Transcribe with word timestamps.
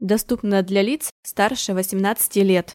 Доступно 0.00 0.62
для 0.62 0.80
лиц 0.80 1.10
старше 1.22 1.74
18 1.74 2.36
лет. 2.36 2.72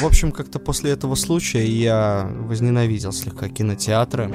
В 0.00 0.04
общем, 0.04 0.32
как-то 0.32 0.58
после 0.58 0.90
этого 0.90 1.14
случая 1.14 1.64
я 1.64 2.28
возненавидел 2.32 3.12
слегка 3.12 3.48
кинотеатры. 3.48 4.34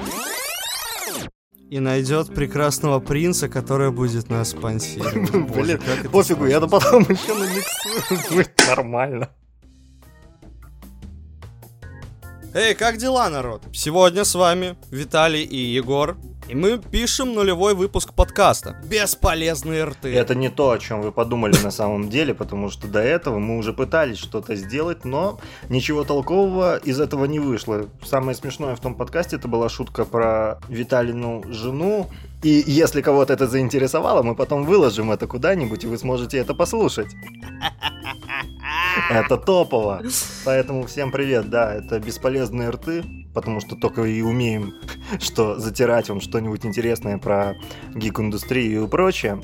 И 1.70 1.80
найдет 1.80 2.34
прекрасного 2.34 3.02
принца, 3.02 3.50
который 3.50 3.92
будет 3.92 4.30
нас 4.30 4.52
спонсировать. 4.52 5.32
Блин, 5.54 5.82
пофигу, 6.14 6.48
сложно. 6.48 6.68
потом 6.70 7.02
еще 7.02 7.34
намиксую, 7.34 8.20
будет 8.30 8.54
нормально. 8.70 9.30
Эй, 12.54 12.74
как 12.74 12.96
дела, 12.96 13.30
народ? 13.30 13.64
Сегодня 13.74 14.24
с 14.24 14.34
вами 14.34 14.78
Виталий 14.92 15.44
и 15.44 15.58
Егор. 15.58 16.16
И 16.48 16.54
мы 16.54 16.78
пишем 16.78 17.34
нулевой 17.34 17.74
выпуск 17.74 18.14
подкаста. 18.14 18.78
Бесполезные 18.88 19.86
рты. 19.86 20.14
Это 20.14 20.36
не 20.36 20.50
то, 20.50 20.70
о 20.70 20.78
чем 20.78 21.02
вы 21.02 21.12
подумали 21.12 21.56
на 21.64 21.72
самом 21.72 22.08
деле, 22.08 22.36
потому 22.36 22.70
что 22.70 22.88
до 22.88 23.00
этого 23.00 23.40
мы 23.40 23.58
уже 23.58 23.74
пытались 23.74 24.20
что-то 24.20 24.56
сделать, 24.56 25.06
но 25.06 25.40
ничего 25.70 26.04
толкового 26.04 26.78
из 26.78 27.00
этого 27.00 27.26
не 27.26 27.40
вышло. 27.40 27.88
Самое 28.06 28.38
смешное 28.38 28.76
в 28.76 28.80
том 28.80 28.94
подкасте 28.94 29.38
это 29.38 29.48
была 29.48 29.70
шутка 29.70 30.06
про 30.06 30.60
Виталину 30.70 31.44
жену. 31.50 32.12
И 32.44 32.64
если 32.68 33.02
кого-то 33.02 33.34
это 33.34 33.48
заинтересовало, 33.48 34.22
мы 34.22 34.36
потом 34.36 34.66
выложим 34.66 35.12
это 35.12 35.26
куда-нибудь, 35.26 35.84
и 35.84 35.88
вы 35.88 35.98
сможете 35.98 36.38
это 36.38 36.54
послушать. 36.54 37.08
Это 39.10 39.38
топово. 39.38 40.02
Поэтому 40.46 40.86
всем 40.86 41.12
привет, 41.12 41.50
да, 41.50 41.76
это 41.76 42.00
бесполезные 42.00 42.70
рты, 42.70 43.04
потому 43.36 43.60
что 43.60 43.76
только 43.76 44.04
и 44.04 44.22
умеем, 44.22 44.74
что 45.20 45.60
затирать 45.60 46.10
вам 46.10 46.22
что-нибудь 46.22 46.66
интересное 46.66 47.20
про 47.20 47.56
гик-индустрию 47.94 48.86
и 48.86 48.88
прочее. 48.88 49.40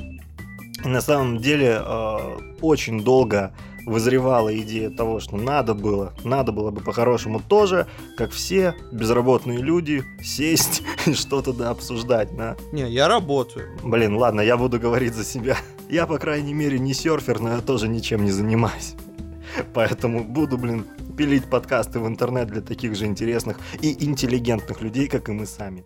И 0.83 0.87
На 0.87 1.01
самом 1.01 1.37
деле 1.37 1.79
э, 1.79 2.17
очень 2.61 3.03
долго 3.03 3.53
вызревала 3.85 4.55
идея 4.59 4.89
того, 4.89 5.19
что 5.19 5.37
надо 5.37 5.73
было, 5.73 6.13
надо 6.23 6.51
было 6.51 6.71
бы 6.71 6.81
по-хорошему 6.81 7.39
тоже, 7.39 7.87
как 8.17 8.31
все 8.31 8.75
безработные 8.91 9.59
люди, 9.59 10.03
сесть 10.23 10.83
и 11.05 11.13
что-то 11.13 11.53
да 11.53 11.69
обсуждать, 11.69 12.35
да. 12.35 12.55
Не, 12.71 12.89
я 12.89 13.07
работаю. 13.07 13.69
Блин, 13.83 14.15
ладно, 14.15 14.41
я 14.41 14.57
буду 14.57 14.79
говорить 14.79 15.13
за 15.13 15.23
себя. 15.23 15.57
Я, 15.89 16.07
по 16.07 16.17
крайней 16.19 16.53
мере, 16.53 16.79
не 16.79 16.93
серфер, 16.93 17.41
но 17.41 17.55
я 17.55 17.59
тоже 17.59 17.89
ничем 17.89 18.23
не 18.23 18.31
занимаюсь. 18.31 18.95
Поэтому 19.73 20.23
буду, 20.23 20.57
блин, 20.57 20.85
пилить 21.17 21.45
подкасты 21.45 21.99
в 21.99 22.07
интернет 22.07 22.47
для 22.47 22.61
таких 22.61 22.95
же 22.95 23.05
интересных 23.05 23.57
и 23.81 24.05
интеллигентных 24.05 24.81
людей, 24.81 25.07
как 25.07 25.29
и 25.29 25.31
мы 25.31 25.45
сами. 25.45 25.83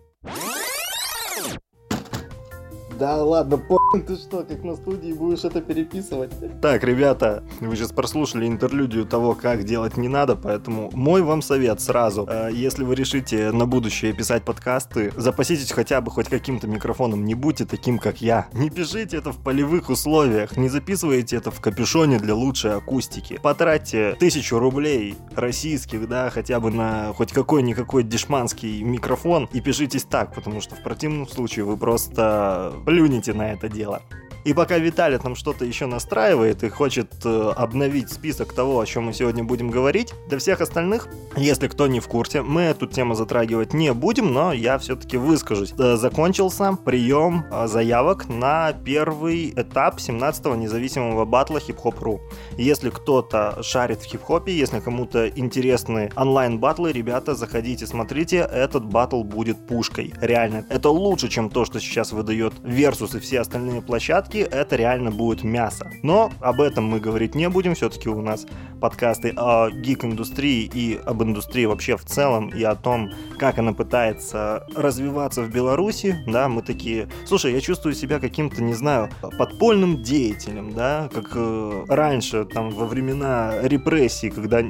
Да 2.98 3.22
ладно, 3.22 3.58
по 3.58 3.78
ты 4.06 4.16
что, 4.16 4.42
как 4.42 4.62
на 4.64 4.74
студии 4.74 5.12
будешь 5.12 5.44
это 5.44 5.60
переписывать? 5.60 6.30
Так, 6.60 6.84
ребята, 6.84 7.42
вы 7.60 7.76
сейчас 7.76 7.92
прослушали 7.92 8.46
интерлюдию 8.46 9.06
того, 9.06 9.34
как 9.34 9.64
делать 9.64 9.96
не 9.96 10.08
надо, 10.08 10.36
поэтому 10.36 10.90
мой 10.92 11.22
вам 11.22 11.42
совет 11.42 11.80
сразу. 11.80 12.26
Э, 12.28 12.50
Если 12.52 12.84
вы 12.84 12.94
решите 12.94 13.52
на 13.52 13.66
будущее 13.66 14.12
писать 14.12 14.44
подкасты, 14.44 15.12
запаситесь 15.16 15.72
хотя 15.72 16.00
бы 16.00 16.10
хоть 16.10 16.28
каким-то 16.28 16.66
микрофоном, 16.66 17.24
не 17.24 17.34
будьте 17.34 17.64
таким, 17.64 17.98
как 17.98 18.20
я. 18.20 18.48
Не 18.52 18.70
пишите 18.70 19.16
это 19.16 19.32
в 19.32 19.42
полевых 19.42 19.90
условиях, 19.90 20.56
не 20.56 20.68
записывайте 20.68 21.36
это 21.36 21.50
в 21.50 21.60
капюшоне 21.60 22.18
для 22.18 22.34
лучшей 22.34 22.74
акустики. 22.74 23.38
Потратьте 23.42 24.16
тысячу 24.18 24.58
рублей 24.58 25.14
российских, 25.34 26.08
да, 26.08 26.30
хотя 26.30 26.60
бы 26.60 26.70
на 26.70 27.12
хоть 27.14 27.32
какой-никакой 27.32 28.02
дешманский 28.02 28.82
микрофон 28.82 29.48
и 29.52 29.60
пишитесь 29.60 30.04
так, 30.04 30.34
потому 30.34 30.60
что 30.60 30.74
в 30.74 30.82
противном 30.82 31.28
случае 31.28 31.64
вы 31.64 31.76
просто 31.76 32.72
плюнете 32.84 33.32
на 33.32 33.52
это 33.52 33.68
дело. 33.76 34.02
И 34.46 34.54
пока 34.54 34.78
Виталий 34.78 35.18
там 35.18 35.34
что-то 35.34 35.64
еще 35.64 35.86
настраивает 35.86 36.62
и 36.62 36.68
хочет 36.68 37.10
э, 37.24 37.52
обновить 37.56 38.12
список 38.12 38.52
того, 38.52 38.78
о 38.78 38.86
чем 38.86 39.06
мы 39.06 39.12
сегодня 39.12 39.42
будем 39.42 39.72
говорить, 39.72 40.14
для 40.28 40.38
всех 40.38 40.60
остальных, 40.60 41.08
если 41.36 41.66
кто 41.66 41.88
не 41.88 41.98
в 41.98 42.06
курсе, 42.06 42.42
мы 42.42 42.62
эту 42.62 42.86
тему 42.86 43.16
затрагивать 43.16 43.74
не 43.74 43.92
будем, 43.92 44.32
но 44.32 44.52
я 44.52 44.78
все-таки 44.78 45.16
выскажусь. 45.16 45.74
Э, 45.76 45.96
закончился 45.96 46.78
прием 46.84 47.44
э, 47.50 47.66
заявок 47.66 48.28
на 48.28 48.72
первый 48.72 49.50
этап 49.50 49.96
17-го 49.96 50.54
независимого 50.54 51.24
батла 51.24 51.58
хип-хоп.ру. 51.58 52.20
Если 52.56 52.90
кто-то 52.90 53.58
шарит 53.64 54.00
в 54.00 54.04
хип-хопе, 54.04 54.56
если 54.56 54.78
кому-то 54.78 55.26
интересны 55.26 56.12
онлайн-батлы, 56.14 56.92
ребята, 56.92 57.34
заходите, 57.34 57.84
смотрите, 57.88 58.48
этот 58.52 58.84
батл 58.84 59.24
будет 59.24 59.66
пушкой. 59.66 60.14
Реально, 60.20 60.64
это 60.68 60.88
лучше, 60.88 61.26
чем 61.26 61.50
то, 61.50 61.64
что 61.64 61.80
сейчас 61.80 62.12
выдает 62.12 62.52
Versus 62.62 63.16
и 63.16 63.18
все 63.18 63.40
остальные 63.40 63.65
площадки, 63.82 64.38
это 64.38 64.76
реально 64.76 65.10
будет 65.10 65.44
мясо. 65.44 65.90
Но 66.02 66.32
об 66.40 66.60
этом 66.60 66.84
мы 66.84 67.00
говорить 67.00 67.34
не 67.34 67.48
будем, 67.48 67.74
все-таки 67.74 68.08
у 68.08 68.22
нас 68.22 68.46
подкасты 68.80 69.32
о 69.36 69.70
гик-индустрии 69.70 70.70
и 70.72 71.00
об 71.04 71.22
индустрии 71.22 71.64
вообще 71.64 71.96
в 71.96 72.04
целом, 72.04 72.48
и 72.48 72.62
о 72.62 72.74
том, 72.74 73.10
как 73.38 73.58
она 73.58 73.72
пытается 73.72 74.66
развиваться 74.74 75.42
в 75.42 75.50
Беларуси, 75.50 76.16
да, 76.26 76.48
мы 76.48 76.62
такие, 76.62 77.08
слушай, 77.24 77.52
я 77.52 77.60
чувствую 77.60 77.94
себя 77.94 78.18
каким-то, 78.18 78.62
не 78.62 78.74
знаю, 78.74 79.10
подпольным 79.38 80.02
деятелем, 80.02 80.72
да, 80.74 81.08
как 81.12 81.32
э, 81.34 81.84
раньше, 81.88 82.44
там, 82.44 82.70
во 82.70 82.86
времена 82.86 83.54
репрессий, 83.62 84.30
когда 84.30 84.62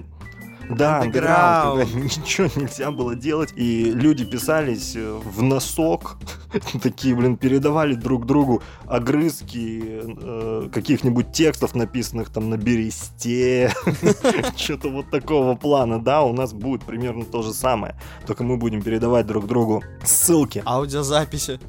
да, 0.68 1.00
андеграунд, 1.00 1.94
ничего 1.94 2.48
нельзя 2.56 2.90
было 2.90 3.14
делать, 3.14 3.52
и 3.56 3.90
люди 3.90 4.24
писались 4.24 4.94
э, 4.96 5.20
в 5.24 5.42
носок, 5.42 6.16
такие, 6.82 7.14
блин, 7.14 7.36
передавали 7.36 7.94
друг 7.94 8.26
другу 8.26 8.62
огрызки 8.86 9.82
э, 9.84 10.68
каких-нибудь 10.72 11.32
текстов, 11.32 11.74
написанных 11.74 12.30
там 12.30 12.50
на 12.50 12.56
бересте, 12.56 13.72
что-то 14.56 14.90
вот 14.90 15.10
такого 15.10 15.54
плана, 15.54 16.02
да, 16.02 16.22
у 16.22 16.32
нас 16.32 16.52
будет 16.52 16.84
примерно 16.84 17.24
то 17.24 17.42
же 17.42 17.52
самое, 17.52 17.94
только 18.26 18.44
мы 18.44 18.56
будем 18.56 18.82
передавать 18.82 19.26
друг 19.26 19.46
другу 19.46 19.82
ссылки, 20.04 20.62
Аудиозаписи. 20.64 21.60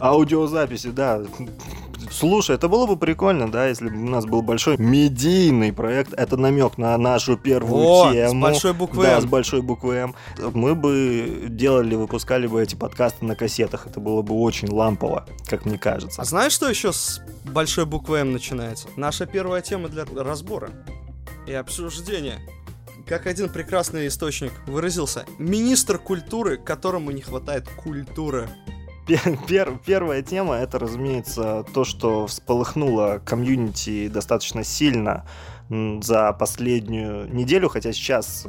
аудиозаписи, 0.00 0.88
да. 0.88 1.22
Слушай, 2.10 2.56
это 2.56 2.68
было 2.68 2.86
бы 2.86 2.96
прикольно, 2.96 3.50
да, 3.50 3.68
если 3.68 3.88
бы 3.88 3.96
у 3.96 4.08
нас 4.08 4.24
был 4.24 4.42
большой 4.42 4.76
медийный 4.78 5.72
проект. 5.72 6.12
Это 6.14 6.36
намек 6.36 6.78
на 6.78 6.96
нашу 6.98 7.36
первую 7.36 7.84
О, 7.84 8.10
с 8.10 8.12
тему. 8.12 8.42
большой 8.42 8.72
буквы 8.72 9.04
Да, 9.04 9.16
«М». 9.16 9.22
с 9.22 9.24
большой 9.24 9.62
буквы 9.62 9.94
М. 9.94 10.14
Мы 10.54 10.74
бы 10.74 11.44
делали, 11.48 11.94
выпускали 11.94 12.46
бы 12.46 12.62
эти 12.62 12.74
подкасты 12.74 13.24
на 13.24 13.34
кассетах. 13.36 13.86
Это 13.86 14.00
было 14.00 14.22
бы 14.22 14.34
очень 14.34 14.68
лампово, 14.68 15.26
как 15.46 15.64
мне 15.64 15.78
кажется. 15.78 16.20
А 16.20 16.24
знаешь, 16.24 16.52
что 16.52 16.68
еще 16.68 16.92
с 16.92 17.20
большой 17.44 17.86
буквы 17.86 18.18
М 18.18 18.32
начинается? 18.32 18.88
Наша 18.96 19.26
первая 19.26 19.62
тема 19.62 19.88
для 19.88 20.04
разбора 20.04 20.70
и 21.46 21.52
обсуждения. 21.52 22.40
Как 23.06 23.26
один 23.26 23.48
прекрасный 23.48 24.06
источник 24.06 24.52
выразился, 24.66 25.24
министр 25.38 25.98
культуры, 25.98 26.56
которому 26.56 27.10
не 27.10 27.20
хватает 27.20 27.68
культуры. 27.68 28.48
Пер- 29.12 29.38
пер- 29.46 29.78
первая 29.84 30.22
тема 30.22 30.54
это, 30.54 30.78
разумеется, 30.78 31.66
то, 31.74 31.84
что 31.84 32.26
всполыхнуло 32.26 33.20
комьюнити 33.24 34.08
достаточно 34.08 34.64
сильно 34.64 35.26
за 35.68 36.32
последнюю 36.32 37.32
неделю, 37.32 37.68
хотя 37.68 37.92
сейчас, 37.92 38.44
э, 38.46 38.48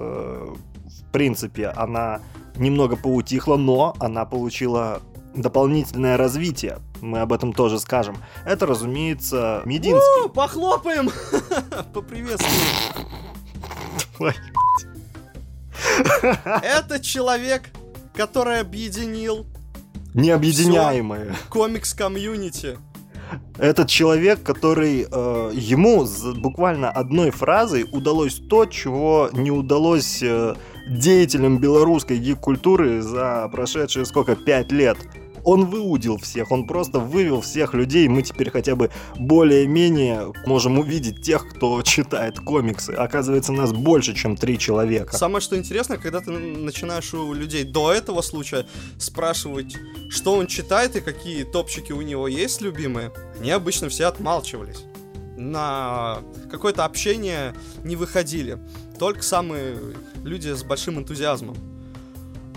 в 0.85 1.11
принципе, 1.11 1.67
она 1.67 2.21
немного 2.55 2.95
поутихла, 2.95 3.57
но 3.57 3.95
она 3.99 4.25
получила 4.25 5.01
дополнительное 5.35 6.15
развитие. 6.17 6.79
Мы 7.01 7.19
об 7.19 7.33
этом 7.33 7.51
тоже 7.51 7.79
скажем. 7.79 8.17
Это, 8.45 8.65
разумеется, 8.65 9.61
Мединский. 9.65 10.25
У, 10.25 10.29
похлопаем! 10.29 11.09
Поприветствуем. 11.93 12.51
Это 16.61 16.99
человек, 17.01 17.71
который 18.13 18.59
объединил 18.59 19.45
Необъединяемое. 20.13 21.35
комикс-комьюнити. 21.49 22.77
Этот 23.57 23.87
человек, 23.87 24.43
который 24.43 25.07
э, 25.09 25.51
ему 25.53 26.05
с 26.05 26.23
буквально 26.33 26.89
одной 26.89 27.31
фразой 27.31 27.85
удалось 27.91 28.35
то, 28.35 28.65
чего 28.65 29.29
не 29.31 29.51
удалось 29.51 30.21
э, 30.21 30.55
деятелям 30.87 31.59
белорусской 31.59 32.17
гик-культуры 32.17 33.01
за 33.01 33.49
прошедшие 33.51 34.05
сколько, 34.05 34.35
пять 34.35 34.71
лет. 34.71 34.97
Он 35.43 35.65
выудил 35.65 36.17
всех, 36.17 36.51
он 36.51 36.65
просто 36.67 36.99
вывел 36.99 37.41
всех 37.41 37.73
людей, 37.73 38.07
мы 38.07 38.21
теперь 38.21 38.49
хотя 38.49 38.75
бы 38.75 38.89
более-менее 39.17 40.33
можем 40.45 40.79
увидеть 40.79 41.21
тех, 41.21 41.47
кто 41.49 41.81
читает 41.81 42.39
комиксы. 42.39 42.91
Оказывается, 42.91 43.51
нас 43.51 43.73
больше, 43.73 44.13
чем 44.15 44.37
три 44.37 44.57
человека. 44.57 45.15
Самое 45.17 45.41
что 45.41 45.57
интересно, 45.57 45.97
когда 45.97 46.21
ты 46.21 46.31
начинаешь 46.31 47.13
у 47.13 47.33
людей 47.33 47.63
до 47.63 47.91
этого 47.91 48.21
случая 48.21 48.65
спрашивать, 48.97 49.75
что 50.09 50.33
он 50.35 50.47
читает 50.47 50.95
и 50.95 51.01
какие 51.01 51.43
топчики 51.43 51.91
у 51.91 52.01
него 52.01 52.27
есть 52.27 52.61
любимые, 52.61 53.11
они 53.39 53.51
обычно 53.51 53.89
все 53.89 54.05
отмалчивались. 54.05 54.83
На 55.37 56.19
какое-то 56.49 56.85
общение 56.85 57.53
не 57.83 57.95
выходили. 57.95 58.59
Только 58.99 59.23
самые 59.23 59.77
люди 60.23 60.49
с 60.49 60.63
большим 60.63 60.99
энтузиазмом. 60.99 61.57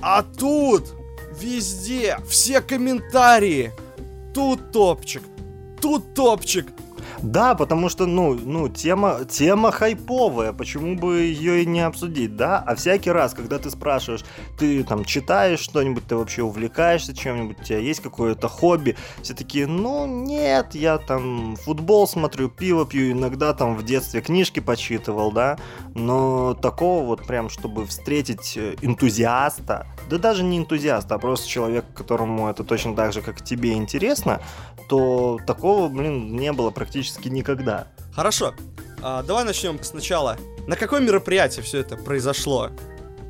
А 0.03 0.23
тут 0.23 0.94
везде, 1.41 2.19
все 2.29 2.61
комментарии. 2.61 3.73
Тут 4.35 4.73
топчик, 4.73 5.23
тут 5.81 6.15
топчик, 6.15 6.67
да, 7.23 7.55
потому 7.55 7.89
что, 7.89 8.07
ну, 8.07 8.35
ну, 8.35 8.69
тема, 8.69 9.21
тема 9.29 9.73
хайповая, 9.73 10.53
почему 10.53 10.97
бы 10.97 11.21
ее 11.21 11.63
и 11.63 11.67
не 11.67 11.81
обсудить, 11.81 12.37
да? 12.37 12.59
А 12.59 12.75
всякий 12.75 13.11
раз, 13.11 13.35
когда 13.35 13.59
ты 13.59 13.71
спрашиваешь, 13.71 14.25
ты 14.59 14.85
там 14.85 15.05
читаешь 15.05 15.61
что-нибудь, 15.61 16.07
ты 16.07 16.17
вообще 16.17 16.43
увлекаешься 16.43 17.15
чем-нибудь, 17.17 17.61
у 17.61 17.65
тебя 17.65 17.79
есть 17.79 18.01
какое-то 18.01 18.49
хобби, 18.49 18.97
все 19.23 19.35
такие, 19.35 19.67
ну, 19.67 20.07
нет, 20.07 20.75
я 20.75 20.99
там 20.99 21.57
футбол 21.57 22.07
смотрю, 22.07 22.49
пиво 22.49 22.87
пью, 22.87 23.13
иногда 23.13 23.55
там 23.55 23.77
в 23.77 23.85
детстве 23.85 24.21
книжки 24.21 24.61
почитывал, 24.61 25.33
да? 25.33 25.59
Но 25.95 26.55
такого 26.55 27.05
вот 27.05 27.27
прям, 27.27 27.49
чтобы 27.49 27.87
встретить 27.87 28.57
энтузиаста, 28.57 29.87
да 30.11 30.19
даже 30.19 30.43
не 30.43 30.59
энтузиаста, 30.59 31.15
а 31.15 31.19
просто 31.19 31.49
человека, 31.49 31.87
которому 31.95 32.49
это 32.49 32.65
точно 32.65 32.95
так 32.95 33.12
же, 33.12 33.23
как 33.23 33.43
тебе 33.43 33.73
интересно, 33.73 34.41
то 34.89 35.39
такого, 35.47 35.89
блин, 35.89 36.37
не 36.37 36.53
было 36.53 36.71
практически 36.71 37.06
никогда. 37.25 37.88
Хорошо, 38.12 38.55
а, 39.03 39.23
давай 39.23 39.44
начнем 39.44 39.82
сначала. 39.82 40.37
На 40.67 40.76
какое 40.76 41.00
мероприятие 41.00 41.62
все 41.62 41.79
это 41.79 41.97
произошло? 41.97 42.70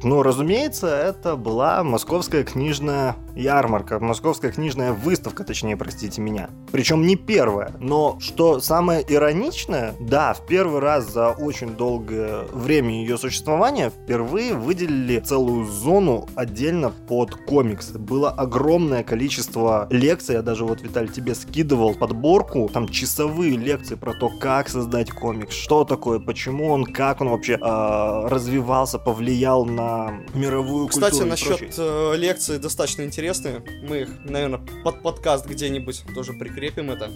Ну, 0.02 0.22
разумеется, 0.22 0.86
это 0.86 1.36
была 1.36 1.82
московская 1.82 2.44
книжная 2.44 3.16
ярмарка, 3.36 4.00
московская 4.00 4.50
книжная 4.50 4.92
выставка, 4.92 5.44
точнее, 5.44 5.76
простите 5.76 6.20
меня. 6.20 6.50
Причем 6.72 7.06
не 7.06 7.16
первая, 7.16 7.72
но 7.80 8.18
что 8.20 8.60
самое 8.60 9.04
ироничное, 9.06 9.94
да, 10.00 10.34
в 10.34 10.46
первый 10.46 10.80
раз 10.80 11.12
за 11.12 11.30
очень 11.30 11.76
долгое 11.76 12.44
время 12.52 12.94
ее 12.94 13.18
существования 13.18 13.90
впервые 13.90 14.54
выделили 14.54 15.20
целую 15.20 15.66
зону 15.66 16.28
отдельно 16.34 16.90
под 16.90 17.34
комиксы. 17.34 17.98
Было 17.98 18.30
огромное 18.30 19.04
количество 19.04 19.86
лекций, 19.90 20.36
я 20.36 20.42
даже 20.42 20.64
вот, 20.64 20.82
Виталий, 20.82 21.08
тебе 21.08 21.34
скидывал 21.34 21.94
подборку, 21.94 22.70
там 22.72 22.88
часовые 22.88 23.56
лекции 23.56 23.94
про 23.94 24.14
то, 24.14 24.30
как 24.40 24.68
создать 24.68 25.10
комикс, 25.10 25.54
что 25.54 25.84
такое, 25.84 26.18
почему 26.18 26.68
он, 26.68 26.84
как 26.84 27.20
он 27.20 27.28
вообще 27.28 27.54
э, 27.54 28.28
развивался, 28.28 28.98
повлиял 28.98 29.64
на 29.64 30.20
мировую 30.34 30.88
Кстати, 30.88 31.18
культуру. 31.18 31.34
Кстати, 31.34 31.62
насчет 31.62 31.74
э, 31.78 32.14
лекций 32.16 32.58
достаточно 32.58 33.02
интересные. 33.26 33.62
Мы 33.82 34.02
их, 34.02 34.08
наверное, 34.24 34.60
под 34.84 35.02
подкаст 35.02 35.46
где-нибудь 35.46 36.04
тоже 36.14 36.32
прикрепим 36.32 36.90
это. 36.90 37.10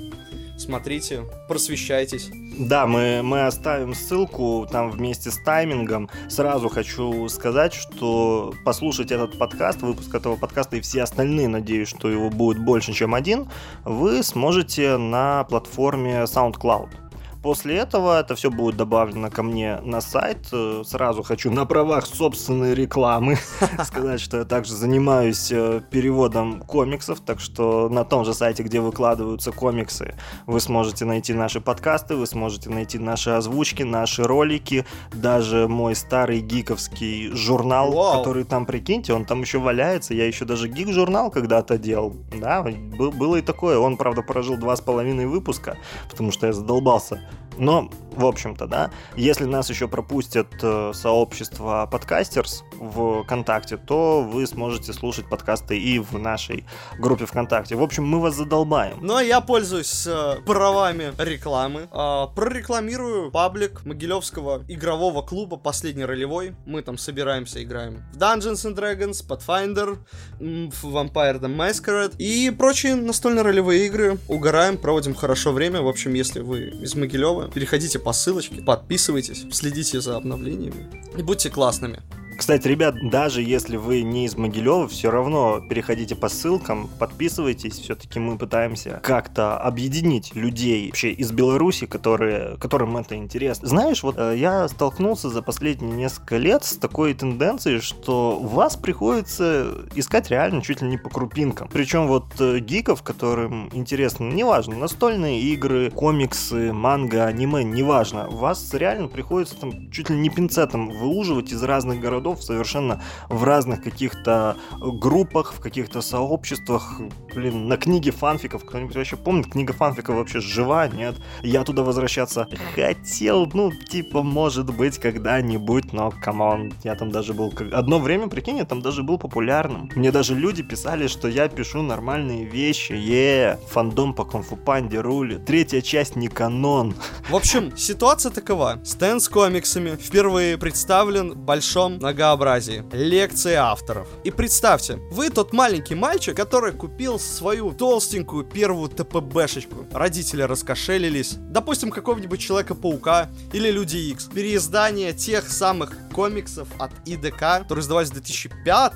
Смотрите, 0.59 1.25
просвещайтесь. 1.49 2.31
Да, 2.59 2.87
мы, 2.87 3.23
мы 3.23 3.47
оставим 3.47 3.95
ссылку 3.95 4.69
там 4.71 4.91
вместе 4.91 5.31
с 5.31 5.39
таймингом. 5.43 6.11
Сразу 6.29 6.69
хочу 6.69 7.29
сказать, 7.29 7.73
что 7.73 8.53
послушать 8.65 9.11
этот 9.11 9.39
подкаст, 9.39 9.81
выпуск 9.81 10.15
этого 10.15 10.37
подкаста 10.37 10.77
и 10.77 10.81
все 10.81 11.03
остальные, 11.03 11.49
надеюсь, 11.49 11.89
что 11.89 12.11
его 12.11 12.29
будет 12.29 12.59
больше, 12.59 12.93
чем 12.93 13.15
один, 13.15 13.49
вы 13.85 14.23
сможете 14.23 14.99
на 14.99 15.45
платформе 15.45 16.25
SoundCloud. 16.25 17.10
После 17.43 17.77
этого 17.77 18.21
это 18.21 18.35
все 18.35 18.51
будет 18.51 18.77
добавлено 18.77 19.31
ко 19.31 19.43
мне 19.43 19.79
на 19.83 20.03
сайт. 20.03 20.49
Э, 20.53 20.83
сразу 20.85 21.23
хочу 21.23 21.51
на 21.51 21.65
правах 21.65 22.07
собственной 22.07 22.75
рекламы 22.75 23.39
сказать, 23.85 24.21
что 24.21 24.39
я 24.39 24.45
также 24.45 24.75
занимаюсь 24.75 25.51
э, 25.51 25.81
переводом 25.91 26.61
комиксов, 26.61 27.21
так 27.21 27.41
что 27.41 27.89
на 27.89 28.05
том 28.05 28.27
же 28.27 28.35
сайте, 28.35 28.63
где 28.63 28.81
выкладываются 28.81 29.53
комиксы, 29.53 30.15
вы 30.47 30.61
сможете 30.61 31.07
найти 31.07 31.33
наши 31.33 31.63
подкасты, 31.63 32.15
вы 32.15 32.27
сможете 32.27 32.69
найти 32.69 32.99
наши 32.99 33.31
озвучки, 33.31 33.85
наши 33.85 34.23
ролики, 34.23 34.85
даже 35.11 35.67
мой 35.67 35.95
старый 35.95 36.41
гиковский 36.41 37.31
журнал, 37.33 37.93
Вау. 37.93 38.19
который 38.19 38.45
там, 38.45 38.67
прикиньте, 38.67 39.15
он 39.15 39.25
там 39.25 39.41
еще 39.41 39.61
валяется, 39.61 40.13
я 40.13 40.27
еще 40.27 40.45
даже 40.45 40.69
гик-журнал 40.69 41.31
когда-то 41.31 41.79
делал, 41.79 42.15
да, 42.39 42.63
было 42.63 43.37
и 43.37 43.43
такое, 43.43 43.79
он, 43.79 43.97
правда, 43.97 44.21
прожил 44.21 44.59
два 44.59 44.77
с 44.77 44.83
половиной 44.83 45.27
выпуска, 45.27 45.79
потому 46.11 46.33
что 46.33 46.47
я 46.47 46.53
задолбался 46.53 47.30
но, 47.61 47.91
в 48.17 48.25
общем-то, 48.25 48.67
да, 48.67 48.91
если 49.17 49.45
нас 49.45 49.71
еще 49.71 49.87
пропустят 49.87 50.49
э, 50.63 50.93
сообщество 50.95 51.89
подкастерс 51.91 52.65
ВКонтакте, 52.81 53.77
то 53.77 54.23
вы 54.23 54.47
сможете 54.47 54.93
слушать 54.93 55.29
подкасты 55.29 55.79
и 55.79 55.99
в 55.99 56.19
нашей 56.19 56.67
группе 56.99 57.27
ВКонтакте. 57.27 57.77
В 57.77 57.83
общем, 57.83 58.05
мы 58.07 58.21
вас 58.21 58.35
задолбаем. 58.35 58.99
Ну, 59.01 59.17
а 59.17 59.23
я 59.23 59.41
пользуюсь 59.41 60.07
э, 60.07 60.37
правами 60.47 61.13
рекламы. 61.19 61.89
Э, 61.93 62.27
прорекламирую 62.35 63.31
паблик 63.31 63.85
Могилевского 63.85 64.65
игрового 64.69 65.23
клуба 65.23 65.57
«Последний 65.57 66.05
ролевой». 66.05 66.55
Мы 66.67 66.83
там 66.83 66.99
собираемся, 66.99 67.63
играем 67.63 68.03
в 68.13 68.17
Dungeons 68.17 68.67
and 68.67 68.75
Dragons, 68.75 69.27
Pathfinder, 69.27 69.99
в 70.39 70.97
Vampire 70.97 71.41
the 71.41 71.55
Masquerade 71.55 72.17
и 72.17 72.51
прочие 72.51 72.95
настольно-ролевые 72.95 73.87
игры. 73.87 74.19
Угораем, 74.29 74.79
проводим 74.79 75.15
хорошо 75.15 75.53
время. 75.53 75.83
В 75.83 75.89
общем, 75.89 76.15
если 76.15 76.41
вы 76.41 76.69
из 76.69 76.95
Могилева, 76.95 77.51
переходите 77.51 77.99
по 77.99 78.13
ссылочке, 78.13 78.63
подписывайтесь, 78.63 79.45
следите 79.53 80.01
за 80.01 80.17
обновлениями 80.17 80.91
и 81.17 81.23
будьте 81.23 81.51
классными. 81.51 82.01
Кстати, 82.41 82.69
ребят, 82.69 82.95
даже 83.03 83.43
если 83.43 83.77
вы 83.77 84.01
не 84.01 84.25
из 84.25 84.35
Могилева, 84.35 84.89
все 84.89 85.11
равно 85.11 85.61
переходите 85.61 86.17
по 86.17 86.31
ссылкам, 86.31 86.89
подписывайтесь. 86.99 87.75
Все-таки 87.75 88.19
мы 88.19 88.39
пытаемся 88.39 88.99
как-то 89.03 89.59
объединить 89.59 90.35
людей 90.35 90.87
вообще 90.87 91.13
из 91.13 91.33
Беларуси, 91.33 91.85
которые, 91.85 92.57
которым 92.57 92.97
это 92.97 93.15
интересно. 93.15 93.69
Знаешь, 93.69 94.03
вот 94.03 94.15
э, 94.17 94.37
я 94.39 94.67
столкнулся 94.69 95.29
за 95.29 95.43
последние 95.43 95.93
несколько 95.93 96.39
лет 96.39 96.65
с 96.65 96.79
такой 96.79 97.13
тенденцией, 97.13 97.81
что 97.81 98.39
вас 98.41 98.75
приходится 98.75 99.75
искать 99.95 100.31
реально 100.31 100.63
чуть 100.63 100.81
ли 100.81 100.89
не 100.89 100.97
по 100.97 101.11
крупинкам. 101.11 101.69
Причем 101.71 102.07
вот 102.07 102.25
э, 102.41 102.61
гиков, 102.61 103.03
которым 103.03 103.69
интересно, 103.75 104.25
неважно, 104.25 104.77
настольные 104.77 105.43
игры, 105.43 105.91
комиксы, 105.91 106.73
манга, 106.73 107.27
аниме, 107.27 107.65
неважно, 107.65 108.31
вас 108.31 108.73
реально 108.73 109.09
приходится 109.09 109.57
там 109.57 109.91
чуть 109.91 110.09
ли 110.09 110.17
не 110.17 110.31
пинцетом 110.31 110.89
выуживать 110.89 111.53
из 111.53 111.63
разных 111.63 112.01
городов 112.01 112.30
городов 112.31 112.43
совершенно 112.43 113.03
в 113.29 113.45
разных 113.45 113.83
каких-то 113.83 114.57
группах, 114.81 115.53
в 115.55 115.61
каких-то 115.61 116.03
сообществах. 116.03 117.01
Блин, 117.35 117.69
на 117.69 117.77
книге 117.77 118.11
фанфиков. 118.11 118.65
Кто-нибудь 118.65 118.97
вообще 118.97 119.17
помнит? 119.17 119.47
Книга 119.53 119.73
фанфиков 119.73 120.17
вообще 120.17 120.41
жива? 120.41 120.89
Нет. 120.89 121.17
Я 121.43 121.65
туда 121.65 121.83
возвращаться 121.83 122.49
хотел, 122.75 123.49
ну, 123.55 123.73
типа, 123.73 124.23
может 124.23 124.67
быть, 124.77 124.99
когда-нибудь, 124.99 125.93
но, 125.93 126.11
come 126.11 126.46
on, 126.46 126.73
я 126.85 126.95
там 126.95 127.11
даже 127.11 127.35
был... 127.35 127.53
Одно 127.73 127.99
время, 127.99 128.29
прикинь, 128.29 128.59
я 128.59 128.65
там 128.65 128.81
даже 128.83 129.03
был 129.03 129.19
популярным. 129.19 129.91
Мне 129.95 130.13
даже 130.13 130.35
люди 130.35 130.63
писали, 130.63 131.07
что 131.09 131.29
я 131.29 131.49
пишу 131.49 131.83
нормальные 131.83 132.45
вещи. 132.45 132.93
Yeah, 132.93 133.59
фандом 133.69 134.15
по 134.15 134.25
Кунг-фу 134.25 134.57
Панде 134.57 135.01
рулит. 135.01 135.45
Третья 135.45 135.81
часть 135.81 136.17
не 136.17 136.29
канон. 136.29 136.95
В 137.29 137.37
общем, 137.37 137.77
ситуация 137.77 138.33
такова. 138.33 138.81
Стенд 138.85 139.21
с 139.21 139.29
комиксами 139.29 139.97
впервые 139.97 140.59
представлен 140.59 141.33
в 141.33 141.37
большом 141.37 141.99
многообразии. 142.21 142.85
Лекции 142.93 143.55
авторов. 143.55 144.07
И 144.25 144.31
представьте, 144.31 144.97
вы 145.11 145.31
тот 145.31 145.55
маленький 145.55 145.95
мальчик, 145.95 146.37
который 146.37 146.73
купил 146.73 147.19
свою 147.19 147.73
толстенькую 147.73 148.45
первую 148.45 148.91
TPB 148.91 149.17
шечку. 149.17 149.87
Родители 149.93 150.43
раскошелились. 150.43 151.37
Допустим, 151.39 151.91
какого-нибудь 151.91 152.39
Человека-паука 152.39 153.31
или 153.55 153.71
Люди 153.71 153.97
Икс. 153.97 154.27
Переиздание 154.27 155.15
тех 155.15 155.49
самых 155.49 155.93
комиксов 156.13 156.69
от 156.79 156.91
ИДК, 157.07 157.63
которые 157.63 157.83
издавались 157.83 158.11
в 158.11 158.15
2005 158.15 158.93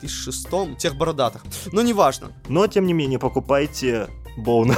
2006 0.00 0.76
тех 0.76 0.96
бородатых. 0.96 1.42
Но 1.72 1.80
неважно. 1.80 2.32
Но, 2.48 2.66
тем 2.66 2.86
не 2.86 2.92
менее, 2.92 3.20
покупайте 3.20 4.08
Боуна. 4.36 4.74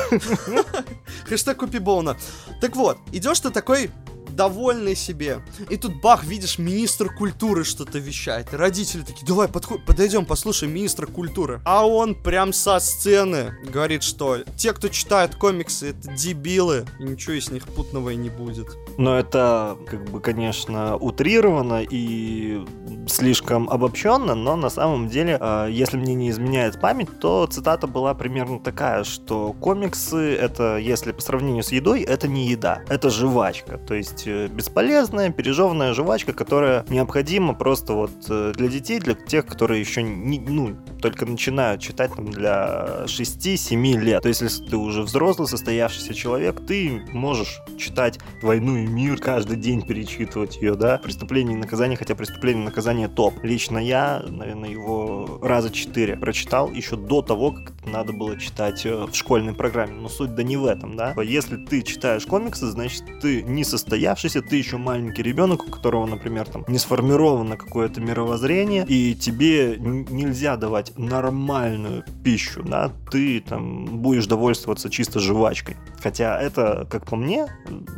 Хэштег 1.28 1.56
купи 1.56 1.78
Боуна. 1.78 2.16
Так 2.60 2.76
вот, 2.76 2.98
идешь 3.12 3.40
ты 3.40 3.50
такой 3.50 3.90
довольный 4.36 4.94
себе. 4.94 5.40
И 5.70 5.76
тут 5.76 6.00
бах, 6.00 6.24
видишь, 6.24 6.58
министр 6.58 7.12
культуры 7.12 7.64
что-то 7.64 7.98
вещает. 7.98 8.52
И 8.52 8.56
родители 8.56 9.02
такие, 9.02 9.26
давай 9.26 9.48
подходь, 9.48 9.84
подойдем, 9.84 10.26
послушаем 10.26 10.74
министра 10.74 11.06
культуры. 11.06 11.60
А 11.64 11.86
он 11.86 12.14
прям 12.14 12.52
со 12.52 12.78
сцены 12.78 13.54
говорит, 13.64 14.02
что 14.02 14.38
те, 14.56 14.72
кто 14.72 14.88
читает 14.88 15.34
комиксы, 15.34 15.90
это 15.90 16.12
дебилы, 16.14 16.84
и 17.00 17.04
ничего 17.04 17.34
из 17.34 17.50
них 17.50 17.64
путного 17.66 18.10
и 18.10 18.16
не 18.16 18.28
будет. 18.28 18.76
Но 18.98 19.18
это, 19.18 19.76
как 19.86 20.04
бы, 20.10 20.20
конечно, 20.20 20.96
утрировано 20.96 21.82
и 21.82 22.64
слишком 23.08 23.68
обобщенно, 23.70 24.34
но 24.34 24.56
на 24.56 24.70
самом 24.70 25.08
деле, 25.08 25.38
а, 25.40 25.66
если 25.66 25.96
мне 25.96 26.14
не 26.14 26.30
изменяет 26.30 26.80
память, 26.80 27.18
то 27.20 27.46
цитата 27.46 27.86
была 27.86 28.14
примерно 28.14 28.60
такая, 28.60 29.04
что 29.04 29.52
комиксы 29.54 30.34
это, 30.34 30.76
если 30.76 31.12
по 31.12 31.22
сравнению 31.22 31.62
с 31.62 31.72
едой, 31.72 32.02
это 32.02 32.28
не 32.28 32.48
еда, 32.48 32.82
это 32.88 33.10
жвачка. 33.10 33.78
То 33.78 33.94
есть 33.94 34.25
э, 34.26 34.48
бесполезная, 34.48 35.30
пережеванная 35.30 35.94
жвачка, 35.94 36.32
которая 36.32 36.84
необходима 36.88 37.54
просто 37.54 37.92
вот 37.94 38.12
э, 38.28 38.52
для 38.56 38.68
детей, 38.68 39.00
для 39.00 39.14
тех, 39.14 39.46
которые 39.46 39.80
еще 39.80 40.02
не, 40.02 40.38
ну, 40.38 40.76
только 41.00 41.26
начинают 41.26 41.80
читать 41.80 42.14
там, 42.14 42.30
для 42.30 43.04
6-7 43.06 43.98
лет. 43.98 44.22
То 44.22 44.28
есть, 44.28 44.40
если 44.40 44.64
ты 44.64 44.76
уже 44.76 45.02
взрослый, 45.02 45.48
состоявшийся 45.48 46.14
человек, 46.14 46.64
ты 46.66 47.02
можешь 47.12 47.60
читать 47.78 48.18
«Войну 48.42 48.76
и 48.76 48.86
мир», 48.86 49.18
каждый 49.18 49.56
день 49.56 49.82
перечитывать 49.82 50.56
ее, 50.56 50.74
да? 50.74 50.98
«Преступление 50.98 51.56
и 51.56 51.60
наказание», 51.60 51.96
хотя 51.96 52.14
«Преступление 52.14 52.62
и 52.62 52.66
наказание» 52.66 53.08
топ. 53.08 53.42
Лично 53.42 53.78
я, 53.78 54.22
наверное, 54.26 54.70
его 54.70 55.38
раза 55.42 55.70
четыре 55.70 56.16
прочитал 56.16 56.70
еще 56.70 56.96
до 56.96 57.22
того, 57.22 57.52
как 57.52 57.72
надо 57.86 58.12
было 58.12 58.38
читать 58.38 58.84
э, 58.84 59.06
в 59.06 59.14
школьной 59.14 59.54
программе. 59.54 59.94
Но 59.94 60.08
суть 60.08 60.34
да 60.34 60.42
не 60.42 60.56
в 60.56 60.66
этом, 60.66 60.96
да? 60.96 61.14
Если 61.22 61.56
ты 61.56 61.82
читаешь 61.82 62.26
комиксы, 62.26 62.66
значит, 62.66 63.04
ты 63.20 63.42
не 63.42 63.64
состоявшийся, 63.64 64.15
ты 64.40 64.56
еще 64.56 64.76
маленький 64.76 65.22
ребенок, 65.22 65.66
у 65.66 65.70
которого, 65.70 66.06
например, 66.06 66.46
там 66.46 66.64
не 66.68 66.78
сформировано 66.78 67.56
какое-то 67.56 68.00
мировоззрение, 68.00 68.84
и 68.88 69.14
тебе 69.14 69.76
нельзя 69.78 70.56
давать 70.56 70.96
нормальную 70.96 72.04
пищу, 72.24 72.62
да? 72.62 72.90
Ты 73.10 73.40
там 73.40 74.00
будешь 74.02 74.26
довольствоваться 74.26 74.90
чисто 74.90 75.20
жвачкой. 75.20 75.76
Хотя 76.02 76.40
это, 76.40 76.86
как 76.90 77.06
по 77.06 77.16
мне, 77.16 77.46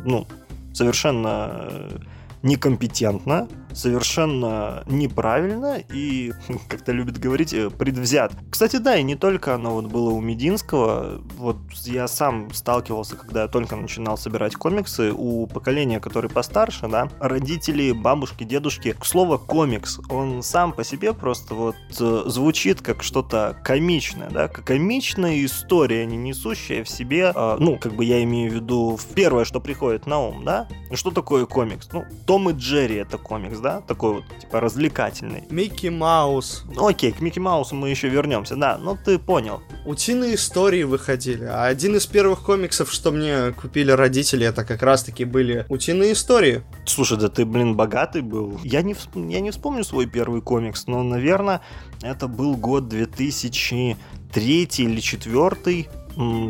ну, 0.05 0.27
совершенно 0.73 1.49
э, 1.51 1.97
некомпетентно, 2.43 3.47
совершенно 3.73 4.83
неправильно 4.87 5.77
и, 5.91 6.33
как-то 6.67 6.91
любят 6.91 7.17
говорить, 7.17 7.53
э, 7.53 7.69
предвзят. 7.69 8.33
Кстати, 8.49 8.77
да, 8.77 8.95
и 8.95 9.03
не 9.03 9.15
только 9.15 9.55
оно 9.55 9.75
вот 9.75 9.85
было 9.85 10.09
у 10.09 10.21
Мединского. 10.21 11.21
Вот 11.37 11.57
я 11.85 12.07
сам 12.07 12.51
сталкивался, 12.53 13.15
когда 13.15 13.43
я 13.43 13.47
только 13.47 13.75
начинал 13.75 14.17
собирать 14.17 14.55
комиксы, 14.55 15.11
у 15.11 15.47
поколения, 15.47 15.99
которое 15.99 16.29
постарше, 16.29 16.87
да, 16.87 17.09
родители, 17.19 17.91
бабушки, 17.91 18.43
дедушки. 18.43 18.95
К 18.97 19.05
слову, 19.05 19.37
комикс, 19.37 19.99
он 20.09 20.43
сам 20.43 20.73
по 20.73 20.83
себе 20.83 21.13
просто 21.13 21.53
вот 21.53 21.75
э, 21.99 22.23
звучит 22.25 22.81
как 22.81 23.03
что-то 23.03 23.57
комичное, 23.63 24.29
да, 24.29 24.47
как 24.47 24.65
комичная 24.65 25.43
история, 25.45 26.05
не 26.05 26.17
несущая 26.17 26.83
в 26.83 26.89
себе, 26.89 27.31
э, 27.35 27.57
ну, 27.59 27.77
как 27.77 27.93
бы 27.93 28.05
я 28.05 28.23
имею 28.23 28.51
в 28.51 28.55
виду 28.55 28.99
первое, 29.13 29.45
что 29.45 29.59
приходит 29.59 30.07
на 30.07 30.19
ум, 30.19 30.43
да, 30.43 30.67
что 30.93 31.11
такое 31.11 31.45
комикс? 31.45 31.89
Ну, 31.91 32.05
Том 32.25 32.49
и 32.49 32.53
Джерри 32.53 32.95
это 32.95 33.17
комикс, 33.17 33.58
да, 33.59 33.81
такой 33.81 34.13
вот, 34.15 34.23
типа, 34.39 34.59
развлекательный. 34.59 35.43
Микки 35.49 35.87
Маус. 35.87 36.63
окей, 36.77 37.11
к 37.11 37.21
Микки 37.21 37.39
Маусу 37.39 37.75
мы 37.75 37.89
еще 37.89 38.09
вернемся, 38.09 38.55
да, 38.55 38.77
ну 38.77 38.97
ты 39.03 39.19
понял. 39.19 39.61
Утиные 39.85 40.35
истории 40.35 40.83
выходили, 40.83 41.45
а 41.45 41.65
один 41.65 41.95
из 41.95 42.05
первых 42.05 42.41
комиксов, 42.41 42.91
что 42.91 43.11
мне 43.11 43.51
купили 43.51 43.91
родители, 43.91 44.45
это 44.45 44.63
как 44.63 44.81
раз-таки 44.81 45.25
были 45.25 45.65
утиные 45.69 46.13
истории. 46.13 46.63
Слушай, 46.85 47.17
да 47.17 47.29
ты, 47.29 47.45
блин, 47.45 47.75
богатый 47.75 48.21
был. 48.21 48.59
Я 48.63 48.81
не, 48.81 48.95
я 49.15 49.39
не 49.39 49.51
вспомню 49.51 49.83
свой 49.83 50.05
первый 50.05 50.41
комикс, 50.41 50.87
но, 50.87 51.03
наверное, 51.03 51.61
это 52.01 52.27
был 52.27 52.55
год 52.55 52.87
2003 52.87 54.69
или 54.77 54.99
2004, 54.99 55.87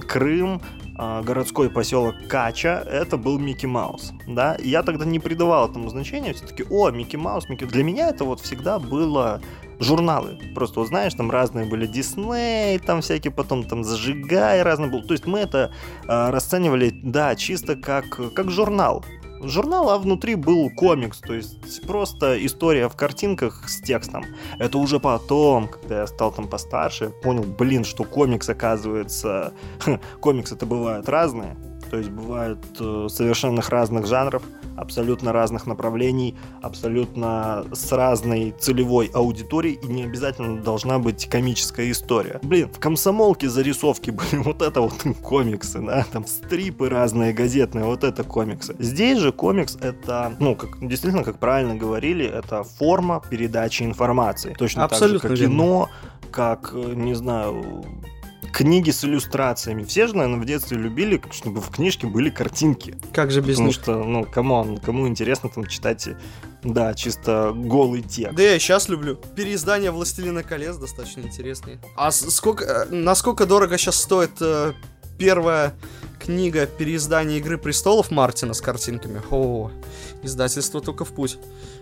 Крым, 0.08 0.62
городской 1.24 1.70
поселок 1.70 2.16
Кача, 2.28 2.84
это 2.90 3.18
был 3.18 3.40
Микки 3.40 3.66
Маус, 3.66 4.14
да, 4.28 4.58
я 4.62 4.84
тогда 4.84 5.06
не 5.06 5.20
придавал 5.20 5.70
этому 5.70 5.90
значения, 5.90 6.34
все-таки, 6.34 6.66
о, 6.70 6.90
Микки 6.90 7.16
Маус, 7.16 7.48
Микки... 7.50 7.66
Для 7.66 7.84
меня 7.84 8.10
это 8.10 8.26
вот 8.26 8.42
всегда 8.42 8.80
было 8.80 9.42
журналы, 9.80 10.38
просто, 10.56 10.82
вот, 10.82 10.90
знаешь, 10.90 11.14
там 11.14 11.32
разные 11.32 11.66
были 11.66 11.86
Дисней, 11.86 12.78
там 12.80 13.02
всякие, 13.02 13.32
потом 13.32 13.64
там 13.64 13.84
Зажигай 13.84 14.62
разные 14.62 14.92
был, 14.92 15.04
то 15.04 15.14
есть 15.14 15.26
мы 15.26 15.40
это 15.40 15.72
э, 16.04 16.30
расценивали, 16.30 16.90
да, 16.90 17.36
чисто 17.36 17.76
как, 17.76 18.34
как 18.34 18.52
журнал, 18.52 19.06
журнал, 19.42 19.90
а 19.90 19.98
внутри 19.98 20.36
был 20.36 20.70
комикс, 20.70 21.20
то 21.20 21.34
есть 21.34 21.86
просто 21.86 22.44
история 22.46 22.90
в 22.90 22.96
картинках 22.96 23.68
с 23.68 23.82
текстом. 23.82 24.26
Это 24.58 24.78
уже 24.78 25.00
потом, 25.00 25.68
когда 25.68 26.02
я 26.02 26.08
стал 26.08 26.32
там 26.32 26.48
постарше, 26.48 27.10
понял, 27.10 27.44
блин, 27.44 27.84
что 27.84 28.04
комикс 28.04 28.50
оказывается... 28.50 29.54
комиксы 30.20 30.56
это 30.56 30.66
бывают 30.66 31.10
разные, 31.10 31.58
то 31.90 31.98
есть 31.98 32.10
бывают 32.10 32.60
э, 32.80 33.08
совершенных 33.10 33.70
разных 33.70 34.06
жанров, 34.06 34.44
абсолютно 34.80 35.34
разных 35.34 35.68
направлений, 35.68 36.36
абсолютно 36.62 37.66
с 37.72 37.92
разной 37.92 38.54
целевой 38.60 39.10
аудиторией, 39.14 39.80
и 39.82 39.88
не 39.88 40.04
обязательно 40.04 40.62
должна 40.62 41.00
быть 41.00 41.28
комическая 41.30 41.92
история. 41.92 42.40
Блин, 42.44 42.70
в 42.74 42.80
комсомолке 42.80 43.50
зарисовки 43.50 44.12
были 44.12 44.38
вот 44.38 44.62
это 44.62 44.82
вот 44.82 44.94
комиксы, 45.22 45.80
да, 45.80 46.06
там 46.12 46.26
strip 46.26 46.79
ы 46.79 46.90
разные 46.90 47.34
газетные, 47.34 47.86
вот 47.86 48.04
это 48.04 48.24
комиксы. 48.24 48.76
Здесь 48.80 49.20
же 49.20 49.32
комикс 49.32 49.78
это, 49.82 50.34
ну, 50.40 50.56
как 50.56 50.86
действительно, 50.88 51.24
как 51.24 51.40
правильно 51.40 51.76
говорили, 51.76 52.26
это 52.26 52.64
форма 52.64 53.22
передачи 53.30 53.84
информации. 53.84 54.56
Точно 54.58 54.86
Абсолютно 54.86 55.30
так 55.30 55.38
же, 55.38 55.44
как 55.44 55.52
кино, 55.52 55.90
как, 56.32 56.72
э, 56.74 56.94
не 56.96 57.14
знаю, 57.14 57.84
книги 58.52 58.92
с 58.92 59.04
иллюстрациями. 59.04 59.84
Все 59.84 60.08
же, 60.08 60.16
наверное, 60.16 60.42
в 60.42 60.46
детстве 60.46 60.78
любили, 60.78 61.22
чтобы 61.32 61.62
в 61.62 61.70
книжке 61.70 62.08
были 62.08 62.30
картинки. 62.30 62.96
Как 63.14 63.32
же 63.32 63.42
без 63.42 63.56
Потому 63.56 63.68
них? 63.68 63.76
что, 63.76 64.04
ну, 64.04 64.26
come 64.26 64.55
on, 64.55 64.78
кому 64.78 65.08
интересно 65.08 65.50
там 65.50 65.66
читать, 65.66 66.10
да, 66.64 66.94
чисто 66.94 67.54
голый 67.56 68.02
текст. 68.02 68.36
Да 68.36 68.44
я 68.44 68.56
и 68.56 68.60
сейчас 68.60 68.90
люблю. 68.90 69.16
Переиздание 69.36 69.92
«Властелина 69.92 70.44
колец» 70.44 70.76
достаточно 70.78 71.22
интересные. 71.22 71.80
А 71.96 72.12
сколько, 72.12 72.66
э, 72.66 72.86
насколько 72.90 73.46
дорого 73.46 73.78
сейчас 73.78 73.96
стоит 73.96 74.32
э, 74.42 74.74
первая 75.18 75.74
книга 76.20 76.66
переиздания 76.66 77.38
«Игры 77.38 77.58
престолов» 77.58 78.12
Мартина 78.12 78.54
с 78.54 78.62
картинками? 78.62 79.22
О, 79.32 79.72
издательство 80.24 80.82
только 80.82 81.06
в 81.06 81.10
путь. 81.10 81.38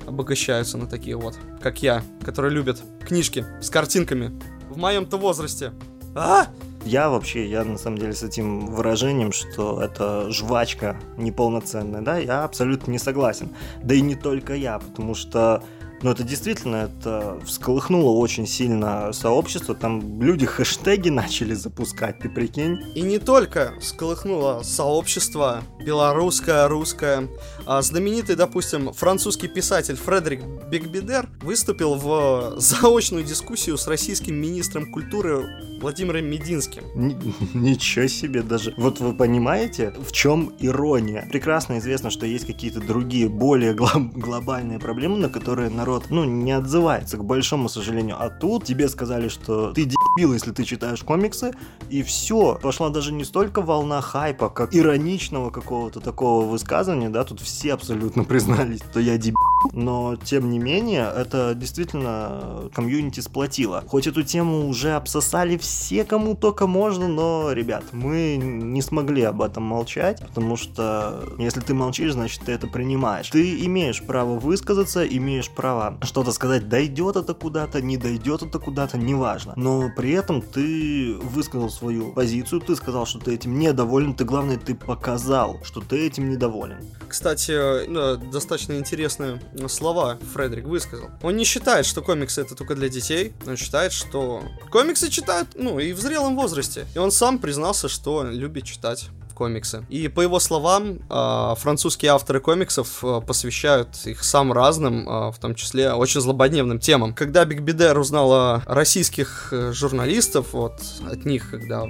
Обогащаются 0.05 0.77
на 0.77 0.87
такие 0.87 1.15
вот, 1.15 1.37
как 1.61 1.81
я, 1.81 2.03
которые 2.23 2.53
любят 2.53 2.81
книжки 3.05 3.45
с 3.61 3.69
картинками. 3.69 4.31
В 4.69 4.77
моем-то 4.77 5.17
возрасте. 5.17 5.73
А? 6.17 6.47
Я 6.83 7.09
вообще, 7.09 7.45
я 7.47 7.63
на 7.63 7.77
самом 7.77 7.97
деле 7.97 8.13
с 8.13 8.23
этим 8.23 8.67
выражением, 8.67 9.33
что 9.33 9.81
это 9.81 10.31
жвачка 10.31 10.97
неполноценная, 11.17 12.01
да, 12.01 12.17
я 12.17 12.43
абсолютно 12.45 12.91
не 12.91 12.97
согласен. 12.97 13.49
Да 13.83 13.93
и 13.93 14.01
не 14.01 14.15
только 14.15 14.55
я, 14.55 14.79
потому 14.79 15.13
что 15.15 15.63
но 16.01 16.11
это 16.11 16.23
действительно, 16.23 16.75
это 16.91 17.39
всколыхнуло 17.45 18.11
очень 18.11 18.47
сильно 18.47 19.11
сообщество. 19.13 19.75
Там 19.75 20.21
люди 20.21 20.45
хэштеги 20.45 21.09
начали 21.09 21.53
запускать, 21.53 22.19
ты 22.19 22.29
прикинь? 22.29 22.79
И 22.95 23.01
не 23.01 23.19
только 23.19 23.73
всколыхнуло 23.79 24.61
сообщество 24.63 25.63
белорусское, 25.83 26.67
русское. 26.67 27.27
А 27.65 27.81
знаменитый, 27.81 28.35
допустим, 28.35 28.93
французский 28.93 29.47
писатель 29.47 29.95
Фредерик 29.95 30.41
Бекбедер 30.69 31.29
выступил 31.41 31.95
в 31.95 32.55
заочную 32.59 33.23
дискуссию 33.23 33.77
с 33.77 33.87
российским 33.87 34.35
министром 34.35 34.91
культуры 34.91 35.45
Владимиром 35.81 36.25
Мединским. 36.25 36.83
Н- 36.95 37.33
ничего 37.53 38.07
себе 38.07 38.41
даже. 38.41 38.73
Вот 38.77 38.99
вы 38.99 39.13
понимаете, 39.13 39.93
в 39.97 40.11
чем 40.11 40.53
ирония? 40.59 41.27
Прекрасно 41.29 41.77
известно, 41.79 42.09
что 42.09 42.25
есть 42.25 42.45
какие-то 42.45 42.79
другие, 42.79 43.29
более 43.29 43.73
глоб- 43.73 44.13
глобальные 44.13 44.79
проблемы, 44.79 45.17
на 45.17 45.29
которые 45.29 45.69
народ, 45.87 46.07
ну, 46.09 46.25
не 46.25 46.51
отзывается, 46.51 47.15
к 47.15 47.23
большому 47.23 47.69
сожалению. 47.69 48.17
А 48.19 48.29
тут 48.29 48.65
тебе 48.65 48.89
сказали, 48.89 49.29
что 49.29 49.71
ты 49.71 49.85
дебил, 49.85 50.33
если 50.33 50.51
ты 50.51 50.65
читаешь 50.65 51.01
комиксы, 51.01 51.53
и 51.89 52.03
все. 52.03 52.59
Пошла 52.61 52.89
даже 52.89 53.13
не 53.13 53.23
столько 53.23 53.61
волна 53.61 54.01
хайпа, 54.01 54.49
как 54.49 54.75
ироничного 54.75 55.49
какого-то 55.49 56.01
такого 56.01 56.45
высказывания, 56.45 57.09
да, 57.09 57.23
тут 57.23 57.39
все 57.39 57.73
абсолютно 57.73 58.25
признались, 58.25 58.81
что 58.91 58.99
я 58.99 59.17
дебил. 59.17 59.37
Но, 59.71 60.17
тем 60.17 60.51
не 60.51 60.59
менее, 60.59 61.09
это 61.15 61.53
действительно 61.55 62.69
комьюнити 62.75 63.21
сплотило. 63.21 63.83
Хоть 63.87 64.07
эту 64.07 64.23
тему 64.23 64.67
уже 64.67 64.91
обсосали 64.91 65.55
все, 65.57 66.03
кому 66.03 66.35
только 66.35 66.67
можно, 66.67 67.07
но, 67.07 67.53
ребят, 67.53 67.83
мы 67.93 68.35
не 68.37 68.81
смогли 68.81 69.21
об 69.23 69.41
этом 69.41 69.63
молчать, 69.63 70.19
потому 70.27 70.57
что 70.57 71.23
если 71.37 71.61
ты 71.61 71.73
молчишь, 71.73 72.11
значит 72.11 72.41
ты 72.45 72.51
это 72.51 72.67
принимаешь. 72.67 73.29
Ты 73.29 73.65
имеешь 73.65 74.03
право 74.03 74.37
высказаться, 74.37 75.05
имеешь 75.07 75.49
право 75.49 75.76
что-то 76.01 76.31
сказать, 76.31 76.69
дойдет 76.69 77.15
это 77.15 77.33
куда-то, 77.33 77.81
не 77.81 77.97
дойдет 77.97 78.43
это 78.43 78.59
куда-то, 78.59 78.97
неважно. 78.97 79.53
Но 79.55 79.89
при 79.95 80.11
этом 80.11 80.41
ты 80.41 81.15
высказал 81.15 81.69
свою 81.69 82.13
позицию, 82.13 82.61
ты 82.61 82.75
сказал, 82.75 83.05
что 83.05 83.19
ты 83.19 83.33
этим 83.33 83.57
недоволен, 83.59 84.13
ты, 84.13 84.25
главное, 84.25 84.57
ты 84.57 84.75
показал, 84.75 85.59
что 85.63 85.81
ты 85.81 86.05
этим 86.05 86.29
недоволен. 86.29 86.77
Кстати, 87.07 87.87
достаточно 88.31 88.73
интересные 88.73 89.41
слова 89.67 90.17
Фредерик 90.33 90.65
высказал. 90.65 91.09
Он 91.21 91.35
не 91.35 91.43
считает, 91.43 91.85
что 91.85 92.01
комиксы 92.01 92.41
это 92.41 92.55
только 92.55 92.75
для 92.75 92.89
детей, 92.89 93.33
он 93.45 93.57
считает, 93.57 93.93
что 93.93 94.43
комиксы 94.71 95.09
читают, 95.09 95.49
ну, 95.55 95.79
и 95.79 95.93
в 95.93 95.99
зрелом 95.99 96.35
возрасте. 96.35 96.85
И 96.95 96.99
он 96.99 97.11
сам 97.11 97.39
признался, 97.39 97.87
что 97.87 98.23
любит 98.23 98.65
читать 98.65 99.09
комиксы. 99.37 99.85
И 99.89 100.07
по 100.07 100.21
его 100.21 100.39
словам, 100.39 100.97
э, 101.09 101.55
французские 101.57 102.11
авторы 102.11 102.39
комиксов 102.39 103.03
э, 103.03 103.21
посвящают 103.21 103.89
их 104.05 104.23
самым 104.23 104.53
разным, 104.53 105.07
э, 105.07 105.31
в 105.31 105.37
том 105.39 105.53
числе 105.53 105.93
очень 105.93 106.21
злободневным 106.21 106.79
темам. 106.79 107.13
Когда 107.13 107.45
Биг 107.45 107.61
Бидер 107.61 107.99
узнал 107.99 108.33
о 108.33 108.61
российских 108.65 109.49
э, 109.51 109.73
журналистов, 109.73 110.53
вот 110.53 110.81
от 111.05 111.25
них, 111.25 111.51
когда 111.51 111.85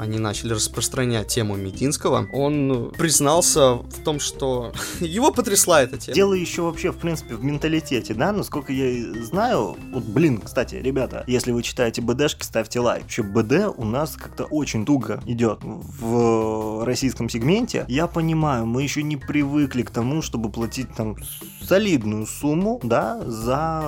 они 0.00 0.18
начали 0.18 0.52
распространять 0.52 1.28
тему 1.28 1.54
Мединского, 1.54 2.26
он 2.32 2.92
признался 2.98 3.74
в 3.74 4.02
том, 4.04 4.18
что 4.18 4.72
его 5.00 5.30
потрясла 5.30 5.82
эта 5.82 5.96
тема. 5.96 6.16
Дело 6.16 6.34
еще 6.34 6.62
вообще, 6.62 6.90
в 6.90 6.98
принципе, 6.98 7.36
в 7.36 7.44
менталитете, 7.44 8.14
да, 8.14 8.32
насколько 8.32 8.72
я 8.72 9.14
знаю, 9.22 9.76
вот, 9.92 10.02
блин, 10.02 10.40
кстати, 10.44 10.74
ребята, 10.74 11.22
если 11.28 11.52
вы 11.52 11.62
читаете 11.62 12.02
БДшки, 12.02 12.42
ставьте 12.42 12.80
лайк. 12.80 13.02
Вообще, 13.02 13.22
БД 13.22 13.74
у 13.76 13.84
нас 13.84 14.16
как-то 14.16 14.44
очень 14.44 14.84
туго 14.84 15.20
идет 15.26 15.60
в 15.62 16.79
российском 16.84 17.28
сегменте. 17.28 17.84
Я 17.88 18.06
понимаю, 18.06 18.66
мы 18.66 18.82
еще 18.82 19.02
не 19.02 19.16
привыкли 19.16 19.82
к 19.82 19.90
тому, 19.90 20.22
чтобы 20.22 20.50
платить 20.50 20.94
там 20.94 21.16
солидную 21.62 22.26
сумму, 22.26 22.80
да, 22.82 23.20
за 23.24 23.82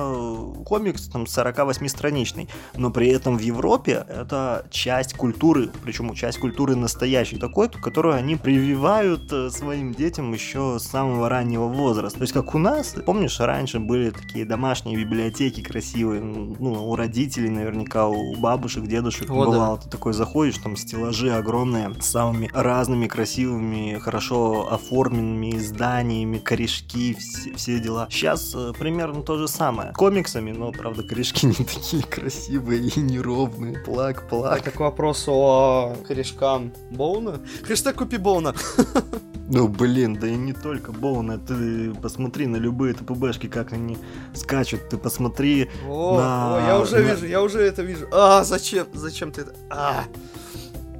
комикс 0.65 1.07
там 1.07 1.23
48-страничный. 1.23 2.49
Но 2.75 2.91
при 2.91 3.09
этом 3.09 3.37
в 3.37 3.41
Европе 3.41 4.05
это 4.07 4.65
часть 4.69 5.13
культуры, 5.13 5.69
причем 5.83 6.13
часть 6.13 6.39
культуры 6.39 6.75
настоящей 6.75 7.37
такой, 7.37 7.69
которую 7.69 8.15
они 8.15 8.35
прививают 8.35 9.31
э, 9.31 9.49
своим 9.49 9.93
детям 9.93 10.31
еще 10.33 10.77
с 10.79 10.83
самого 10.83 11.29
раннего 11.29 11.67
возраста. 11.67 12.19
То 12.19 12.23
есть 12.23 12.33
как 12.33 12.55
у 12.55 12.57
нас, 12.57 12.95
помнишь, 13.05 13.39
раньше 13.39 13.79
были 13.79 14.11
такие 14.11 14.45
домашние 14.45 14.97
библиотеки 14.97 15.61
красивые, 15.61 16.21
ну, 16.21 16.89
у 16.89 16.95
родителей 16.95 17.49
наверняка, 17.49 18.07
у 18.07 18.35
бабушек, 18.37 18.85
дедушек 18.85 19.29
О, 19.29 19.45
бывало, 19.45 19.77
да. 19.77 19.83
ты 19.83 19.89
такой 19.89 20.13
заходишь, 20.13 20.57
там 20.57 20.75
стеллажи 20.75 21.31
огромные, 21.33 21.93
с 21.99 22.07
самыми 22.07 22.49
разными 22.53 22.82
красивыми, 23.07 23.99
хорошо 23.99 24.71
оформленными 24.71 25.57
изданиями, 25.57 26.37
корешки, 26.37 27.13
все, 27.13 27.53
все 27.55 27.79
дела. 27.79 28.07
Сейчас 28.09 28.53
э, 28.55 28.73
примерно 28.77 29.23
то 29.23 29.37
же 29.37 29.47
самое. 29.47 29.93
Комиксами, 29.93 30.51
но, 30.51 30.71
правда, 30.71 31.03
корешки 31.03 31.45
не 31.45 31.53
такие 31.53 32.03
красивые 32.03 32.87
и 32.87 32.99
неровные. 32.99 33.79
Плак, 33.79 34.27
плак. 34.29 34.63
Так, 34.63 34.73
к 34.75 34.79
вопросу 34.79 35.31
о 35.31 35.95
корешкам 36.07 36.73
Боуна. 36.91 37.41
Хэштег 37.63 37.95
купи 37.95 38.17
Боуна. 38.17 38.53
Ну, 39.49 39.67
блин, 39.67 40.15
да 40.15 40.27
и 40.27 40.35
не 40.35 40.53
только 40.53 40.91
Боуна. 40.91 41.37
Ты 41.37 41.93
посмотри 41.93 42.47
на 42.47 42.55
любые 42.55 42.93
ТПБшки, 42.93 43.47
как 43.47 43.73
они 43.73 43.97
скачут. 44.33 44.89
Ты 44.89 44.97
посмотри 44.97 45.69
о, 45.87 46.17
на... 46.17 46.57
О, 46.57 46.67
я 46.67 46.79
уже 46.79 46.95
на... 46.95 46.99
вижу, 47.01 47.25
я 47.27 47.41
уже 47.41 47.59
это 47.59 47.83
вижу. 47.83 48.07
А, 48.11 48.43
зачем? 48.45 48.87
Зачем 48.93 49.31
ты 49.31 49.41
это? 49.41 49.53
А. 49.69 50.05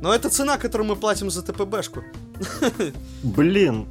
Но 0.03 0.13
это 0.13 0.29
цена, 0.29 0.57
которую 0.57 0.89
мы 0.89 0.97
платим 0.97 1.29
за 1.29 1.41
ТПБшку. 1.41 2.03
Блин, 3.23 3.87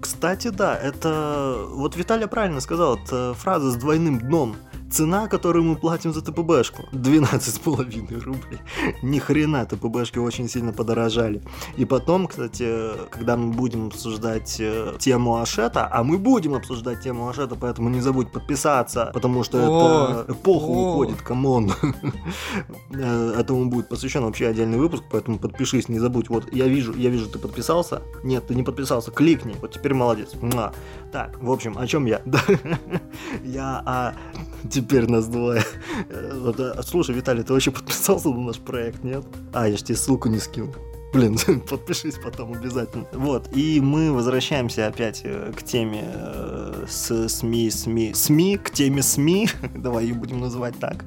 кстати, 0.00 0.48
да, 0.48 0.78
это... 0.78 1.64
Вот 1.70 1.96
Виталий 1.96 2.28
правильно 2.28 2.60
сказал, 2.60 2.96
это 2.96 3.34
фраза 3.34 3.72
с 3.72 3.74
двойным 3.74 4.20
дном. 4.20 4.54
Цена, 4.92 5.26
которую 5.26 5.64
мы 5.64 5.76
платим 5.76 6.12
за 6.12 6.20
TPB 6.20 6.43
шку, 6.43 6.82
12,5 6.92 8.24
рублей. 8.24 8.60
Ни 9.02 9.18
хрена, 9.18 9.64
TPB 9.64 9.87
шки 9.87 10.18
очень 10.18 10.50
сильно 10.50 10.74
подорожали. 10.74 11.40
И 11.78 11.86
потом, 11.86 12.26
кстати, 12.26 12.90
когда 13.10 13.38
мы 13.38 13.54
будем 13.54 13.86
обсуждать 13.86 14.60
э, 14.60 14.92
тему 14.98 15.40
Ашета, 15.40 15.88
а 15.90 16.04
мы 16.04 16.18
будем 16.18 16.52
обсуждать 16.52 17.00
тему 17.00 17.26
Ашета, 17.26 17.56
поэтому 17.56 17.88
не 17.88 18.02
забудь 18.02 18.30
подписаться, 18.32 19.10
потому 19.14 19.44
что 19.44 19.58
О, 19.58 20.22
это 20.24 20.32
эпоха 20.32 20.66
О. 20.66 20.90
уходит, 20.90 21.22
come 21.22 21.51
on. 21.51 21.72
Э, 22.94 23.34
этому 23.38 23.70
будет 23.70 23.88
посвящен 23.88 24.22
вообще 24.22 24.46
отдельный 24.46 24.76
выпуск, 24.76 25.04
поэтому 25.10 25.38
подпишись, 25.38 25.88
не 25.88 25.98
забудь. 25.98 26.28
Вот 26.28 26.52
я 26.52 26.68
вижу, 26.68 26.94
я 26.94 27.08
вижу, 27.08 27.28
ты 27.28 27.38
подписался. 27.38 28.02
Нет, 28.22 28.46
ты 28.46 28.54
не 28.54 28.62
подписался, 28.62 29.10
кликни. 29.10 29.56
Вот 29.62 29.72
теперь 29.72 29.94
молодец. 29.94 30.32
Так, 31.10 31.42
в 31.42 31.50
общем, 31.50 31.78
о 31.78 31.86
чем 31.86 32.04
я? 32.06 32.20
Я 33.44 33.82
о 33.86 34.14
теперь 34.82 35.08
нас 35.08 35.26
двое. 35.26 35.62
Вот, 36.34 36.58
а, 36.58 36.82
слушай, 36.82 37.14
Виталий, 37.14 37.44
ты 37.44 37.52
вообще 37.52 37.70
подписался 37.70 38.28
на 38.28 38.40
наш 38.40 38.58
проект, 38.58 39.04
нет? 39.04 39.24
А, 39.52 39.68
я 39.68 39.76
же 39.76 39.84
тебе 39.84 39.96
ссылку 39.96 40.28
не 40.28 40.38
скинул. 40.38 40.74
Блин, 41.12 41.38
подпишись 41.68 42.14
потом 42.14 42.54
обязательно. 42.54 43.06
Вот, 43.12 43.54
и 43.54 43.80
мы 43.80 44.12
возвращаемся 44.12 44.86
опять 44.86 45.20
э, 45.24 45.52
к 45.54 45.62
теме 45.62 46.04
э, 46.04 46.86
с 46.88 47.28
СМИ, 47.28 47.70
СМИ, 47.70 48.14
СМИ, 48.14 48.56
к 48.56 48.70
теме 48.70 49.02
СМИ, 49.02 49.50
давай 49.74 50.06
ее 50.06 50.14
будем 50.14 50.40
называть 50.40 50.78
так. 50.78 51.04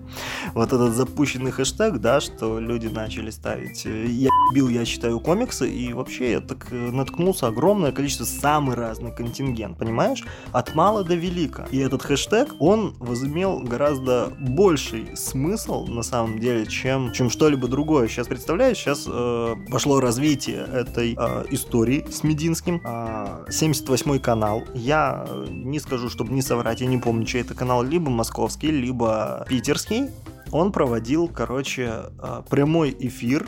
Вот 0.53 0.71
этот 0.71 0.93
запущенный 0.93 1.49
хэштег, 1.49 1.97
да, 1.97 2.21
что 2.21 2.59
люди 2.59 2.85
начали 2.85 3.31
ставить 3.31 3.87
э, 3.87 4.05
«Я 4.05 4.29
бил, 4.53 4.69
я 4.69 4.85
читаю 4.85 5.19
комиксы», 5.19 5.67
и 5.67 5.91
вообще 5.93 6.33
я 6.33 6.39
так 6.39 6.67
наткнулся 6.71 7.47
огромное 7.47 7.91
количество, 7.91 8.25
самый 8.25 8.75
разный 8.75 9.11
контингент, 9.11 9.79
понимаешь? 9.79 10.23
От 10.51 10.75
мала 10.75 11.03
до 11.03 11.15
велика. 11.15 11.67
И 11.71 11.79
этот 11.79 12.03
хэштег, 12.03 12.53
он 12.59 12.95
возымел 12.99 13.59
гораздо 13.61 14.31
больший 14.39 15.17
смысл, 15.17 15.87
на 15.87 16.03
самом 16.03 16.37
деле, 16.37 16.67
чем, 16.67 17.11
чем 17.11 17.31
что-либо 17.31 17.67
другое. 17.67 18.07
Сейчас, 18.07 18.27
представляешь, 18.27 18.77
сейчас 18.77 19.05
э, 19.07 19.55
пошло 19.71 19.94
развитие 19.99 20.57
этой 20.57 21.15
э, 21.17 21.45
истории 21.51 22.05
с 22.09 22.23
Мединским. 22.23 22.81
Э, 22.85 23.45
78 23.49 24.19
канал. 24.19 24.63
Я 24.73 25.25
э, 25.27 25.47
не 25.49 25.79
скажу, 25.79 26.09
чтобы 26.09 26.33
не 26.33 26.41
соврать, 26.41 26.81
я 26.81 26.87
не 26.87 26.97
помню, 26.97 27.25
чей 27.25 27.41
это 27.41 27.53
канал, 27.53 27.83
либо 27.83 28.09
московский, 28.09 28.71
либо 28.71 29.45
питерский. 29.47 30.09
Он 30.51 30.71
проводил, 30.71 31.27
короче, 31.27 32.05
э, 32.19 32.43
прямой 32.49 32.95
эфир 32.99 33.45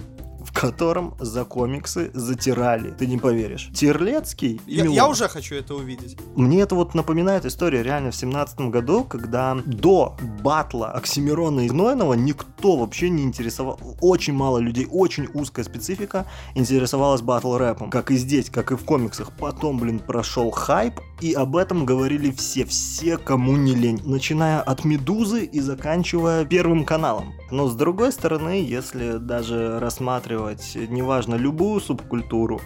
котором 0.60 1.14
за 1.20 1.46
комиксы 1.46 2.10
затирали. 2.16 2.90
Ты 2.90 3.06
не 3.06 3.18
поверишь. 3.20 3.70
Терлецкий 3.76 4.60
я, 4.66 4.86
я 4.86 5.08
уже 5.08 5.28
хочу 5.28 5.54
это 5.54 5.76
увидеть. 5.76 6.18
Мне 6.36 6.62
это 6.62 6.74
вот 6.74 6.96
напоминает 6.96 7.46
историю 7.46 7.84
реально 7.84 8.10
в 8.10 8.16
семнадцатом 8.16 8.72
году, 8.72 9.04
когда 9.04 9.56
до 9.66 10.18
батла 10.42 10.92
Оксимирона 10.92 11.62
и 11.62 11.68
Гнойного 11.68 12.14
никто 12.14 12.76
вообще 12.76 13.10
не 13.10 13.24
интересовал. 13.24 13.80
Очень 14.02 14.34
мало 14.34 14.58
людей, 14.58 14.88
очень 14.90 15.28
узкая 15.34 15.64
специфика 15.64 16.26
интересовалась 16.56 17.22
батл 17.22 17.56
рэпом. 17.58 17.92
Как 17.92 18.10
и 18.10 18.16
здесь, 18.16 18.50
как 18.50 18.72
и 18.72 18.76
в 18.76 18.84
комиксах. 18.84 19.32
Потом, 19.38 19.78
блин, 19.78 20.00
прошел 20.00 20.50
хайп, 20.50 21.00
и 21.22 21.34
об 21.34 21.56
этом 21.56 21.86
говорили 21.86 22.32
все, 22.32 22.66
все, 22.66 23.18
кому 23.18 23.58
не 23.58 23.76
лень. 23.76 24.02
Начиная 24.04 24.62
от 24.62 24.86
Медузы 24.86 25.46
и 25.46 25.60
заканчивая 25.60 26.46
Первым 26.46 26.84
каналом. 26.84 27.34
Но 27.52 27.68
с 27.68 27.76
другой 27.76 28.12
стороны, 28.12 28.64
если 28.64 29.18
даже 29.18 29.80
рассматривать, 29.80 30.47
неважно, 30.56 31.36
любую 31.36 31.82
субкультуру, 31.82 32.62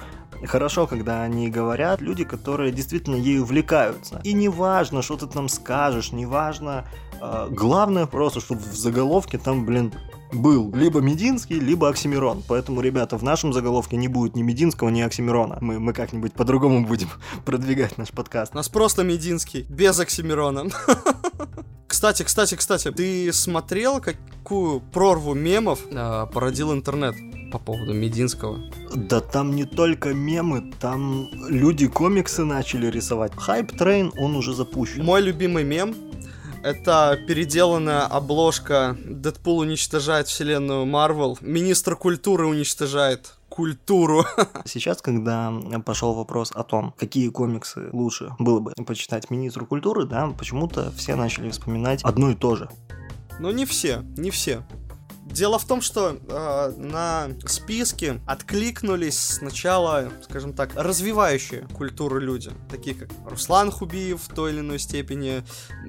Хорошо, 0.47 0.87
когда 0.87 1.21
они 1.21 1.49
говорят 1.49 2.01
люди, 2.01 2.23
которые 2.23 2.71
действительно 2.71 3.15
ей 3.15 3.39
увлекаются. 3.39 4.21
И 4.23 4.33
неважно, 4.33 5.01
что 5.01 5.17
ты 5.17 5.27
там 5.27 5.47
скажешь, 5.49 6.11
неважно. 6.11 6.87
Э, 7.21 7.47
главное 7.51 8.07
просто, 8.07 8.39
чтобы 8.39 8.61
в 8.61 8.75
заголовке 8.75 9.37
там, 9.37 9.65
блин, 9.65 9.93
был 10.33 10.73
либо 10.73 10.99
Мединский, 10.99 11.59
либо 11.59 11.89
Оксимирон. 11.89 12.43
Поэтому, 12.47 12.81
ребята, 12.81 13.17
в 13.17 13.23
нашем 13.23 13.53
заголовке 13.53 13.97
не 13.97 14.07
будет 14.07 14.35
ни 14.35 14.41
Мединского, 14.41 14.89
ни 14.89 15.01
Оксимирона. 15.01 15.57
Мы, 15.61 15.79
мы 15.79 15.93
как-нибудь 15.93 16.33
по-другому 16.33 16.87
будем 16.87 17.09
продвигать 17.45 17.97
наш 17.97 18.09
подкаст. 18.09 18.53
У 18.53 18.57
нас 18.57 18.69
просто 18.69 19.03
Мединский, 19.03 19.65
без 19.69 19.99
Оксимирона. 19.99 20.65
Кстати, 21.87 22.23
кстати, 22.23 22.55
кстати, 22.55 22.89
ты 22.89 23.33
смотрел, 23.33 23.99
какую 23.99 24.79
прорву 24.79 25.33
мемов 25.33 25.81
э, 25.91 26.25
породил 26.33 26.71
интернет 26.71 27.15
по 27.51 27.59
поводу 27.59 27.93
Мединского? 27.93 28.59
Да 28.95 29.19
там 29.19 29.55
не 29.55 29.65
только 29.65 30.13
мемы, 30.13 30.73
там 30.79 31.29
люди 31.49 31.87
комиксы 31.87 32.43
начали 32.43 32.87
рисовать. 32.87 33.33
Хайп 33.35 33.77
трейн, 33.77 34.11
он 34.17 34.35
уже 34.35 34.53
запущен. 34.53 35.03
Мой 35.03 35.21
любимый 35.21 35.63
мем 35.63 35.93
это 36.63 37.19
переделанная 37.27 38.05
обложка 38.05 38.95
Дэдпул 39.03 39.59
уничтожает 39.59 40.27
вселенную 40.27 40.85
Марвел. 40.85 41.37
Министр 41.41 41.95
культуры 41.95 42.45
уничтожает 42.45 43.35
культуру. 43.49 44.25
Сейчас, 44.65 45.01
когда 45.01 45.51
пошел 45.83 46.13
вопрос 46.13 46.51
о 46.53 46.63
том, 46.63 46.93
какие 46.97 47.29
комиксы 47.29 47.89
лучше 47.91 48.33
было 48.37 48.59
бы 48.59 48.73
почитать 48.85 49.31
министру 49.31 49.65
культуры, 49.65 50.05
да, 50.05 50.27
почему-то 50.37 50.91
все 50.95 51.15
начали 51.15 51.49
вспоминать 51.49 52.03
одно 52.03 52.29
и 52.29 52.35
то 52.35 52.55
же. 52.55 52.69
Но 53.39 53.51
не 53.51 53.65
все, 53.65 54.03
не 54.15 54.29
все. 54.29 54.61
Дело 55.31 55.57
в 55.57 55.65
том, 55.65 55.81
что 55.81 56.17
э, 56.27 56.73
на 56.77 57.29
списке 57.45 58.19
откликнулись 58.27 59.17
сначала, 59.17 60.11
скажем 60.23 60.53
так, 60.53 60.71
развивающие 60.75 61.67
культуру 61.73 62.19
люди, 62.19 62.51
такие 62.69 62.95
как 62.95 63.09
Руслан 63.25 63.71
Хубиев 63.71 64.21
в 64.21 64.33
той 64.33 64.51
или 64.51 64.59
иной 64.59 64.77
степени, 64.79 65.43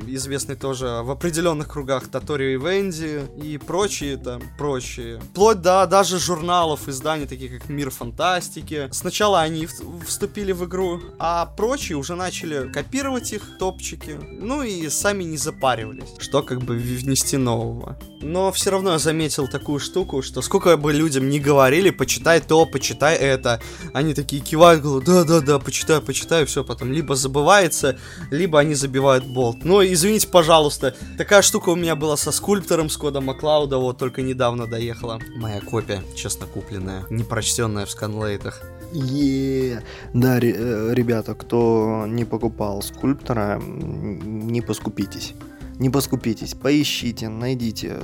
известный 0.07 0.55
тоже 0.55 1.03
в 1.03 1.11
определенных 1.11 1.69
кругах 1.69 2.09
Таторио 2.09 2.51
и 2.51 2.57
Венди 2.57 3.23
и 3.43 3.59
прочие 3.59 4.17
там, 4.17 4.43
прочие. 4.57 5.21
Вплоть 5.21 5.61
до 5.61 5.87
даже 5.87 6.19
журналов, 6.19 6.89
изданий, 6.89 7.27
таких 7.27 7.61
как 7.61 7.69
Мир 7.69 7.91
Фантастики. 7.91 8.89
Сначала 8.93 9.41
они 9.41 9.69
вступили 10.07 10.53
в 10.53 10.65
игру, 10.67 11.01
а 11.19 11.47
прочие 11.47 11.99
уже 11.99 12.15
начали 12.15 12.71
копировать 12.71 13.33
их 13.33 13.59
топчики, 13.59 14.19
ну 14.23 14.63
и 14.63 14.89
сами 14.89 15.25
не 15.25 15.37
запаривались, 15.37 16.11
что 16.19 16.43
как 16.43 16.63
бы 16.63 16.77
внести 16.77 17.37
нового. 17.37 17.99
Но 18.21 18.53
все 18.53 18.71
равно 18.71 18.93
я 18.93 18.99
заметил 18.99 19.32
заметил 19.33 19.49
такую 19.49 19.79
штуку, 19.79 20.23
что 20.23 20.43
сколько 20.43 20.77
бы 20.77 20.93
людям 20.93 21.29
не 21.29 21.41
говорили, 21.41 21.91
почитай 21.91 22.41
то, 22.41 22.67
почитай 22.67 23.17
это, 23.17 23.61
они 23.95 24.15
такие 24.15 24.43
кивают, 24.43 24.83
говорят, 24.83 25.07
да-да-да, 25.07 25.59
почитаю, 25.59 26.03
почитаю, 26.03 26.47
все, 26.47 26.65
потом 26.65 26.93
либо 26.93 27.15
забывается, 27.15 27.97
либо 28.31 28.59
они 28.61 28.75
забивают 28.75 29.25
болт. 29.25 29.65
Но 29.65 29.83
извините, 29.83 30.29
пожалуйста, 30.29 30.95
такая 31.19 31.43
штука 31.43 31.71
у 31.71 31.77
меня 31.77 31.97
была 31.97 32.17
со 32.17 32.33
скульптором, 32.33 32.91
с 32.91 32.97
кодом 32.97 33.25
Маклауда, 33.25 33.79
вот 33.79 33.99
только 33.99 34.23
недавно 34.23 34.67
доехала. 34.67 35.19
Моя 35.37 35.61
копия, 35.61 36.03
честно 36.15 36.47
купленная, 36.47 37.05
не 37.11 37.25
прочтенная 37.25 37.87
в 37.87 37.91
сканлейтах. 37.91 38.63
Е, 38.93 39.83
да, 40.13 40.39
э, 40.39 40.95
ребята, 40.95 41.35
кто 41.35 42.05
не 42.07 42.25
покупал 42.25 42.83
скульптора, 42.83 43.59
не 43.63 44.61
поскупитесь. 44.61 45.35
Не 45.79 45.91
поскупитесь, 45.91 46.55
поищите, 46.55 47.29
найдите. 47.29 47.97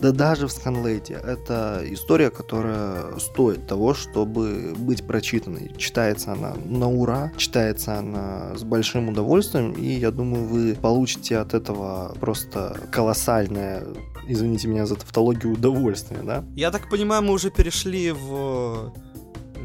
Да 0.00 0.12
даже 0.12 0.46
в 0.46 0.52
Сканлейте. 0.52 1.14
Это 1.14 1.82
история, 1.84 2.30
которая 2.30 3.18
стоит 3.18 3.66
того, 3.66 3.94
чтобы 3.94 4.74
быть 4.76 5.06
прочитанной. 5.06 5.72
Читается 5.76 6.32
она 6.32 6.54
на 6.64 6.88
ура, 6.88 7.32
читается 7.36 7.98
она 7.98 8.56
с 8.56 8.62
большим 8.62 9.08
удовольствием, 9.08 9.72
и 9.72 9.86
я 9.86 10.10
думаю, 10.10 10.44
вы 10.44 10.74
получите 10.74 11.38
от 11.38 11.54
этого 11.54 12.14
просто 12.20 12.76
колоссальное 12.90 13.82
извините 14.28 14.68
меня 14.68 14.86
за 14.86 14.96
тавтологию, 14.96 15.52
удовольствие, 15.52 16.20
да? 16.22 16.44
Я 16.54 16.70
так 16.70 16.90
понимаю, 16.90 17.22
мы 17.22 17.32
уже 17.32 17.50
перешли 17.50 18.12
в 18.12 18.92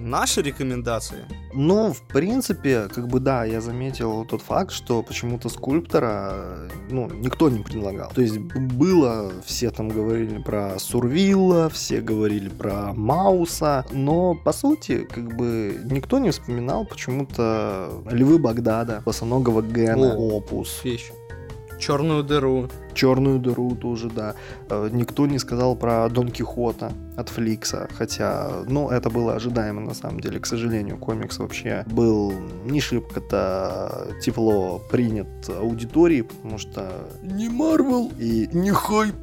наши 0.01 0.41
рекомендации? 0.41 1.25
Ну, 1.53 1.93
в 1.93 2.01
принципе, 2.01 2.87
как 2.87 3.07
бы 3.07 3.19
да, 3.19 3.45
я 3.45 3.61
заметил 3.61 4.25
тот 4.25 4.41
факт, 4.41 4.71
что 4.71 5.03
почему-то 5.03 5.49
скульптора, 5.49 6.69
ну, 6.89 7.09
никто 7.09 7.49
не 7.49 7.59
предлагал. 7.59 8.11
То 8.13 8.21
есть 8.21 8.37
было, 8.37 9.31
все 9.45 9.69
там 9.71 9.89
говорили 9.89 10.41
про 10.41 10.79
Сурвилла, 10.79 11.69
все 11.69 12.01
говорили 12.01 12.49
про 12.49 12.93
Мауса, 12.93 13.85
но 13.91 14.35
по 14.35 14.53
сути, 14.53 15.07
как 15.09 15.35
бы 15.35 15.79
никто 15.85 16.19
не 16.19 16.31
вспоминал 16.31 16.85
почему-то 16.85 18.01
Львы 18.09 18.37
Багдада, 18.37 19.01
Босоногого 19.05 19.61
Гена, 19.61 20.15
О, 20.15 20.37
Опус. 20.37 20.81
Вещь. 20.83 21.11
Черную 21.81 22.23
дыру. 22.23 22.69
Черную 22.93 23.39
дыру 23.39 23.75
тоже, 23.75 24.09
да. 24.09 24.35
Э, 24.69 24.89
никто 24.91 25.25
не 25.25 25.39
сказал 25.39 25.75
про 25.75 26.07
Дон 26.09 26.29
Кихота 26.29 26.91
от 27.17 27.29
Фликса, 27.29 27.89
хотя, 27.97 28.63
ну, 28.67 28.89
это 28.89 29.09
было 29.09 29.33
ожидаемо 29.33 29.81
на 29.81 29.95
самом 29.95 30.19
деле. 30.19 30.39
К 30.39 30.45
сожалению, 30.45 30.97
комикс 30.97 31.39
вообще 31.39 31.83
был 31.87 32.33
не 32.65 32.79
шибко-то 32.79 34.09
тепло 34.21 34.79
принят 34.91 35.49
аудиторией, 35.49 36.23
потому 36.23 36.59
что 36.59 37.09
не 37.23 37.49
Марвел 37.49 38.11
и 38.19 38.47
не 38.53 38.71
хайп 38.71 39.15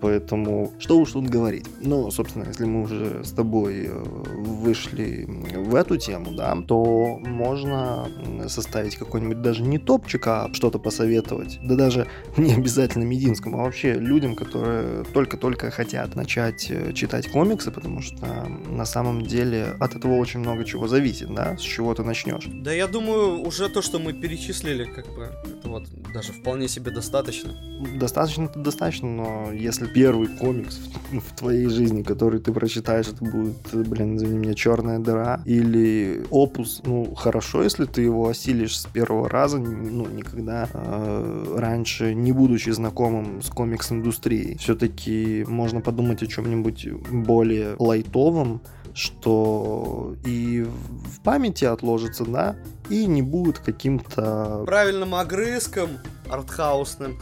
Поэтому 0.00 0.72
что 0.78 0.98
уж 0.98 1.12
тут 1.12 1.28
говорить. 1.28 1.66
Ну, 1.80 2.10
собственно, 2.10 2.44
если 2.44 2.64
мы 2.64 2.82
уже 2.82 3.24
с 3.24 3.32
тобой 3.32 3.86
э, 3.86 3.90
вышли 3.92 5.26
в 5.26 5.74
эту 5.74 5.96
тему, 5.96 6.32
да, 6.32 6.56
то 6.66 7.18
можно 7.18 8.08
составить 8.48 8.96
какой-нибудь 8.96 9.42
даже 9.42 9.62
не 9.62 9.78
топчик, 9.78 10.26
а 10.26 10.50
что-то 10.52 10.78
посоветовать. 10.78 11.58
Да 11.62 11.76
даже 11.76 12.06
не 12.36 12.54
обязательно 12.54 13.04
Мединскому, 13.04 13.60
а 13.60 13.64
вообще 13.64 13.94
людям, 13.94 14.34
которые 14.34 15.04
только-только 15.04 15.70
хотят 15.70 16.14
начать 16.14 16.70
э, 16.70 16.92
читать 16.92 17.30
комиксы, 17.30 17.70
потому 17.70 18.02
что 18.02 18.26
на 18.68 18.84
самом 18.84 19.22
деле 19.22 19.76
от 19.80 19.94
этого 19.94 20.14
очень 20.14 20.40
много 20.40 20.64
чего 20.64 20.88
зависит, 20.88 21.32
да, 21.34 21.56
с 21.56 21.60
чего 21.60 21.94
ты 21.94 22.02
начнешь. 22.02 22.44
Да, 22.46 22.72
я 22.72 22.86
думаю, 22.86 23.40
уже 23.40 23.68
то, 23.68 23.82
что 23.82 23.98
мы 23.98 24.12
перечислили, 24.12 24.84
как 24.84 25.06
бы, 25.14 25.30
это 25.46 25.68
вот 25.68 25.88
даже 26.12 26.32
вполне 26.32 26.68
себе 26.68 26.90
достаточно. 26.90 27.54
Достаточно-то 27.98 28.58
достаточно, 28.58 29.08
но 29.08 29.52
если 29.52 29.85
первый 29.86 30.28
комикс 30.28 30.78
в, 31.10 31.36
твоей 31.36 31.68
жизни, 31.68 32.02
который 32.02 32.40
ты 32.40 32.52
прочитаешь, 32.52 33.08
это 33.08 33.24
будет, 33.24 33.88
блин, 33.88 34.16
извини 34.16 34.38
меня, 34.38 34.54
черная 34.54 34.98
дыра 34.98 35.40
или 35.44 36.24
опус. 36.30 36.82
Ну, 36.84 37.14
хорошо, 37.14 37.62
если 37.62 37.84
ты 37.84 38.02
его 38.02 38.28
осилишь 38.28 38.78
с 38.78 38.86
первого 38.86 39.28
раза, 39.28 39.58
ну, 39.58 40.06
никогда 40.08 40.68
э, 40.72 41.56
раньше, 41.56 42.14
не 42.14 42.32
будучи 42.32 42.70
знакомым 42.70 43.42
с 43.42 43.48
комикс-индустрией. 43.48 44.56
Все-таки 44.58 45.44
можно 45.48 45.80
подумать 45.80 46.22
о 46.22 46.26
чем-нибудь 46.26 46.88
более 47.10 47.76
лайтовом, 47.78 48.60
что 48.94 50.16
и 50.24 50.62
в 50.64 51.20
памяти 51.20 51.66
отложится, 51.66 52.24
да, 52.24 52.56
и 52.88 53.06
не 53.06 53.22
будет 53.22 53.58
каким-то... 53.58 54.62
Правильным 54.64 55.14
огрызком 55.14 55.90
артхаусным. 56.30 57.18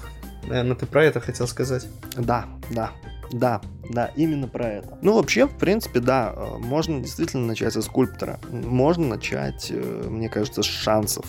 Наверное, 0.46 0.76
ты 0.76 0.86
про 0.86 1.04
это 1.04 1.20
хотел 1.20 1.46
сказать. 1.46 1.86
Да, 2.16 2.46
да, 2.70 2.90
да, 3.32 3.60
да, 3.90 4.10
именно 4.16 4.48
про 4.48 4.68
это. 4.68 4.98
Ну, 5.02 5.14
вообще, 5.14 5.46
в 5.46 5.56
принципе, 5.56 6.00
да, 6.00 6.32
э, 6.36 6.58
можно 6.58 7.00
действительно 7.00 7.46
начать 7.46 7.72
со 7.72 7.82
скульптора. 7.82 8.38
Можно 8.50 9.08
начать, 9.08 9.68
э, 9.70 10.06
мне 10.08 10.28
кажется, 10.28 10.62
с 10.62 10.66
шансов. 10.66 11.26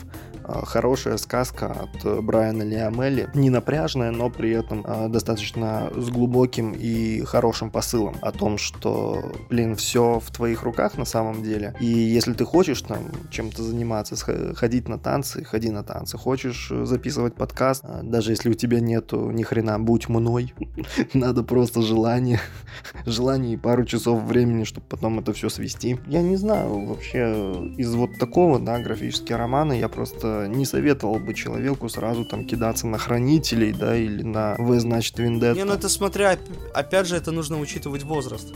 Э, 0.47 0.61
хорошая 0.65 1.17
сказка 1.17 1.71
от 1.71 2.23
Брайана 2.23 2.63
Лиамелли. 2.63 3.29
Не 3.33 3.49
напряжная, 3.49 4.11
но 4.11 4.29
при 4.29 4.51
этом 4.51 4.85
достаточно 5.11 5.91
с 5.95 6.09
глубоким 6.09 6.73
и 6.73 7.21
хорошим 7.21 7.69
посылом 7.69 8.15
о 8.21 8.31
том, 8.31 8.57
что, 8.57 9.31
блин, 9.49 9.75
все 9.75 10.19
в 10.19 10.31
твоих 10.31 10.63
руках 10.63 10.97
на 10.97 11.05
самом 11.05 11.43
деле. 11.43 11.75
И 11.79 11.85
если 11.85 12.33
ты 12.33 12.45
хочешь 12.45 12.81
там 12.81 12.99
чем-то 13.31 13.63
заниматься, 13.63 14.15
ходить 14.55 14.87
на 14.87 14.97
танцы, 14.97 15.43
ходи 15.43 15.69
на 15.69 15.83
танцы. 15.83 16.17
Хочешь 16.17 16.71
записывать 16.83 17.35
подкаст, 17.35 17.83
даже 18.03 18.31
если 18.31 18.49
у 18.49 18.53
тебя 18.53 18.79
нету 18.79 19.31
ни 19.31 19.43
хрена, 19.43 19.79
будь 19.79 20.09
мной. 20.09 20.53
Надо 21.13 21.43
просто 21.43 21.81
желание 21.81 22.39
желание 23.05 23.53
и 23.53 23.57
пару 23.57 23.85
часов 23.85 24.23
времени, 24.23 24.63
чтобы 24.63 24.87
потом 24.87 25.19
это 25.19 25.33
все 25.33 25.49
свести. 25.49 25.97
Я 26.07 26.21
не 26.21 26.35
знаю, 26.35 26.85
вообще 26.85 27.73
из 27.77 27.93
вот 27.93 28.17
такого, 28.19 28.59
да, 28.59 28.79
графические 28.79 29.37
романы 29.37 29.79
я 29.79 29.89
просто 29.89 30.34
не 30.43 30.65
советовал 30.65 31.19
бы 31.19 31.33
человеку 31.33 31.89
сразу 31.89 32.25
там 32.25 32.45
кидаться 32.45 32.87
на 32.87 32.97
хранителей, 32.97 33.71
да, 33.71 33.95
или 33.95 34.23
на 34.23 34.55
В, 34.57 34.79
значит, 34.79 35.17
Виндетта. 35.19 35.57
Не, 35.57 35.63
ну 35.65 35.73
это 35.73 35.89
смотря, 35.89 36.37
опять 36.73 37.07
же, 37.07 37.15
это 37.15 37.31
нужно 37.31 37.59
учитывать 37.59 38.03
возраст. 38.03 38.53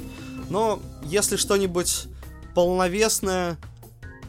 Но 0.50 0.80
если 1.04 1.36
что-нибудь 1.36 2.08
полновесное, 2.56 3.58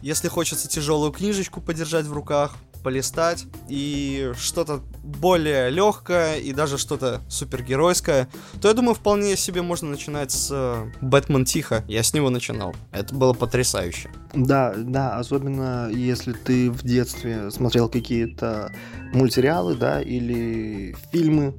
если 0.02 0.28
хочется 0.28 0.68
тяжелую 0.68 1.12
книжечку 1.12 1.60
подержать 1.60 2.06
в 2.06 2.12
руках, 2.12 2.56
полистать 2.82 3.46
и 3.68 4.32
что-то 4.38 4.80
более 5.02 5.70
легкое 5.70 6.36
и 6.36 6.52
даже 6.52 6.78
что-то 6.78 7.20
супергеройское, 7.28 8.28
то 8.60 8.68
я 8.68 8.74
думаю, 8.74 8.94
вполне 8.94 9.36
себе 9.36 9.62
можно 9.62 9.88
начинать 9.88 10.30
с 10.30 10.48
э, 10.50 10.90
Бэтмен 11.00 11.44
Тихо. 11.44 11.84
Я 11.88 12.02
с 12.02 12.14
него 12.14 12.30
начинал. 12.30 12.74
Это 12.92 13.14
было 13.14 13.32
потрясающе. 13.32 14.10
Да, 14.34 14.74
да, 14.76 15.18
особенно 15.18 15.90
если 15.90 16.32
ты 16.32 16.70
в 16.70 16.82
детстве 16.82 17.50
смотрел 17.50 17.88
какие-то 17.88 18.72
мультсериалы, 19.12 19.74
да, 19.74 20.00
или 20.00 20.94
фильмы 21.12 21.54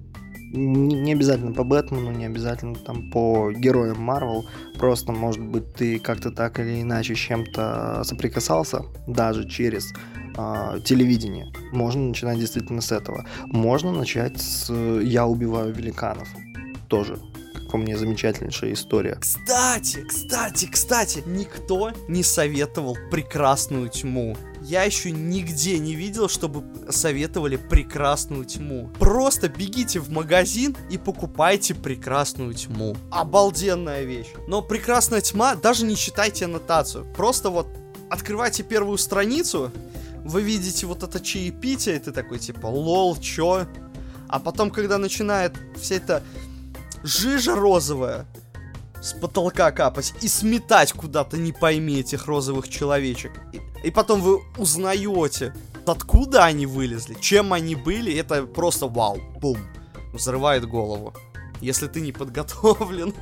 не 0.53 1.13
обязательно 1.13 1.53
по 1.53 1.63
Бэтмену, 1.63 2.12
не 2.12 2.25
обязательно 2.25 2.75
там 2.75 3.10
по 3.12 3.51
героям 3.51 4.01
Марвел, 4.01 4.45
просто, 4.77 5.12
может 5.12 5.41
быть, 5.41 5.73
ты 5.73 5.99
как-то 5.99 6.31
так 6.31 6.60
или 6.60 6.81
иначе 6.81 7.15
с 7.15 7.19
чем-то 7.19 8.01
соприкасался, 8.03 8.84
даже 9.07 9.47
через 9.47 9.93
э, 10.38 10.80
телевидение. 10.84 11.52
Можно 11.72 12.10
начинать 12.10 12.39
действительно 12.39 12.82
с 12.82 12.91
этого. 12.91 13.26
Можно 13.48 13.91
начать 13.91 14.39
с 14.39 14.72
«Я 14.74 15.26
убиваю 15.26 15.74
великанов». 15.74 16.28
Тоже 16.88 17.17
по 17.72 17.78
мне 17.78 17.98
замечательнейшая 17.98 18.74
история. 18.74 19.15
Кстати, 19.15 20.04
кстати, 20.08 20.67
кстати, 20.70 21.24
никто 21.26 21.91
не 22.10 22.22
советовал 22.22 22.98
прекрасную 23.10 23.89
тьму. 23.89 24.36
Я 24.62 24.84
еще 24.84 25.12
нигде 25.12 25.80
не 25.80 25.96
видел, 25.96 26.28
чтобы 26.28 26.63
советовали 26.89 27.56
прекрасную 27.56 28.46
тьму. 28.46 28.89
Просто 29.00 29.48
бегите 29.48 30.00
в 30.00 30.12
магазин 30.12 30.76
и 30.91 30.98
покупайте 30.98 31.74
прекрасную 31.74 32.54
тьму. 32.54 32.96
Обалденная 33.10 34.04
вещь. 34.04 34.28
Но 34.48 34.62
прекрасная 34.62 35.22
тьма, 35.22 35.56
даже 35.56 35.86
не 35.86 35.96
читайте 35.96 36.46
аннотацию. 36.46 37.06
Просто 37.15 37.50
вот 37.50 37.67
открывайте 38.10 38.63
первую 38.63 38.98
страницу 38.98 39.72
вы 40.23 40.41
видите 40.41 40.86
вот 40.86 41.03
это 41.03 41.19
чаепитие, 41.19 41.95
и 41.95 41.99
ты 41.99 42.12
такой, 42.12 42.39
типа, 42.39 42.67
лол, 42.67 43.17
чё? 43.17 43.65
А 44.27 44.39
потом, 44.39 44.71
когда 44.71 44.97
начинает 44.97 45.53
вся 45.75 45.95
эта 45.95 46.23
жижа 47.03 47.55
розовая 47.55 48.25
с 49.01 49.13
потолка 49.13 49.71
капать 49.71 50.13
и 50.21 50.27
сметать 50.27 50.93
куда-то, 50.93 51.38
не 51.38 51.51
пойми, 51.51 51.99
этих 51.99 52.27
розовых 52.27 52.69
человечек. 52.69 53.31
И, 53.51 53.62
и 53.88 53.91
потом 53.91 54.21
вы 54.21 54.41
узнаете, 54.57 55.53
откуда 55.86 56.45
они 56.45 56.65
вылезли, 56.65 57.17
чем 57.19 57.51
они 57.53 57.75
были, 57.75 58.15
это 58.15 58.43
просто 58.43 58.88
вау, 58.88 59.19
бум, 59.39 59.57
взрывает 60.13 60.65
голову. 60.65 61.13
Если 61.62 61.88
ты 61.88 62.02
не 62.02 62.12
подготовлен. 62.12 63.13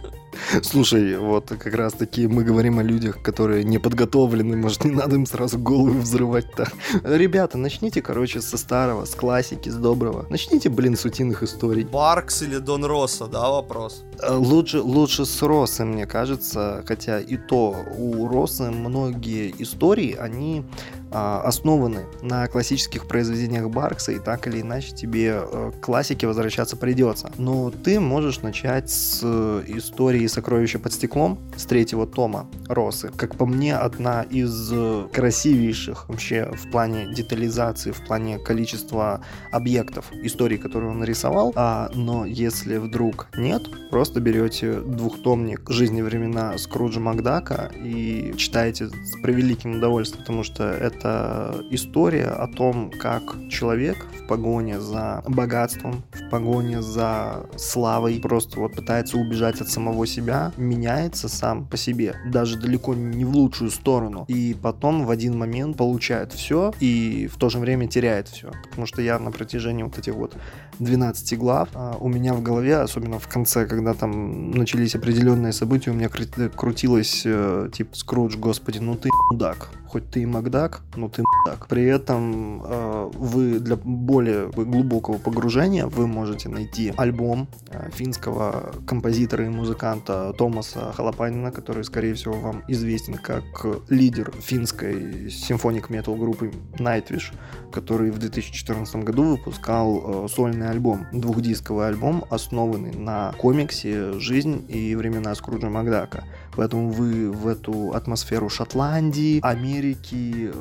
Слушай, 0.63 1.17
вот 1.17 1.49
как 1.49 1.73
раз 1.75 1.93
таки 1.93 2.27
мы 2.27 2.43
говорим 2.43 2.79
о 2.79 2.83
людях, 2.83 3.21
которые 3.21 3.63
не 3.63 3.79
подготовлены, 3.79 4.55
может 4.55 4.85
не 4.85 4.91
надо 4.91 5.15
им 5.15 5.25
сразу 5.25 5.59
голову 5.59 5.99
взрывать-то. 5.99 6.71
Ребята, 7.03 7.57
начните, 7.57 8.01
короче, 8.01 8.41
со 8.41 8.57
старого, 8.57 9.05
с 9.05 9.13
классики, 9.15 9.69
с 9.69 9.75
доброго. 9.75 10.25
Начните, 10.29 10.69
блин, 10.69 10.95
с 10.95 11.05
утиных 11.05 11.43
историй. 11.43 11.83
Баркс 11.83 12.41
или 12.41 12.57
Дон 12.57 12.85
Росса, 12.85 13.27
да, 13.27 13.49
вопрос? 13.49 14.03
Э, 14.21 14.33
лучше, 14.33 14.81
лучше 14.81 15.25
с 15.25 15.41
Росы, 15.41 15.83
мне 15.83 16.05
кажется, 16.05 16.83
хотя 16.87 17.19
и 17.19 17.37
то 17.37 17.75
у 17.97 18.27
Росы 18.27 18.71
многие 18.71 19.53
истории, 19.59 20.15
они 20.15 20.63
основаны 21.11 22.05
на 22.21 22.47
классических 22.47 23.07
произведениях 23.07 23.69
Баркса, 23.69 24.11
и 24.11 24.19
так 24.19 24.47
или 24.47 24.61
иначе 24.61 24.93
тебе 24.93 25.41
э, 25.41 25.71
к 25.75 25.83
классике 25.83 26.27
возвращаться 26.27 26.77
придется. 26.77 27.31
Но 27.37 27.71
ты 27.71 27.99
можешь 27.99 28.41
начать 28.41 28.89
с 28.89 29.21
э, 29.23 29.63
истории 29.67 30.27
«Сокровища 30.27 30.79
под 30.79 30.93
стеклом» 30.93 31.39
с 31.55 31.65
третьего 31.65 32.05
тома 32.05 32.47
Росы. 32.67 33.11
Как 33.15 33.35
по 33.35 33.45
мне, 33.45 33.75
одна 33.75 34.23
из 34.23 34.71
э, 34.71 35.07
красивейших 35.11 36.09
вообще 36.09 36.51
в 36.51 36.69
плане 36.71 37.07
детализации, 37.13 37.91
в 37.91 38.05
плане 38.05 38.37
количества 38.39 39.21
объектов 39.51 40.05
истории, 40.11 40.57
которые 40.57 40.91
он 40.91 40.99
нарисовал. 40.99 41.53
А, 41.55 41.89
но 41.93 42.25
если 42.25 42.77
вдруг 42.77 43.27
нет, 43.35 43.63
просто 43.89 44.19
берете 44.19 44.79
двухтомник 44.81 45.69
«Жизни 45.69 46.01
времена» 46.01 46.57
Скруджа 46.57 46.99
Макдака 46.99 47.71
и 47.75 48.33
читаете 48.37 48.89
с 48.89 49.21
превеликим 49.21 49.77
удовольствием, 49.77 50.23
потому 50.23 50.43
что 50.43 50.63
это 50.65 50.98
это 50.99 51.63
история 51.71 52.25
о 52.25 52.47
том, 52.47 52.91
как 52.91 53.21
человек 53.49 53.97
в 54.23 54.27
погоне 54.27 54.79
за 54.79 55.23
богатством, 55.27 56.03
в 56.11 56.29
погоне 56.29 56.81
за 56.81 57.45
славой, 57.57 58.19
просто 58.19 58.59
вот 58.59 58.75
пытается 58.75 59.17
убежать 59.17 59.61
от 59.61 59.69
самого 59.69 60.05
себя, 60.05 60.51
меняется 60.57 61.29
сам 61.29 61.65
по 61.65 61.77
себе, 61.77 62.15
даже 62.27 62.59
далеко 62.59 62.93
не 62.93 63.25
в 63.25 63.35
лучшую 63.35 63.71
сторону, 63.71 64.25
и 64.27 64.55
потом 64.61 65.05
в 65.05 65.09
один 65.09 65.37
момент 65.37 65.77
получает 65.77 66.33
все 66.33 66.73
и 66.79 67.29
в 67.33 67.37
то 67.37 67.49
же 67.49 67.59
время 67.59 67.87
теряет 67.87 68.27
все. 68.27 68.51
Потому 68.69 68.85
что 68.85 69.01
я 69.01 69.17
на 69.19 69.31
протяжении 69.31 69.83
вот 69.83 69.97
этих 69.97 70.13
вот 70.13 70.35
12 70.79 71.37
глав, 71.37 71.69
а 71.73 71.97
у 71.99 72.07
меня 72.09 72.33
в 72.33 72.43
голове, 72.43 72.77
особенно 72.77 73.19
в 73.19 73.27
конце, 73.27 73.65
когда 73.65 73.93
там 73.93 74.51
начались 74.51 74.95
определенные 74.95 75.53
события, 75.53 75.91
у 75.91 75.93
меня 75.93 76.09
крутилось 76.09 77.21
типа 77.21 77.95
Скрудж, 77.95 78.37
господи, 78.37 78.79
ну 78.79 78.95
ты 78.95 79.09
мудак 79.31 79.69
хоть 79.89 80.09
ты 80.09 80.21
и 80.21 80.25
Макдак, 80.25 80.81
но 80.95 81.09
ты 81.09 81.23
Макдак. 81.23 81.67
При 81.67 81.83
этом 81.83 82.61
э, 82.63 83.11
вы 83.15 83.59
для 83.59 83.75
более 83.75 84.49
глубокого 84.49 85.17
погружения 85.17 85.87
вы 85.87 86.07
можете 86.07 86.47
найти 86.47 86.93
альбом 86.95 87.47
э, 87.69 87.89
финского 87.91 88.71
композитора 88.85 89.45
и 89.45 89.49
музыканта 89.49 90.33
Томаса 90.37 90.93
Халапанина, 90.95 91.51
который, 91.51 91.83
скорее 91.83 92.13
всего, 92.13 92.35
вам 92.35 92.63
известен 92.67 93.15
как 93.15 93.43
лидер 93.89 94.31
финской 94.39 95.29
symphonic 95.31 95.89
metal 95.89 96.15
группы 96.15 96.51
Nightwish, 96.77 97.33
который 97.71 98.11
в 98.11 98.19
2014 98.19 98.95
году 98.97 99.23
выпускал 99.23 100.25
э, 100.25 100.27
сольный 100.27 100.69
альбом, 100.69 101.07
двухдисковый 101.11 101.87
альбом, 101.87 102.25
основанный 102.29 102.93
на 102.93 103.33
комиксе 103.39 104.13
«Жизнь 104.19 104.65
и 104.69 104.95
времена 104.95 105.33
Скруджа 105.33 105.69
Макдака». 105.69 106.25
Поэтому 106.59 106.89
вы 106.89 107.31
в 107.31 107.47
эту 107.47 107.93
атмосферу 107.93 108.49
Шотландии, 108.49 109.39
Америки, 109.43 110.51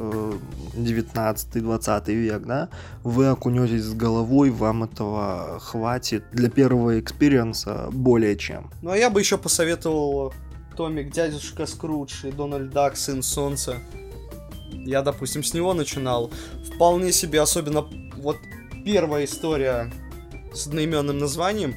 19-20 0.74 2.02
э, 2.06 2.12
век, 2.12 2.42
да, 2.44 2.68
вы 3.02 3.26
окунетесь 3.26 3.82
с 3.82 3.94
головой, 3.94 4.50
вам 4.50 4.84
этого 4.84 5.58
хватит 5.60 6.22
для 6.30 6.50
первого 6.50 7.00
experience 7.00 7.80
а 7.80 7.88
более 7.90 8.36
чем. 8.36 8.70
Ну 8.80 8.90
а 8.90 8.96
я 8.96 9.10
бы 9.10 9.18
еще 9.18 9.38
посоветовал 9.38 10.32
Томик 10.76 11.10
Дядюшка 11.10 11.66
Скрудж 11.66 12.24
и 12.26 12.30
Дональд 12.30 12.70
Дак 12.70 12.96
Сын 12.96 13.20
Солнца. 13.20 13.78
Я, 14.70 15.02
допустим, 15.02 15.42
с 15.42 15.52
него 15.52 15.74
начинал. 15.74 16.30
Вполне 16.76 17.10
себе, 17.10 17.40
особенно 17.40 17.84
вот 18.18 18.36
первая 18.84 19.24
история 19.24 19.92
с 20.54 20.68
одноименным 20.68 21.18
названием, 21.18 21.74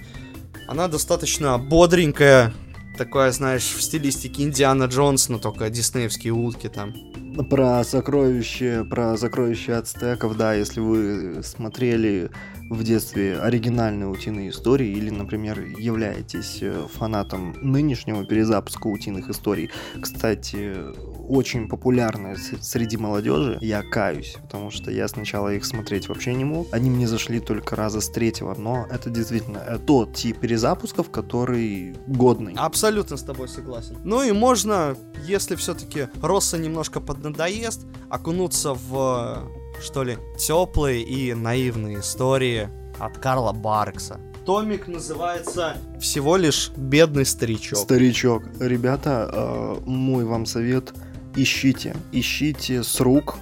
она 0.68 0.88
достаточно 0.88 1.58
бодренькая, 1.58 2.54
такое, 3.06 3.32
знаешь, 3.32 3.64
в 3.64 3.82
стилистике 3.82 4.44
Индиана 4.44 4.84
Джонс, 4.84 5.28
но 5.28 5.40
только 5.40 5.72
диснеевские 5.72 6.34
утки 6.34 6.68
там. 6.68 6.94
Про 7.50 7.84
сокровище, 7.84 8.86
про 8.88 9.18
сокровища 9.18 9.80
ацтеков, 9.80 10.38
да, 10.38 10.54
если 10.54 10.82
вы 10.82 11.42
смотрели 11.44 12.30
в 12.72 12.84
детстве 12.84 13.38
оригинальные 13.38 14.08
утиные 14.08 14.50
истории 14.50 14.88
или, 14.88 15.10
например, 15.10 15.60
являетесь 15.78 16.60
э, 16.62 16.88
фанатом 16.94 17.54
нынешнего 17.62 18.24
перезапуска 18.26 18.88
утиных 18.88 19.30
историй. 19.30 19.70
Кстати, 20.02 20.78
очень 21.28 21.68
популярные 21.68 22.38
среди 22.38 22.96
молодежи. 22.96 23.58
Я 23.60 23.84
каюсь, 23.84 24.38
потому 24.42 24.72
что 24.72 24.90
я 24.90 25.10
сначала 25.10 25.54
их 25.54 25.66
смотреть 25.66 26.08
вообще 26.08 26.34
не 26.34 26.46
мог. 26.46 26.68
Они 26.72 26.90
мне 26.90 27.10
зашли 27.10 27.42
только 27.42 27.76
раза 27.76 28.00
с 28.00 28.10
третьего, 28.10 28.56
но 28.56 28.88
это 28.90 29.10
действительно 29.10 29.58
э, 29.58 29.78
тот 29.78 30.14
тип 30.14 30.40
перезапусков, 30.40 31.12
который 31.12 31.94
годный. 32.08 32.54
Абсолютно 32.56 33.18
с 33.18 33.24
тобой 33.24 33.50
согласен. 33.50 33.98
Ну 34.06 34.24
и 34.24 34.32
можно, 34.32 34.96
если 35.26 35.58
все-таки 35.58 36.08
Росса 36.22 36.58
немножко 36.58 37.02
поднадоест, 37.02 37.86
окунуться 38.10 38.74
в 38.74 39.61
что 39.80 40.04
ли, 40.04 40.18
теплые 40.38 41.02
и 41.02 41.34
наивные 41.34 42.00
истории 42.00 42.70
от 43.00 43.18
Карла 43.18 43.52
Баркса. 43.52 44.20
Томик 44.46 44.88
называется 44.88 45.78
всего 46.00 46.36
лишь 46.36 46.72
«Бедный 46.76 47.26
старичок». 47.26 47.78
Старичок. 47.78 48.44
Ребята, 48.60 49.30
э, 49.32 49.78
мой 49.86 50.26
вам 50.26 50.46
совет, 50.46 50.94
ищите. 51.36 51.96
Ищите 52.12 52.84
с 52.84 53.00
рук 53.00 53.36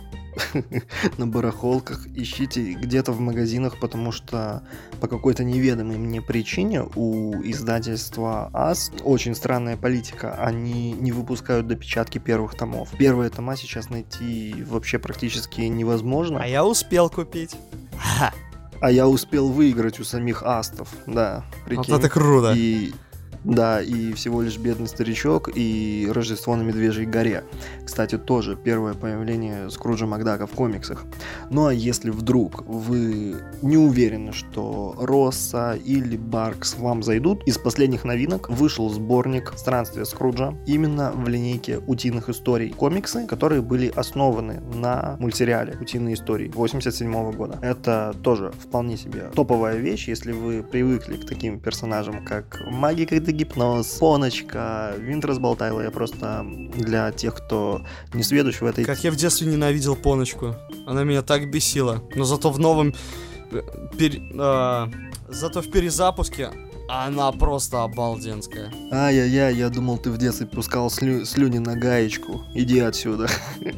на 1.18 1.28
барахолках, 1.28 2.08
ищите 2.16 2.74
где-то 2.74 3.12
в 3.12 3.20
магазинах, 3.20 3.80
потому 3.80 4.12
что 4.12 4.64
по 5.00 5.08
какой-то 5.08 5.44
неведомой 5.44 5.98
мне 5.98 6.22
причине 6.22 6.84
у 6.96 7.36
издательства 7.44 8.50
АС 8.54 8.92
очень 9.04 9.36
странная 9.36 9.78
политика. 9.78 10.36
Они 10.36 10.94
не 10.94 11.12
выпускают 11.12 11.68
допечатки 11.68 12.18
первых 12.18 12.56
томов. 12.56 12.90
Первые 12.98 13.30
тома 13.30 13.56
сейчас 13.56 13.90
найти 13.90 14.64
вообще 14.68 15.00
практически 15.00 15.62
невозможно. 15.62 16.40
А 16.42 16.48
я 16.48 16.66
успел 16.66 17.10
купить. 17.10 17.56
А 18.82 18.92
я 18.92 19.08
успел 19.08 19.50
выиграть 19.50 20.00
у 20.00 20.04
самих 20.04 20.44
астов, 20.44 20.88
да. 21.06 21.44
Прикинь. 21.66 21.84
Вот 21.88 22.00
это 22.00 22.10
круто. 22.10 22.54
И 22.56 22.94
да, 23.44 23.82
и 23.82 24.14
всего 24.14 24.42
лишь 24.42 24.58
бедный 24.58 24.88
старичок 24.88 25.50
и 25.54 26.10
Рождество 26.14 26.56
на 26.56 26.64
Медвежьей 26.64 27.06
горе. 27.06 27.44
Кстати, 27.86 28.18
тоже 28.18 28.58
первое 28.62 28.94
появление 28.94 29.70
Скруджа 29.70 30.06
Макдака 30.06 30.48
в 30.48 30.52
комиксах. 30.52 31.06
Ну 31.50 31.68
а 31.68 31.74
если 31.74 32.10
вдруг 32.10 32.66
вы 32.68 33.36
не 33.62 33.78
уверены, 33.78 34.34
что 34.34 34.96
Росса 35.00 35.76
или 35.76 36.18
Баркс 36.18 36.78
вам 36.78 37.04
зайдут, 37.04 37.44
из 37.48 37.58
последних 37.58 38.04
новинок 38.04 38.50
вышел 38.50 38.90
сборник 38.90 39.54
«Странствия 39.56 40.06
Скруджа» 40.06 40.54
именно 40.66 41.12
в 41.12 41.28
линейке 41.28 41.80
утиных 41.88 42.30
историй. 42.30 42.72
Комиксы, 42.72 43.26
которые 43.26 43.62
были 43.62 43.92
основаны 43.96 44.62
на 44.74 45.16
мультсериале 45.20 45.78
«Утиные 45.80 46.16
истории» 46.16 46.52
87 46.54 47.32
года. 47.34 47.60
Это 47.62 48.16
тоже 48.24 48.52
вполне 48.52 48.98
себе 48.98 49.30
топовая 49.34 49.78
вещь, 49.78 50.08
если 50.08 50.32
вы 50.32 50.64
привыкли 50.64 51.18
к 51.18 51.26
таким 51.26 51.60
персонажам, 51.60 52.26
как 52.26 52.60
магика 52.70 53.18
это 53.30 53.38
гипноз, 53.38 53.88
поночка, 54.00 54.96
винт 54.98 55.26
разболтайла. 55.26 55.82
Я 55.82 55.92
просто 55.92 56.46
для 56.76 57.12
тех, 57.12 57.36
кто 57.36 57.82
не 58.14 58.24
сведущ 58.24 58.62
в 58.62 58.66
этой... 58.66 58.86
Как 58.86 59.04
я 59.04 59.12
в 59.12 59.16
детстве 59.16 59.48
ненавидел 59.48 59.96
поночку. 59.96 60.56
Она 60.88 61.04
меня 61.04 61.22
так 61.22 61.50
бесила. 61.52 62.02
Но 62.16 62.26
зато 62.26 62.50
в 62.50 62.60
новом... 62.60 62.94
Э, 63.52 63.62
пер... 63.98 64.20
А... 64.40 64.90
Зато 65.28 65.62
в 65.62 65.70
перезапуске 65.70 66.50
она 66.88 67.32
просто 67.32 67.84
обалденская. 67.84 68.72
Ай-яй-яй, 68.92 69.56
я 69.56 69.70
думал, 69.70 70.00
ты 70.00 70.10
в 70.10 70.18
детстве 70.18 70.48
пускал 70.48 70.90
слю... 70.90 71.24
слюни 71.24 71.60
на 71.60 71.76
гаечку. 71.76 72.42
Иди 72.56 72.80
отсюда. 72.80 73.28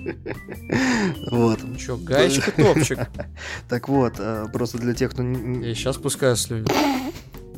Вот. 1.30 1.60
Чё, 1.78 1.98
гаечка 1.98 2.52
топчик. 2.52 3.00
Так 3.68 3.90
вот, 3.90 4.14
э, 4.18 4.48
просто 4.54 4.78
для 4.78 4.94
тех, 4.94 5.12
кто... 5.12 5.24
Я 5.24 5.76
сейчас 5.76 5.98
пускаю 5.98 6.38
слюни 6.38 6.68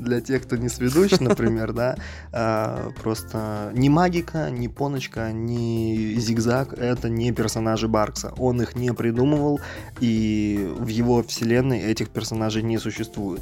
для 0.04 0.22
тех, 0.22 0.44
кто 0.44 0.58
не 0.58 0.70
сведущ, 0.70 1.20
например, 1.20 1.74
да, 1.74 1.98
а, 2.32 2.92
просто 3.02 3.72
ни 3.74 3.90
магика, 3.90 4.50
ни 4.52 4.68
поночка, 4.68 5.32
ни 5.32 6.16
зигзаг— 6.20 6.74
это 6.78 7.10
не 7.10 7.32
персонажи 7.32 7.88
Баркса. 7.88 8.34
Он 8.38 8.62
их 8.62 8.76
не 8.76 8.94
придумывал, 8.94 9.60
и 10.00 10.72
в 10.78 10.88
его 10.88 11.24
вселенной 11.24 11.80
этих 11.80 12.10
персонажей 12.10 12.64
не 12.64 12.78
существует. 12.78 13.42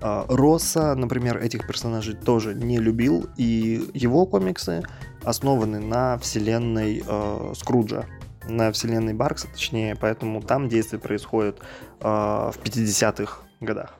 А, 0.00 0.26
Росса, 0.28 0.94
например, 0.94 1.38
этих 1.38 1.66
персонажей 1.66 2.14
тоже 2.14 2.54
не 2.54 2.78
любил, 2.78 3.28
и 3.36 3.88
его 3.94 4.26
комиксы 4.26 4.82
основаны 5.24 5.78
на 5.80 6.16
вселенной 6.18 7.02
э, 7.06 7.52
Скруджа, 7.54 8.06
на 8.48 8.72
вселенной 8.72 9.12
Баркса, 9.12 9.48
точнее, 9.48 9.94
поэтому 9.94 10.40
там 10.40 10.68
действие 10.68 11.00
происходит 11.00 11.58
в 12.00 12.54
50-х 12.62 13.42
годах. 13.60 13.98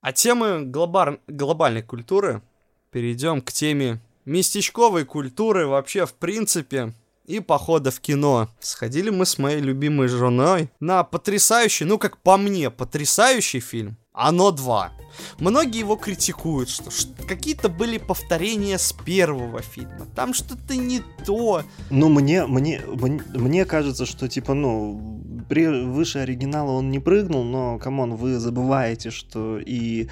А 0.00 0.12
темы 0.12 0.64
глобар... 0.64 1.20
глобальной 1.26 1.82
культуры 1.82 2.42
перейдем 2.90 3.40
к 3.40 3.52
теме 3.52 4.00
местечковой 4.24 5.04
культуры 5.04 5.66
вообще 5.66 6.06
в 6.06 6.14
принципе 6.14 6.92
и 7.26 7.40
похода 7.40 7.90
в 7.90 8.00
кино. 8.00 8.48
Сходили 8.60 9.10
мы 9.10 9.26
с 9.26 9.38
моей 9.38 9.60
любимой 9.60 10.08
женой 10.08 10.70
на 10.80 11.04
потрясающий, 11.04 11.84
ну 11.84 11.98
как 11.98 12.18
по 12.18 12.36
мне, 12.36 12.70
потрясающий 12.70 13.60
фильм 13.60 13.96
«Оно 14.18 14.50
2». 14.50 14.88
Многие 15.38 15.80
его 15.80 15.96
критикуют, 15.96 16.68
что, 16.68 16.90
что 16.90 17.10
какие-то 17.26 17.68
были 17.68 17.98
повторения 17.98 18.78
с 18.78 18.92
первого 18.92 19.62
фильма. 19.62 20.06
Там 20.14 20.34
что-то 20.34 20.76
не 20.76 21.00
то. 21.24 21.62
Ну, 21.90 22.08
мне, 22.08 22.46
мне, 22.46 22.80
мне, 22.86 23.22
мне 23.34 23.64
кажется, 23.64 24.06
что, 24.06 24.28
типа, 24.28 24.54
ну, 24.54 25.22
при, 25.48 25.66
выше 25.84 26.18
оригинала 26.20 26.72
он 26.72 26.90
не 26.90 26.98
прыгнул, 26.98 27.44
но, 27.44 27.78
come 27.78 28.00
on, 28.00 28.16
вы 28.16 28.38
забываете, 28.38 29.10
что 29.10 29.58
и 29.58 30.08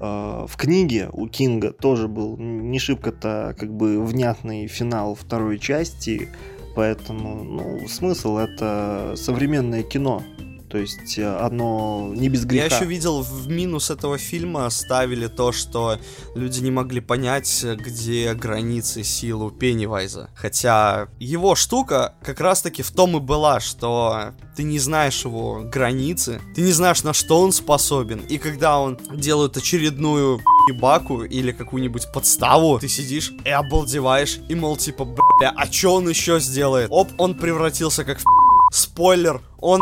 э, 0.00 0.46
в 0.48 0.56
книге 0.56 1.08
у 1.12 1.28
Кинга 1.28 1.72
тоже 1.72 2.08
был 2.08 2.36
не 2.36 2.78
шибко-то, 2.78 3.56
как 3.58 3.72
бы, 3.72 4.04
внятный 4.04 4.66
финал 4.66 5.14
второй 5.14 5.58
части, 5.58 6.28
поэтому, 6.74 7.44
ну, 7.44 7.88
смысл— 7.88 8.36
это 8.38 9.14
современное 9.16 9.82
кино, 9.82 10.22
то 10.68 10.78
есть 10.78 11.18
э, 11.18 11.26
оно 11.26 12.12
не 12.14 12.28
без 12.28 12.44
греха. 12.44 12.66
Я 12.66 12.74
еще 12.76 12.84
видел 12.84 13.22
в 13.22 13.48
минус 13.48 13.90
этого 13.90 14.18
фильма 14.18 14.68
ставили 14.70 15.26
то, 15.26 15.52
что 15.52 15.98
люди 16.34 16.60
не 16.60 16.70
могли 16.70 17.00
понять, 17.00 17.64
где 17.64 18.34
границы 18.34 19.02
сил 19.02 19.42
у 19.42 19.50
Пеннивайза. 19.50 20.30
Хотя 20.34 21.08
его 21.18 21.54
штука 21.54 22.14
как 22.22 22.40
раз-таки 22.40 22.82
в 22.82 22.90
том 22.90 23.16
и 23.16 23.20
была, 23.20 23.60
что 23.60 24.34
ты 24.56 24.62
не 24.62 24.78
знаешь 24.78 25.24
его 25.24 25.62
границы, 25.64 26.40
ты 26.54 26.62
не 26.62 26.72
знаешь, 26.72 27.02
на 27.02 27.12
что 27.12 27.40
он 27.40 27.52
способен. 27.52 28.20
И 28.28 28.38
когда 28.38 28.78
он 28.78 28.98
делает 29.14 29.56
очередную 29.56 30.40
баку 30.74 31.22
или 31.22 31.52
какую-нибудь 31.52 32.12
подставу, 32.12 32.78
ты 32.78 32.88
сидишь 32.88 33.32
и 33.44 33.50
обалдеваешь, 33.50 34.38
и 34.48 34.54
мол, 34.54 34.76
типа, 34.76 35.04
бля, 35.04 35.52
а 35.56 35.70
что 35.70 35.94
он 35.94 36.08
еще 36.08 36.40
сделает? 36.40 36.88
Оп, 36.90 37.08
он 37.18 37.34
превратился 37.34 38.04
как 38.04 38.18
в 38.18 38.24
Спойлер, 38.70 39.40
он 39.60 39.80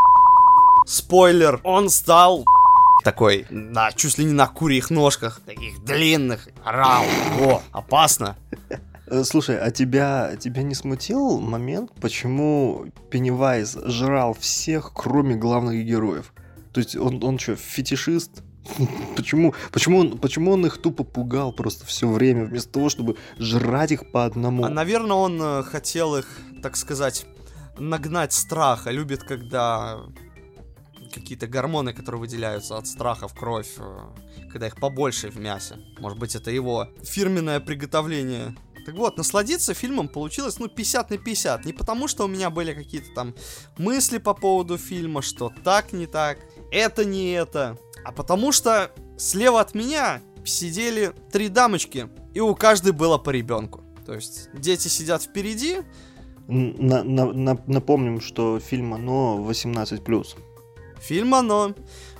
Спойлер, 0.87 1.61
он 1.65 1.91
стал 1.91 2.45
такой, 3.03 3.45
на, 3.51 3.91
чуть 3.91 4.19
ли 4.19 4.25
не 4.25 4.33
на 4.33 4.47
курьих 4.47 4.91
ножках, 4.91 5.41
таких 5.45 5.83
длинных, 5.85 6.49
орал, 6.65 7.05
о, 7.41 7.61
опасно. 7.73 8.37
Э, 9.09 9.25
слушай, 9.25 9.59
а 9.59 9.73
тебя, 9.73 10.37
тебя 10.39 10.63
не 10.63 10.75
смутил 10.77 11.41
момент, 11.41 11.91
почему 12.01 12.87
Пеннивайз 13.11 13.77
жрал 13.87 14.35
всех, 14.35 14.93
кроме 14.95 15.35
главных 15.35 15.85
героев? 15.85 16.33
То 16.73 16.81
есть 16.81 16.95
он, 16.95 17.23
он 17.23 17.39
что, 17.39 17.57
фетишист? 17.57 18.43
Почему, 19.17 19.55
почему, 19.71 20.01
он, 20.01 20.19
почему 20.19 20.51
он 20.51 20.67
их 20.67 20.79
тупо 20.79 21.05
пугал 21.05 21.53
просто 21.53 21.87
все 21.87 22.09
время, 22.09 22.47
вместо 22.47 22.73
того, 22.73 22.89
чтобы 22.89 23.17
жрать 23.39 23.93
их 23.93 24.11
по 24.11 24.25
одному? 24.25 24.65
А, 24.65 24.69
наверное, 24.69 25.17
он 25.17 25.41
э, 25.41 25.63
хотел 25.63 26.17
их, 26.17 26.27
так 26.63 26.77
сказать, 26.77 27.27
нагнать 27.79 28.33
страха. 28.33 28.91
Любит, 28.91 29.23
когда 29.23 30.01
какие-то 31.13 31.47
гормоны, 31.47 31.93
которые 31.93 32.21
выделяются 32.21 32.77
от 32.77 32.87
страха 32.87 33.29
в 33.29 33.35
кровь, 33.35 33.73
э, 33.79 33.99
когда 34.51 34.67
их 34.67 34.77
побольше 34.77 35.31
в 35.31 35.39
мясе. 35.39 35.77
Может 35.99 36.19
быть, 36.19 36.35
это 36.35 36.51
его 36.51 36.89
фирменное 37.03 37.61
приготовление. 37.61 38.55
Так 38.87 38.95
вот, 38.95 39.17
насладиться 39.17 39.75
фильмом 39.75 40.09
получилось, 40.09 40.59
ну, 40.59 40.69
50 40.69 41.11
на 41.11 41.19
50. 41.19 41.65
Не 41.65 41.73
потому, 41.73 42.07
что 42.07 42.25
у 42.25 42.29
меня 42.29 42.51
были 42.51 42.73
какие-то 42.73 43.09
там 43.15 43.35
мысли 43.79 44.19
по 44.19 44.33
поводу 44.33 44.79
фильма, 44.79 45.23
что 45.23 45.53
так, 45.65 45.93
не 45.93 46.07
так, 46.07 46.39
это 46.71 47.05
не 47.05 47.33
это. 47.33 47.79
А 48.05 48.13
потому 48.13 48.53
что 48.53 48.93
слева 49.19 49.61
от 49.61 49.75
меня 49.75 50.23
сидели 50.45 51.13
три 51.33 51.49
дамочки, 51.49 52.09
и 52.35 52.41
у 52.41 52.55
каждой 52.55 52.93
было 52.93 53.19
по 53.19 53.31
ребенку. 53.31 53.83
То 54.07 54.15
есть 54.15 54.51
дети 54.55 54.87
сидят 54.87 55.23
впереди. 55.23 55.79
На, 56.47 57.03
на, 57.03 57.33
на, 57.33 57.59
напомним, 57.67 58.21
что 58.21 58.61
фильм 58.61 58.95
оно 58.95 59.45
18+. 59.49 60.37
Фильм 61.01 61.35
«Оно». 61.35 61.75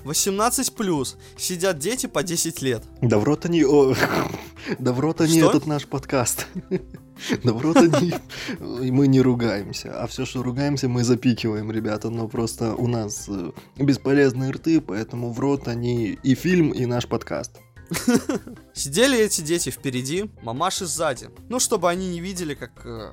18+. 0.05 1.17
Сидят 1.37 1.79
дети 1.79 2.07
по 2.07 2.23
10 2.23 2.63
лет. 2.63 2.83
Да 3.03 3.19
в 3.19 3.25
рот 3.25 3.45
они... 3.45 3.65
О, 3.65 3.95
да 4.79 4.93
в 4.93 5.01
рот 5.01 5.21
они 5.21 5.39
этот 5.39 5.67
наш 5.67 5.87
подкаст. 5.87 6.47
Да 7.43 7.55
в 7.55 7.63
рот 7.63 7.79
они... 7.79 8.13
Мы 8.61 9.07
не 9.07 9.23
ругаемся. 9.23 10.03
А 10.03 10.07
все, 10.07 10.27
что 10.27 10.43
ругаемся, 10.43 10.87
мы 10.87 11.03
запикиваем, 11.03 11.73
ребята. 11.73 12.11
Но 12.11 12.29
просто 12.29 12.75
у 12.75 12.87
нас 12.87 13.25
э, 13.29 13.53
бесполезные 13.79 14.51
рты, 14.51 14.83
поэтому 14.83 15.33
в 15.33 15.41
рот 15.41 15.67
они 15.67 16.19
и 16.23 16.35
фильм, 16.35 16.73
и 16.73 16.85
наш 16.85 17.09
подкаст. 17.09 17.53
Сидели 18.75 19.19
эти 19.19 19.41
дети 19.41 19.71
впереди, 19.71 20.31
мамаши 20.43 20.85
сзади. 20.85 21.31
Ну, 21.49 21.59
чтобы 21.59 21.89
они 21.89 22.09
не 22.11 22.21
видели, 22.21 22.53
как 22.53 22.85
э, 22.85 23.13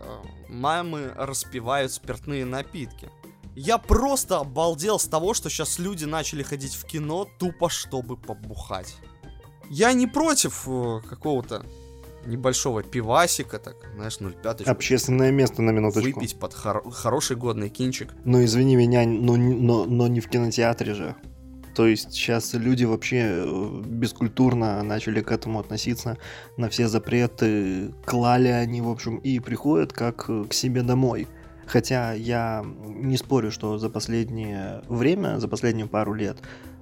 мамы 0.50 1.14
распивают 1.16 1.94
спиртные 1.94 2.44
напитки. 2.44 3.10
Я 3.56 3.78
просто 3.78 4.40
обалдел 4.40 5.00
с 5.00 5.06
того, 5.06 5.34
что 5.34 5.50
сейчас 5.50 5.80
люди 5.80 6.06
начали 6.06 6.44
ходить 6.44 6.74
в 6.74 6.86
кино 6.86 7.28
тупо, 7.38 7.70
чтобы 7.70 8.18
побухать. 8.18 8.96
Я 9.70 9.94
не 9.94 10.08
против 10.08 10.68
э, 10.68 11.02
какого-то 11.08 11.64
небольшого 12.26 12.84
пивасика, 12.84 13.60
так, 13.60 13.76
знаешь, 13.96 14.18
0,5. 14.20 14.64
Общественное 14.64 15.32
место 15.32 15.62
на 15.62 15.72
минуточку. 15.72 16.20
Выпить 16.20 16.40
под 16.40 16.54
хор- 16.54 16.90
хороший 16.92 17.36
годный 17.36 17.70
кинчик. 17.70 18.14
Ну, 18.26 18.44
извини 18.44 18.76
меня, 18.76 19.06
но, 19.06 19.36
но, 19.36 19.86
но 19.86 20.08
не 20.08 20.20
в 20.20 20.30
кинотеатре 20.30 20.94
же. 20.94 21.16
То 21.76 21.88
есть 21.88 22.14
сейчас 22.14 22.54
люди 22.54 22.86
вообще 22.86 23.44
э, 23.46 23.82
бескультурно 23.86 24.82
начали 24.84 25.22
к 25.22 25.32
этому 25.32 25.60
относиться, 25.60 26.18
на 26.58 26.70
все 26.70 26.88
запреты 26.88 27.94
клали 28.06 28.50
они, 28.50 28.82
в 28.82 28.90
общем, 28.90 29.18
и 29.18 29.40
приходят 29.40 29.92
как 29.92 30.26
к 30.26 30.54
себе 30.54 30.84
домой. 30.84 31.28
Хотя 31.66 32.14
я 32.14 32.66
не 32.86 33.18
спорю, 33.18 33.52
что 33.52 33.78
за 33.78 33.90
последнее 33.90 34.82
время, 34.90 35.40
за 35.40 35.48
последнюю 35.48 35.88
пару 35.88 36.14
лет, 36.14 36.38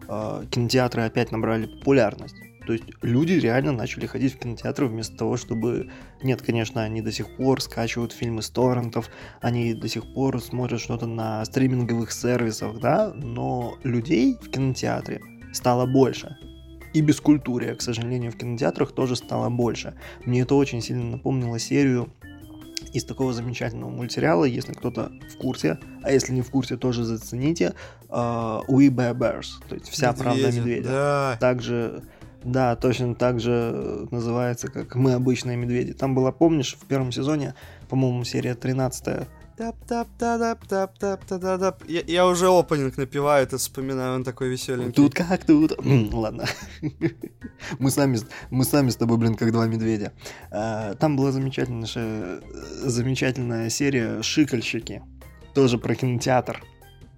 э, 0.07 0.45
кинотеатры 0.49 1.03
опять 1.03 1.31
набрали 1.31 1.67
популярность. 1.67 2.35
То 2.65 2.73
есть 2.73 2.85
люди 3.01 3.33
реально 3.33 3.71
начали 3.71 4.05
ходить 4.05 4.35
в 4.35 4.39
кинотеатры 4.39 4.87
вместо 4.87 5.17
того, 5.17 5.35
чтобы... 5.35 5.89
Нет, 6.21 6.41
конечно, 6.41 6.83
они 6.83 7.01
до 7.01 7.11
сих 7.11 7.35
пор 7.35 7.61
скачивают 7.61 8.11
фильмы 8.11 8.41
с 8.41 8.49
торрентов, 8.49 9.09
они 9.41 9.73
до 9.73 9.87
сих 9.87 10.13
пор 10.13 10.39
смотрят 10.41 10.79
что-то 10.79 11.07
на 11.07 11.43
стриминговых 11.45 12.11
сервисах, 12.11 12.79
да, 12.79 13.13
но 13.15 13.77
людей 13.83 14.37
в 14.39 14.51
кинотеатре 14.51 15.21
стало 15.53 15.85
больше. 15.85 16.37
И 16.93 17.01
без 17.01 17.19
культуры, 17.19 17.73
к 17.75 17.81
сожалению, 17.81 18.31
в 18.31 18.37
кинотеатрах 18.37 18.91
тоже 18.91 19.15
стало 19.15 19.49
больше. 19.49 19.95
Мне 20.25 20.41
это 20.41 20.55
очень 20.55 20.81
сильно 20.81 21.05
напомнило 21.05 21.57
серию 21.57 22.13
из 22.93 23.03
такого 23.05 23.33
замечательного 23.33 23.89
мультсериала, 23.89 24.45
если 24.45 24.73
кто-то 24.73 25.11
в 25.33 25.37
курсе, 25.37 25.79
а 26.03 26.11
если 26.11 26.33
не 26.33 26.41
в 26.41 26.49
курсе, 26.49 26.77
тоже 26.77 27.03
зацените, 27.03 27.73
uh, 28.09 28.65
We 28.67 28.89
Bear 28.89 29.13
Bears, 29.13 29.47
то 29.67 29.75
есть 29.75 29.89
вся 29.89 30.09
Медведи, 30.09 30.23
правда 30.23 30.51
медведя. 30.51 30.89
Да. 30.89 31.37
Также, 31.39 32.03
да, 32.43 32.75
точно 32.75 33.15
так 33.15 33.39
же 33.39 34.07
называется, 34.11 34.67
как 34.67 34.95
Мы 34.95 35.13
обычные 35.13 35.57
медведи. 35.57 35.93
Там 35.93 36.15
была, 36.15 36.31
помнишь, 36.31 36.77
в 36.79 36.85
первом 36.85 37.11
сезоне, 37.11 37.55
по-моему, 37.89 38.23
серия 38.23 38.55
13 38.55 39.27
тап 39.61 39.75
тап 39.85 40.07
та 40.17 40.39
тап 40.39 40.67
тап 40.67 40.97
тап 40.97 41.25
та 41.25 41.39
та 41.39 41.57
тап 41.57 41.83
я, 41.87 42.01
я 42.07 42.25
уже 42.25 42.47
опенинг 42.47 42.97
напиваю, 42.97 43.45
это 43.45 43.57
вспоминаю, 43.57 44.15
он 44.15 44.23
такой 44.23 44.49
веселенький. 44.49 44.93
Тут 44.93 45.13
как 45.13 45.45
тут? 45.45 45.73
Ладно. 46.13 46.45
мы, 47.79 47.91
сами, 47.91 48.17
мы 48.49 48.63
сами 48.63 48.89
с 48.89 48.95
тобой, 48.95 49.17
блин, 49.17 49.35
как 49.35 49.51
два 49.51 49.67
медведя. 49.67 50.13
А, 50.51 50.95
там 50.95 51.15
была 51.15 51.31
замечательная, 51.31 52.41
замечательная 52.83 53.69
серия 53.69 54.23
«Шикальщики». 54.23 55.03
Тоже 55.53 55.77
про 55.77 55.93
кинотеатр. 55.93 56.63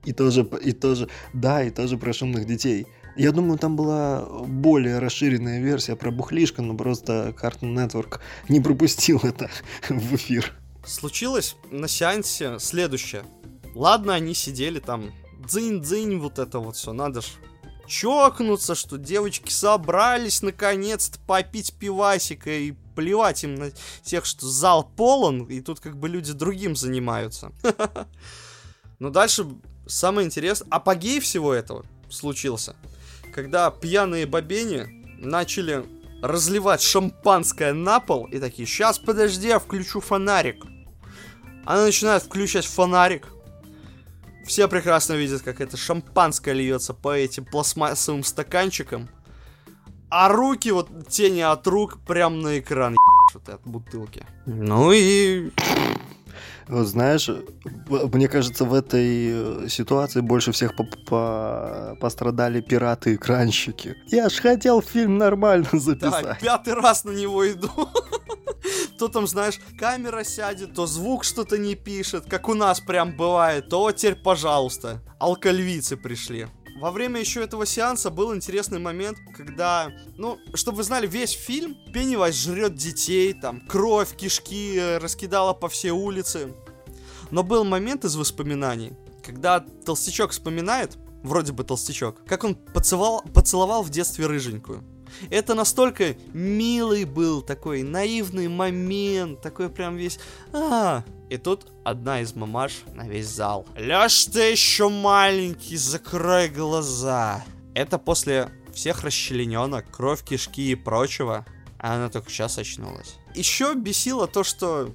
И 0.04 0.12
тоже, 0.12 0.46
и 0.66 0.74
тоже, 0.74 1.08
да, 1.34 1.64
и 1.64 1.70
тоже 1.70 1.98
про 1.98 2.12
шумных 2.12 2.46
детей. 2.46 2.88
Я 3.16 3.32
думаю, 3.32 3.58
там 3.58 3.78
была 3.78 4.26
более 4.48 5.00
расширенная 5.00 5.62
версия 5.62 5.96
про 5.96 6.12
бухлишка, 6.12 6.62
но 6.62 6.76
просто 6.76 7.34
Cartoon 7.42 7.74
Network 7.74 8.20
не 8.50 8.60
пропустил 8.60 9.22
это 9.24 9.50
в 9.90 10.16
эфир 10.16 10.54
случилось 10.86 11.56
на 11.72 11.88
сеансе 11.88 12.60
следующее. 12.60 13.24
Ладно, 13.76 14.14
они 14.14 14.34
сидели 14.34 14.80
там, 14.80 15.12
дзынь-дзынь, 15.40 16.20
вот 16.20 16.40
это 16.40 16.60
вот 16.60 16.76
все, 16.76 16.94
надо 16.94 17.22
ж 17.22 17.26
чокнуться, 17.88 18.76
что 18.76 18.98
девочки 18.98 19.52
собрались 19.52 20.42
наконец-то 20.42 21.20
попить 21.20 21.74
пивасика 21.78 22.50
и 22.50 22.74
плевать 22.96 23.44
им 23.44 23.56
на 23.56 23.72
тех, 24.04 24.26
что 24.26 24.48
зал 24.48 24.90
полон, 24.96 25.46
и 25.46 25.62
тут 25.62 25.80
как 25.80 25.98
бы 25.98 26.08
люди 26.08 26.34
другим 26.34 26.76
занимаются. 26.76 27.52
Но 29.00 29.10
дальше 29.10 29.48
самое 29.88 30.26
интересное, 30.26 30.68
апогей 30.70 31.20
всего 31.20 31.54
этого 31.54 31.86
случился, 32.10 32.76
когда 33.34 33.70
пьяные 33.72 34.26
бабени 34.26 35.04
начали 35.20 35.84
разливать 36.22 36.82
шампанское 36.82 37.74
на 37.74 38.00
пол 38.00 38.26
и 38.26 38.40
такие, 38.40 38.66
сейчас 38.66 38.98
подожди, 38.98 39.48
я 39.48 39.60
включу 39.60 40.00
фонарик. 40.00 40.64
Она 41.66 41.86
начинает 41.86 42.24
включать 42.24 42.66
фонарик. 42.66 43.28
Все 44.46 44.68
прекрасно 44.68 45.14
видят, 45.14 45.42
как 45.42 45.62
это 45.62 45.78
шампанское 45.78 46.54
льется 46.54 46.94
по 46.94 47.16
этим 47.16 47.46
пластмассовым 47.46 48.24
стаканчикам. 48.24 49.10
а 50.10 50.30
руки, 50.30 50.70
вот 50.70 50.90
тени 51.08 51.42
от 51.42 51.66
рук 51.66 51.98
прям 52.06 52.42
на 52.42 52.60
экран 52.60 52.94
ебашут 52.94 53.50
от 53.50 53.62
бутылки. 53.66 54.26
Ну 54.46 54.92
и... 54.92 55.50
Вот 56.68 56.88
знаешь, 56.88 57.30
мне 57.90 58.28
кажется, 58.28 58.64
в 58.64 58.74
этой 58.74 59.66
э, 59.66 59.68
ситуации 59.70 60.22
больше 60.22 60.52
всех 60.54 60.76
по 60.76 60.84
-по 60.84 61.96
пострадали 61.98 62.62
пираты-экранщики. 62.62 63.96
Я 64.08 64.30
ж 64.30 64.40
хотел 64.40 64.82
фильм 64.82 65.18
нормально 65.18 65.68
записать. 65.74 66.24
Да, 66.24 66.38
пятый 66.40 66.74
раз 66.74 67.04
на 67.04 67.12
него 67.12 67.50
иду. 67.52 67.70
То 68.98 69.08
там, 69.08 69.28
знаешь, 69.28 69.60
камера 69.78 70.24
сядет, 70.24 70.74
то 70.74 70.86
звук 70.86 71.24
что-то 71.24 71.58
не 71.58 71.76
пишет, 71.76 72.26
как 72.30 72.50
у 72.50 72.54
нас 72.54 72.80
прям 72.80 73.16
бывает, 73.16 73.70
то 73.70 73.92
теперь, 73.92 74.16
пожалуйста, 74.16 75.02
алкальвицы 75.20 75.98
пришли. 75.98 76.48
Во 76.80 76.92
время 76.92 77.20
еще 77.20 77.44
этого 77.44 77.66
сеанса 77.66 78.10
был 78.10 78.36
интересный 78.36 78.80
момент, 78.80 79.18
когда, 79.36 79.92
ну, 80.18 80.40
чтобы 80.54 80.78
вы 80.78 80.84
знали, 80.84 81.08
весь 81.08 81.32
фильм 81.32 81.78
Пеннивайз 81.94 82.36
жрет 82.36 82.76
детей, 82.76 83.34
там, 83.34 83.62
кровь, 83.62 84.16
кишки 84.16 84.78
э, 84.78 84.98
раскидала 84.98 85.54
по 85.54 85.70
всей 85.70 85.92
улице. 85.92 86.54
Но 87.32 87.44
был 87.44 87.64
момент 87.64 88.06
из 88.06 88.16
воспоминаний, 88.16 88.94
когда 89.24 89.60
толстячок 89.60 90.32
вспоминает, 90.32 90.98
вроде 91.24 91.54
бы 91.54 91.64
толстячок, 91.64 92.24
как 92.26 92.44
он 92.44 92.56
поцеловал, 92.56 93.22
поцеловал 93.34 93.84
в 93.84 93.90
детстве 93.90 94.26
рыженькую. 94.26 94.84
Это 95.30 95.54
настолько 95.54 96.16
милый 96.34 97.06
был 97.06 97.42
такой 97.42 97.84
наивный 97.84 98.48
момент, 98.48 99.42
такой 99.42 99.70
прям 99.70 99.96
весь... 99.96 100.20
А, 100.52 101.04
и 101.30 101.38
тут 101.38 101.72
одна 101.84 102.22
из 102.22 102.36
мамаш 102.36 102.84
на 102.94 103.08
весь 103.08 103.28
зал. 103.28 103.66
Лёш, 103.76 104.26
ты 104.26 104.52
еще 104.52 104.90
маленький, 104.90 105.78
закрой 105.78 106.50
глаза. 106.50 107.44
Это 107.74 107.98
после 107.98 108.52
всех 108.74 109.04
расчлененок, 109.04 109.90
кровь, 109.92 110.24
кишки 110.24 110.72
и 110.72 110.76
прочего. 110.76 111.46
А 111.80 111.96
она 111.96 112.10
только 112.10 112.30
сейчас 112.30 112.58
очнулась. 112.58 113.16
Еще 113.36 113.74
бесило 113.74 114.28
то, 114.28 114.44
что 114.44 114.94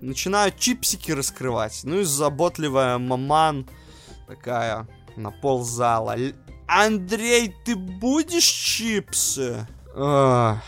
начинают 0.00 0.58
чипсики 0.58 1.10
раскрывать. 1.10 1.80
Ну 1.84 2.00
и 2.00 2.04
заботливая 2.04 2.98
маман 2.98 3.68
такая 4.26 4.86
на 5.16 5.30
пол 5.30 5.64
зала. 5.64 6.16
Андрей, 6.66 7.54
ты 7.64 7.76
будешь 7.76 8.44
чипсы? 8.44 9.66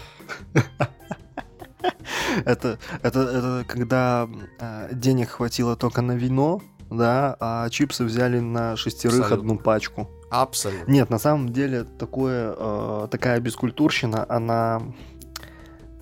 Это, 2.45 2.79
это, 3.03 3.21
это 3.21 3.65
когда 3.67 4.29
э, 4.59 4.89
денег 4.93 5.31
хватило 5.31 5.77
только 5.77 6.03
на 6.03 6.13
вино, 6.13 6.61
да, 6.91 7.37
а 7.41 7.69
чипсы 7.71 8.05
взяли 8.05 8.41
на 8.41 8.77
шестерых 8.77 9.21
Абсолютно. 9.21 9.53
одну 9.53 9.59
пачку. 9.59 10.11
Абсолютно. 10.31 10.91
Нет, 10.91 11.11
на 11.11 11.19
самом 11.19 11.53
деле 11.53 11.85
такое, 11.85 12.55
э, 12.57 13.09
такая 13.11 13.41
бескультурщина, 13.41 14.27
она 14.29 14.83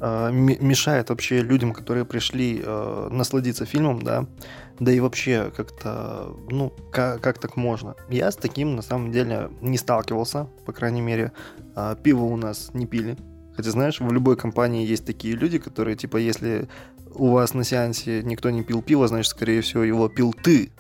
э, 0.01 0.31
мешает 0.33 1.11
вообще 1.11 1.41
людям, 1.41 1.73
которые 1.73 2.05
пришли 2.05 2.61
э, 2.65 3.09
насладиться 3.11 3.67
фильмом, 3.67 4.03
да, 4.03 4.27
да 4.81 4.93
и 4.93 5.01
вообще 5.01 5.53
как-то, 5.57 6.35
ну, 6.51 6.73
как, 6.91 7.21
как 7.21 7.39
так 7.39 7.57
можно? 7.57 7.95
Я 8.09 8.31
с 8.31 8.37
таким 8.37 8.75
на 8.77 8.83
самом 8.83 9.13
деле 9.13 9.51
не 9.61 9.79
сталкивался, 9.79 10.49
по 10.67 10.73
крайней 10.73 11.01
мере, 11.01 11.33
э, 11.77 11.97
пиво 12.03 12.25
у 12.25 12.37
нас 12.37 12.71
не 12.75 12.87
пили. 12.87 13.17
Хотя, 13.57 13.71
знаешь, 13.71 14.01
в 14.01 14.13
любой 14.13 14.37
компании 14.37 14.85
есть 14.85 15.07
такие 15.07 15.37
люди, 15.37 15.59
которые, 15.59 15.97
типа, 15.97 16.17
если 16.17 16.69
у 17.15 17.29
вас 17.29 17.55
на 17.55 17.63
сеансе 17.63 18.23
никто 18.25 18.51
не 18.51 18.65
пил 18.65 18.83
пиво, 18.83 19.07
значит, 19.07 19.31
скорее 19.31 19.61
всего, 19.61 19.85
его 19.85 20.09
пил 20.09 20.33
ты. 20.33 20.73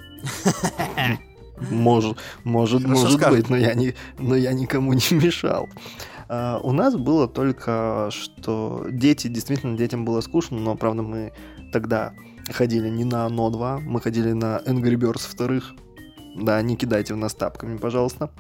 Может, 1.71 2.19
может, 2.43 2.85
может 2.85 3.31
быть, 3.31 3.49
но 3.49 3.57
я, 3.57 3.75
не, 3.75 3.95
но 4.19 4.35
я 4.35 4.53
никому 4.53 4.93
не 4.93 5.15
мешал. 5.17 5.69
Uh, 6.29 6.59
у 6.63 6.73
нас 6.73 6.97
было 6.97 7.29
только, 7.29 8.09
что 8.11 8.87
дети, 8.91 9.29
действительно, 9.29 9.77
детям 9.77 10.05
было 10.05 10.21
скучно, 10.21 10.59
но, 10.59 10.75
правда, 10.75 11.03
мы 11.03 11.33
тогда 11.71 12.15
ходили 12.51 12.89
не 12.89 13.05
на 13.05 13.29
НО 13.29 13.51
2, 13.51 13.81
мы 13.81 14.01
ходили 14.01 14.33
на 14.33 14.61
Angry 14.67 14.97
Birds 14.97 15.29
вторых. 15.29 15.73
Да, 16.37 16.61
не 16.63 16.77
кидайте 16.77 17.15
в 17.15 17.17
нас 17.17 17.35
тапками, 17.35 17.77
пожалуйста. 17.77 18.31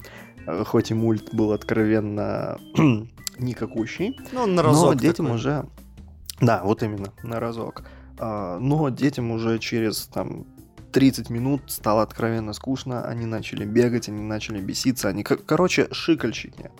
Uh, 0.46 0.64
хоть 0.64 0.90
и 0.90 0.94
мульт 0.94 1.34
был 1.34 1.52
откровенно 1.52 2.58
никакущий. 3.38 4.18
Ну, 4.32 4.46
на 4.46 4.62
разок. 4.62 4.94
Но 4.94 4.94
детям 4.94 5.26
такой. 5.26 5.38
уже... 5.38 5.66
Да, 6.40 6.62
вот 6.64 6.82
именно, 6.82 7.12
на 7.22 7.40
разок. 7.40 7.84
Uh, 8.16 8.58
но 8.58 8.88
детям 8.90 9.30
уже 9.30 9.58
через 9.58 10.06
там 10.06 10.44
30 10.94 11.28
минут 11.28 11.62
стало 11.66 12.02
откровенно 12.02 12.52
скучно, 12.52 13.04
они 13.04 13.26
начали 13.26 13.64
бегать, 13.64 14.08
они 14.08 14.22
начали 14.22 14.60
беситься, 14.60 15.08
они, 15.08 15.24
короче, 15.24 15.88
шикальщики. 15.90 16.70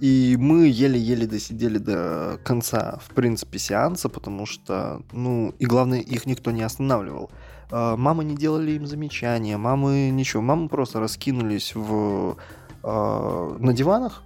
И 0.00 0.36
мы 0.38 0.68
еле-еле 0.68 1.26
досидели 1.26 1.78
до 1.78 2.38
конца, 2.44 2.98
в 3.02 3.14
принципе, 3.14 3.58
сеанса, 3.58 4.08
потому 4.08 4.44
что, 4.44 5.02
ну, 5.12 5.54
и 5.58 5.64
главное, 5.64 6.00
их 6.00 6.26
никто 6.26 6.50
не 6.50 6.62
останавливал. 6.62 7.30
А, 7.70 7.96
мамы 7.96 8.24
не 8.24 8.36
делали 8.36 8.72
им 8.72 8.86
замечания, 8.86 9.56
мамы 9.56 10.10
ничего, 10.10 10.42
мамы 10.42 10.68
просто 10.68 11.00
раскинулись 11.00 11.74
в, 11.74 12.36
э, 12.82 13.56
на 13.58 13.72
диванах, 13.72 14.22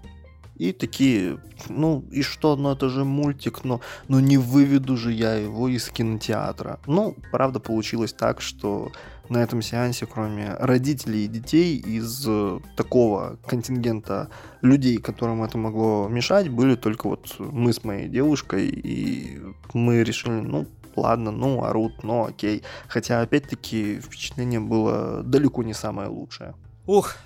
и 0.60 0.72
такие, 0.72 1.38
ну 1.70 2.04
и 2.10 2.20
что, 2.20 2.54
ну 2.54 2.72
это 2.72 2.90
же 2.90 3.04
мультик, 3.04 3.64
но, 3.64 3.80
но 4.08 4.20
не 4.20 4.36
выведу 4.36 4.94
же 4.98 5.10
я 5.10 5.34
его 5.36 5.68
из 5.68 5.88
кинотеатра. 5.88 6.80
Ну, 6.86 7.16
правда, 7.32 7.60
получилось 7.60 8.12
так, 8.12 8.42
что 8.42 8.92
на 9.30 9.38
этом 9.38 9.62
сеансе, 9.62 10.06
кроме 10.06 10.54
родителей 10.54 11.24
и 11.24 11.28
детей, 11.28 11.76
из 11.76 12.24
э, 12.26 12.60
такого 12.76 13.38
контингента 13.46 14.28
людей, 14.60 14.98
которым 14.98 15.42
это 15.42 15.56
могло 15.56 16.08
мешать, 16.08 16.48
были 16.48 16.74
только 16.74 17.08
вот 17.08 17.36
мы 17.38 17.72
с 17.72 17.84
моей 17.84 18.08
девушкой, 18.08 18.68
и 18.68 19.40
мы 19.72 20.02
решили, 20.02 20.32
ну, 20.32 20.66
ладно, 20.96 21.30
ну, 21.30 21.64
орут, 21.64 22.02
ну, 22.02 22.26
окей. 22.26 22.62
Хотя, 22.88 23.22
опять-таки, 23.22 24.00
впечатление 24.00 24.60
было 24.60 25.22
далеко 25.22 25.62
не 25.62 25.74
самое 25.74 26.08
лучшее. 26.08 26.54
Ух, 26.86 27.16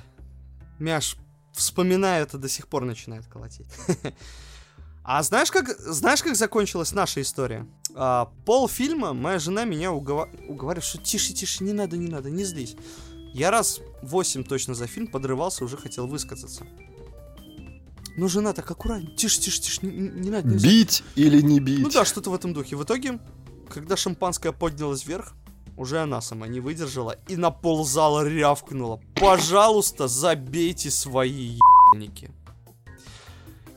Мяш, 0.79 1.17
вспоминаю 1.53 2.25
это 2.25 2.37
до 2.37 2.49
сих 2.49 2.69
пор 2.69 2.85
начинает 2.85 3.27
колотить. 3.27 3.67
А 5.05 5.23
знаешь, 5.23 5.51
как, 5.51 5.69
знаешь, 5.79 6.23
как 6.23 6.35
закончилась 6.35 6.93
наша 6.93 7.21
история? 7.21 7.67
А, 7.95 8.31
пол 8.47 8.69
фильма 8.69 9.13
моя 9.13 9.39
жена 9.39 9.65
меня 9.65 9.93
угова... 9.93 10.31
уговаривает, 10.49 10.85
что 10.85 10.97
тише, 10.97 11.35
тише, 11.35 11.63
не 11.63 11.75
надо, 11.75 11.99
не 11.99 12.09
надо, 12.09 12.31
не 12.31 12.43
злись. 12.45 12.75
Я 13.35 13.51
раз 13.51 13.81
восемь 14.03 14.45
точно 14.45 14.75
за 14.75 14.87
фильм 14.87 15.09
подрывался, 15.09 15.63
уже 15.63 15.77
хотел 15.77 16.07
высказаться. 16.07 16.67
Ну, 18.17 18.29
жена 18.29 18.55
так 18.55 18.71
аккуратнее, 18.71 19.15
тише, 19.15 19.41
тише, 19.41 19.61
тише, 19.61 19.85
не, 19.85 20.09
не 20.09 20.31
надо. 20.31 20.49
Не 20.49 20.57
бить 20.57 21.03
или 21.17 21.43
не 21.43 21.61
бить? 21.61 21.81
Ну 21.81 21.91
да, 21.91 22.07
что-то 22.07 22.31
в 22.31 22.35
этом 22.35 22.55
духе. 22.55 22.77
В 22.77 22.85
итоге, 22.85 23.19
когда 23.69 23.99
шампанское 23.99 24.53
поднялось 24.53 25.05
вверх, 25.05 25.35
уже 25.77 26.01
она 26.01 26.23
сама 26.23 26.47
не 26.47 26.61
выдержала 26.61 27.17
и 27.29 27.37
на 27.37 27.51
пол 27.51 27.85
зала 27.85 28.27
рявкнула. 28.27 29.03
Пожалуйста, 29.17 30.09
забейте 30.09 30.91
свои 30.91 31.59
ебальники. 31.93 32.31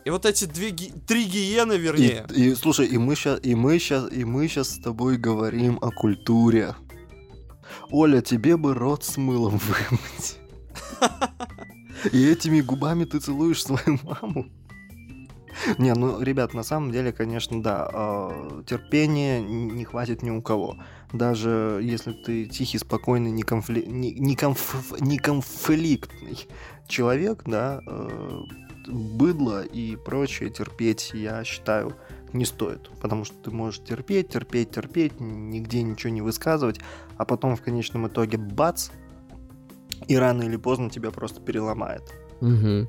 И 0.07 0.09
вот 0.09 0.25
эти 0.25 0.45
две 0.45 0.69
ги... 0.69 0.93
три 1.05 1.25
гиены, 1.25 1.73
вернее. 1.73 2.25
И, 2.33 2.51
и 2.51 2.55
слушай, 2.55 2.87
и 2.87 2.97
мы 2.97 3.13
сейчас, 3.13 3.41
и 3.43 3.53
мы 3.53 3.77
сейчас, 3.77 4.09
и 4.09 4.23
мы 4.23 4.47
сейчас 4.47 4.69
с 4.69 4.79
тобой 4.79 5.17
говорим 5.17 5.79
о 5.81 5.91
культуре. 5.91 6.75
Оля, 7.89 8.21
тебе 8.21 8.55
бы 8.55 8.73
рот 8.73 9.03
с 9.03 9.17
мылом 9.17 9.57
вымыть. 9.89 10.37
И 12.13 12.25
этими 12.25 12.61
губами 12.61 13.03
ты 13.03 13.19
целуешь 13.19 13.61
свою 13.61 13.99
маму. 14.03 14.45
Не, 15.77 15.93
ну, 15.93 16.21
ребят, 16.21 16.53
на 16.53 16.63
самом 16.63 16.93
деле, 16.93 17.11
конечно, 17.11 17.61
да, 17.61 17.89
э, 17.91 18.63
терпения 18.65 19.41
не 19.41 19.83
хватит 19.83 20.23
ни 20.23 20.29
у 20.29 20.41
кого. 20.41 20.77
Даже 21.11 21.81
если 21.83 22.13
ты 22.13 22.45
тихий, 22.45 22.77
спокойный, 22.77 23.31
не, 23.31 23.43
конфли... 23.43 23.81
не, 23.81 24.13
не, 24.13 24.37
конф... 24.37 25.01
не 25.01 25.17
конфликтный 25.17 26.47
человек, 26.87 27.43
да, 27.45 27.81
э, 27.85 28.41
быдло 28.87 29.63
и 29.63 29.95
прочее 29.95 30.49
терпеть, 30.49 31.11
я 31.13 31.43
считаю, 31.43 31.95
не 32.33 32.45
стоит. 32.45 32.89
Потому 33.01 33.25
что 33.25 33.35
ты 33.43 33.51
можешь 33.51 33.81
терпеть, 33.83 34.29
терпеть, 34.29 34.71
терпеть, 34.71 35.19
нигде 35.19 35.81
ничего 35.83 36.11
не 36.11 36.21
высказывать, 36.21 36.79
а 37.17 37.25
потом 37.25 37.55
в 37.55 37.61
конечном 37.61 38.07
итоге 38.07 38.37
бац, 38.37 38.89
и 40.07 40.15
рано 40.15 40.43
или 40.43 40.57
поздно 40.57 40.89
тебя 40.89 41.11
просто 41.11 41.41
переломает. 41.41 42.03
Угу. 42.41 42.87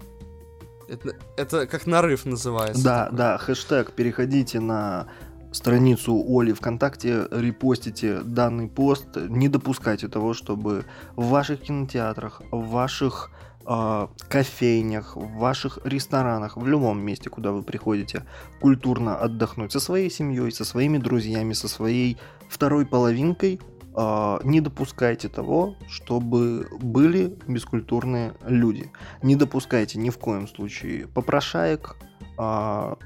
Это, 0.89 1.17
это 1.37 1.67
как 1.67 1.87
нарыв 1.87 2.25
называется. 2.25 2.83
Да, 2.83 3.05
такой. 3.05 3.17
да, 3.19 3.39
хэштег, 3.39 3.93
переходите 3.93 4.61
на 4.61 5.09
страницу 5.53 6.25
Оли 6.29 6.53
ВКонтакте, 6.53 7.27
репостите 7.31 8.21
данный 8.21 8.69
пост, 8.69 9.07
не 9.17 9.49
допускайте 9.49 10.09
того, 10.09 10.35
чтобы 10.35 10.85
в 11.17 11.29
ваших 11.29 11.63
кинотеатрах, 11.63 12.43
в 12.51 12.69
ваших 12.69 13.31
э, 13.69 14.07
кофейнях, 14.29 15.17
в 15.17 15.39
ваших 15.39 15.79
ресторанах, 15.85 16.57
в 16.57 16.67
любом 16.67 17.01
месте, 17.01 17.31
куда 17.31 17.53
вы 17.53 17.63
приходите, 17.63 18.25
культурно 18.61 19.17
отдохнуть 19.17 19.73
со 19.73 19.81
своей 19.81 20.11
семьей, 20.11 20.51
со 20.51 20.65
своими 20.65 20.99
друзьями, 20.99 21.53
со 21.53 21.69
своей 21.69 22.17
второй 22.49 22.87
половинкой, 22.87 23.61
э, 23.95 24.39
не 24.45 24.61
допускайте 24.61 25.29
того, 25.29 25.77
чтобы 25.89 26.69
были 26.81 27.37
бескультурные 27.47 28.33
люди. 28.47 28.91
Не 29.23 29.37
допускайте 29.37 29.99
ни 29.99 30.11
в 30.11 30.19
коем 30.19 30.49
случае 30.49 31.07
попрошаек, 31.07 31.97
а, 32.39 32.97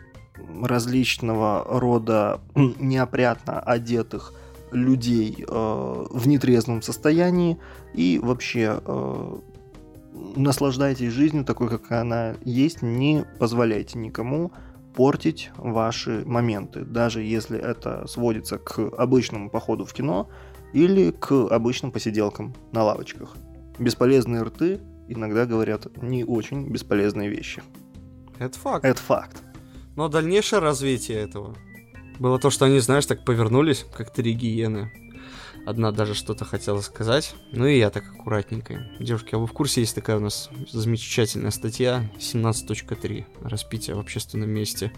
различного 0.63 1.65
рода 1.69 2.41
неопрятно 2.55 3.61
одетых 3.61 4.35
людей 4.71 5.45
э, 5.47 6.07
в 6.11 6.27
нетрезвом 6.27 6.81
состоянии 6.81 7.59
и 7.93 8.19
вообще 8.23 8.81
наслаждайтесь 10.37 11.13
жизнью 11.13 11.45
такой, 11.45 11.69
как 11.69 11.91
она 11.93 12.35
есть, 12.45 12.83
не 12.83 13.25
позволяйте 13.39 13.99
никому 13.99 14.53
портить 14.95 15.51
ваши 15.57 16.23
моменты, 16.27 16.85
даже 16.85 17.23
если 17.23 17.59
это 17.59 18.07
сводится 18.07 18.59
к 18.59 18.79
обычному 18.79 19.51
походу 19.51 19.85
в 19.85 19.93
кино 19.93 20.29
или 20.73 21.11
к 21.11 21.33
обычным 21.33 21.93
посиделкам 21.93 22.55
на 22.73 22.83
лавочках. 22.83 23.37
Бесполезные 23.79 24.43
рты 24.43 24.81
иногда 25.09 25.47
говорят 25.47 25.87
не 26.03 26.25
очень 26.25 26.69
бесполезные 26.69 27.29
вещи. 27.29 27.63
Это 28.39 28.59
факт. 28.59 28.85
Это 28.85 29.01
факт. 29.01 29.43
Но 29.97 30.09
дальнейшее 30.09 30.61
развитие 30.61 31.19
этого 31.19 31.55
было 32.19 32.39
то, 32.39 32.51
что 32.51 32.67
они, 32.67 32.79
знаешь, 32.79 33.07
так 33.07 33.25
повернулись, 33.25 33.85
как 33.97 34.13
три 34.13 34.33
гиены. 34.33 34.91
Одна 35.65 35.93
даже 35.93 36.15
что-то 36.15 36.45
хотела 36.45 36.81
сказать. 36.81 37.35
Ну 37.53 37.67
и 37.67 37.79
я 37.79 37.91
так 37.91 38.05
аккуратненько. 38.05 38.89
Девушки, 38.99 39.35
а 39.35 39.39
вы 39.39 39.47
в 39.47 39.53
курсе, 39.53 39.81
есть 39.81 39.95
такая 39.95 40.17
у 40.17 40.21
нас 40.21 40.51
замечательная 40.71 41.51
статья 41.51 42.11
17.3 42.19 43.25
распитие 43.43 43.97
в 43.97 44.01
общественном 44.01 44.51
месте. 44.51 44.93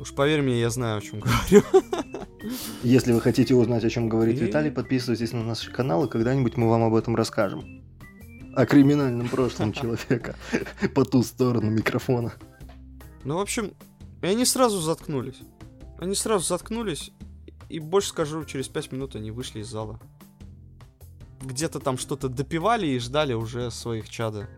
Уж 0.00 0.14
поверь 0.14 0.42
мне, 0.42 0.60
я 0.60 0.70
знаю, 0.70 0.98
о 0.98 1.00
чем 1.00 1.20
говорю. 1.20 1.64
Если 2.82 3.12
вы 3.12 3.20
хотите 3.20 3.54
узнать, 3.54 3.84
о 3.84 3.90
чем 3.90 4.08
говорит 4.08 4.40
и... 4.40 4.44
Виталий, 4.46 4.70
подписывайтесь 4.70 5.32
на 5.32 5.42
наши 5.42 5.72
каналы, 5.72 6.08
когда-нибудь 6.08 6.56
мы 6.56 6.68
вам 6.68 6.84
об 6.84 6.94
этом 6.94 7.16
расскажем. 7.16 7.82
О 8.54 8.64
криминальном 8.64 9.28
прошлом 9.28 9.72
человека 9.74 10.36
по 10.94 11.04
ту 11.04 11.22
сторону 11.22 11.70
микрофона. 11.70 12.32
Ну, 13.24 13.36
в 13.36 13.40
общем, 13.40 13.72
и 14.22 14.26
они 14.26 14.44
сразу 14.44 14.80
заткнулись. 14.80 15.40
Они 15.98 16.14
сразу 16.14 16.46
заткнулись, 16.46 17.10
и 17.68 17.78
больше 17.80 18.08
скажу, 18.08 18.44
через 18.44 18.68
пять 18.68 18.92
минут 18.92 19.16
они 19.16 19.30
вышли 19.30 19.60
из 19.60 19.68
зала. 19.68 20.00
Где-то 21.40 21.80
там 21.80 21.98
что-то 21.98 22.28
допивали 22.28 22.86
и 22.86 22.98
ждали 22.98 23.32
уже 23.32 23.70
своих 23.70 24.08
чада 24.08 24.48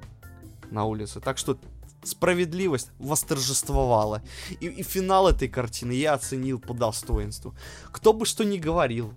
на 0.70 0.84
улице. 0.84 1.20
Так 1.20 1.36
что 1.38 1.58
справедливость 2.02 2.90
восторжествовала. 2.98 4.22
И, 4.60 4.66
и 4.66 4.82
финал 4.82 5.28
этой 5.28 5.48
картины 5.48 5.92
я 5.92 6.14
оценил 6.14 6.58
по 6.58 6.72
достоинству. 6.72 7.54
Кто 7.92 8.12
бы 8.12 8.24
что 8.24 8.44
ни 8.44 8.58
говорил, 8.58 9.14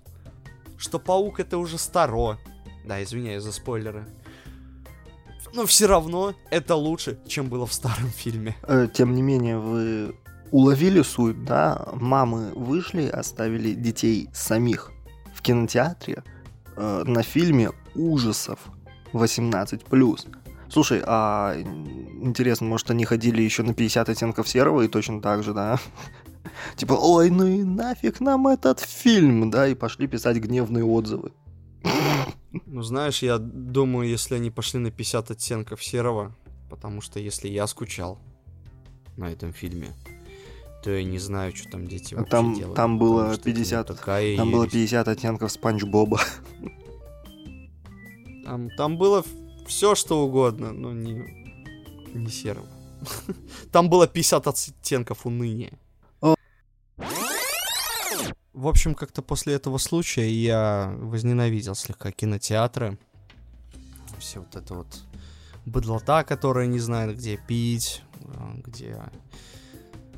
что 0.77 0.99
паук 0.99 1.39
это 1.39 1.57
уже 1.57 1.77
старо. 1.77 2.37
Да, 2.85 3.01
извиняюсь 3.01 3.43
за 3.43 3.53
спойлеры. 3.53 4.05
Но 5.53 5.65
все 5.65 5.85
равно 5.85 6.33
это 6.49 6.75
лучше, 6.75 7.19
чем 7.27 7.47
было 7.47 7.67
в 7.67 7.73
старом 7.73 8.09
фильме. 8.09 8.55
Э, 8.63 8.87
тем 8.91 9.13
не 9.13 9.21
менее, 9.21 9.59
вы 9.59 10.15
уловили 10.53 11.01
суть, 11.01 11.43
да? 11.45 11.87
Мамы 11.93 12.51
вышли, 12.55 13.07
оставили 13.07 13.73
детей 13.73 14.29
самих 14.33 14.91
в 15.33 15.41
кинотеатре 15.41 16.23
э, 16.77 17.03
на 17.07 17.23
фильме 17.23 17.71
ужасов 17.95 18.59
18+. 19.13 20.29
Слушай, 20.69 21.01
а 21.05 21.55
интересно, 22.21 22.67
может 22.67 22.91
они 22.91 23.03
ходили 23.03 23.41
еще 23.41 23.63
на 23.63 23.73
50 23.73 24.09
оттенков 24.09 24.47
серого 24.47 24.83
и 24.83 24.87
точно 24.87 25.21
так 25.21 25.41
же, 25.41 25.55
да? 25.55 25.79
Типа, 26.75 26.93
ой, 26.93 27.31
ну 27.31 27.47
и 27.47 27.63
нафиг 27.63 28.19
нам 28.19 28.47
этот 28.47 28.79
фильм, 28.79 29.49
да, 29.49 29.67
и 29.67 29.73
пошли 29.73 30.05
писать 30.05 30.37
гневные 30.37 30.85
отзывы. 30.85 31.31
Ну, 32.67 32.83
знаешь, 32.83 33.23
я 33.23 33.39
думаю, 33.39 34.07
если 34.07 34.35
они 34.35 34.51
пошли 34.51 34.79
на 34.79 34.91
50 34.91 35.31
оттенков 35.31 35.83
серого, 35.83 36.35
потому 36.69 37.01
что 37.01 37.19
если 37.19 37.47
я 37.47 37.65
скучал 37.65 38.19
на 39.17 39.31
этом 39.31 39.51
фильме, 39.51 39.89
то 40.83 40.91
я 40.91 41.03
не 41.03 41.17
знаю, 41.17 41.55
что 41.55 41.69
там 41.69 41.87
дети 41.87 42.13
вообще 42.13 42.31
там, 42.31 42.53
делают. 42.53 42.75
Там 42.75 42.99
было 42.99 43.37
50, 43.37 43.87
такая 43.87 44.35
там 44.35 44.51
было 44.51 44.67
50 44.67 45.07
оттенков 45.07 45.51
Спанч 45.51 45.83
Боба. 45.83 46.19
Там, 48.43 48.69
там 48.71 48.97
было 48.97 49.23
все, 49.65 49.95
что 49.95 50.25
угодно, 50.25 50.73
но 50.73 50.91
не, 50.91 51.23
не 52.13 52.29
серого. 52.29 52.67
Там 53.71 53.89
было 53.89 54.07
50 54.07 54.47
оттенков 54.47 55.25
уныния. 55.25 55.73
В 58.53 58.67
общем, 58.67 58.95
как-то 58.95 59.21
после 59.21 59.55
этого 59.55 59.77
случая 59.77 60.29
я 60.29 60.93
возненавидел 60.99 61.75
слегка 61.75 62.11
кинотеатры. 62.11 62.97
Все 64.19 64.39
вот 64.39 64.55
это 64.55 64.73
вот 64.75 64.87
быдлота, 65.65 66.23
которая 66.23 66.67
не 66.67 66.79
знает, 66.79 67.17
где 67.17 67.37
пить, 67.37 68.03
где 68.65 69.01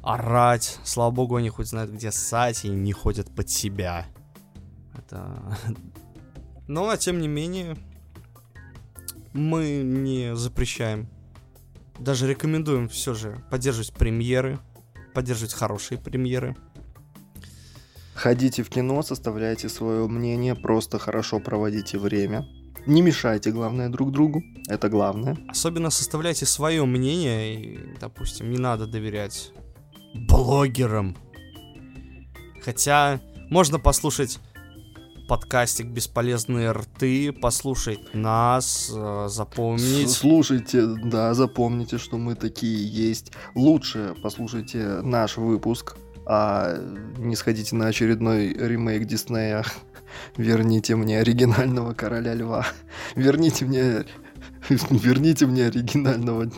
орать. 0.06 0.80
Слава 0.84 1.12
богу, 1.12 1.36
они 1.36 1.50
хоть 1.50 1.68
знают, 1.68 1.92
где 1.92 2.12
ссать 2.12 2.64
и 2.64 2.70
не 2.70 2.94
ходят 2.94 3.34
под 3.36 3.50
себя. 3.50 4.06
Это... 4.96 5.58
Но, 6.68 6.90
а 6.90 6.98
тем 6.98 7.20
не 7.20 7.28
менее, 7.28 7.76
мы 9.34 9.82
не 9.84 10.36
запрещаем. 10.36 11.10
Даже 12.00 12.28
рекомендуем 12.28 12.88
все 12.88 13.14
же 13.14 13.44
поддерживать 13.50 13.94
премьеры, 13.94 14.60
поддерживать 15.14 15.54
хорошие 15.54 15.98
премьеры. 15.98 16.56
Ходите 18.14 18.64
в 18.64 18.70
кино, 18.70 19.02
составляйте 19.02 19.70
свое 19.70 20.08
мнение, 20.08 20.56
просто 20.56 21.00
хорошо 21.00 21.40
проводите 21.40 21.98
время. 21.98 22.46
Не 22.86 23.02
мешайте, 23.02 23.52
главное, 23.52 23.90
друг 23.90 24.12
другу. 24.12 24.44
Это 24.68 24.90
главное. 24.90 25.38
Особенно 25.50 25.90
составляйте 25.90 26.46
свое 26.46 26.86
мнение. 26.86 27.56
И, 27.56 27.98
допустим, 28.00 28.52
не 28.52 28.58
надо 28.58 28.86
доверять 28.86 29.52
блогерам. 30.16 31.16
Хотя 32.64 33.20
можно 33.50 33.78
послушать 33.80 34.40
подкастик 35.28 35.88
«Бесполезные 35.88 36.72
рты», 36.72 37.32
послушать 37.32 38.14
нас, 38.14 38.92
э, 38.94 39.28
запомнить. 39.30 40.12
Слушайте, 40.12 40.86
да, 40.86 41.34
запомните, 41.34 41.98
что 41.98 42.18
мы 42.18 42.36
такие 42.36 42.88
есть. 42.88 43.32
Лучше 43.56 44.16
послушайте 44.22 45.02
наш 45.02 45.38
выпуск, 45.38 45.98
а 46.26 46.78
не 47.18 47.36
сходите 47.36 47.76
на 47.76 47.88
очередной 47.88 48.50
ремейк 48.54 49.06
Диснея. 49.06 49.66
Верните 50.38 50.96
мне 50.96 51.20
оригинального 51.20 51.94
короля 51.94 52.34
льва. 52.34 52.66
Верните 53.16 53.66
мне 53.66 54.06
Верните 54.90 55.46
мне 55.46 55.68
оригинального 55.68 56.50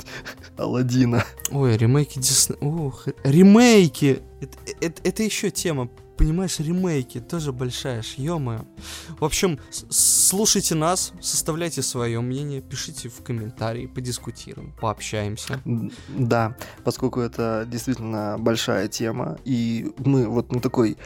Алладина. 0.58 1.24
Ой, 1.51 1.78
ремейки 1.78 2.20
Дисней. 2.20 2.58
Ух, 2.62 3.08
ремейки! 3.24 4.20
Это, 4.41 4.58
это, 4.82 5.01
это 5.03 5.24
еще 5.24 5.49
тема. 5.49 5.89
Понимаешь, 6.18 6.60
ремейки 6.60 7.20
тоже 7.20 7.53
большая 7.53 8.03
ё 8.18 8.39
В 9.20 9.24
общем, 9.24 9.60
слушайте 9.70 10.74
нас, 10.74 11.14
составляйте 11.22 11.84
свое 11.84 12.20
мнение, 12.22 12.60
пишите 12.60 13.08
в 13.08 13.22
комментарии, 13.22 13.86
подискутируем, 13.86 14.74
пообщаемся. 14.82 15.62
Да, 16.08 16.58
поскольку 16.84 17.20
это 17.20 17.68
действительно 17.70 18.38
большая 18.39 18.88
тема, 18.88 19.38
и 19.45 19.91
мы 19.99 20.28
вот 20.28 20.51
на 20.51 20.60
такой 20.60 20.97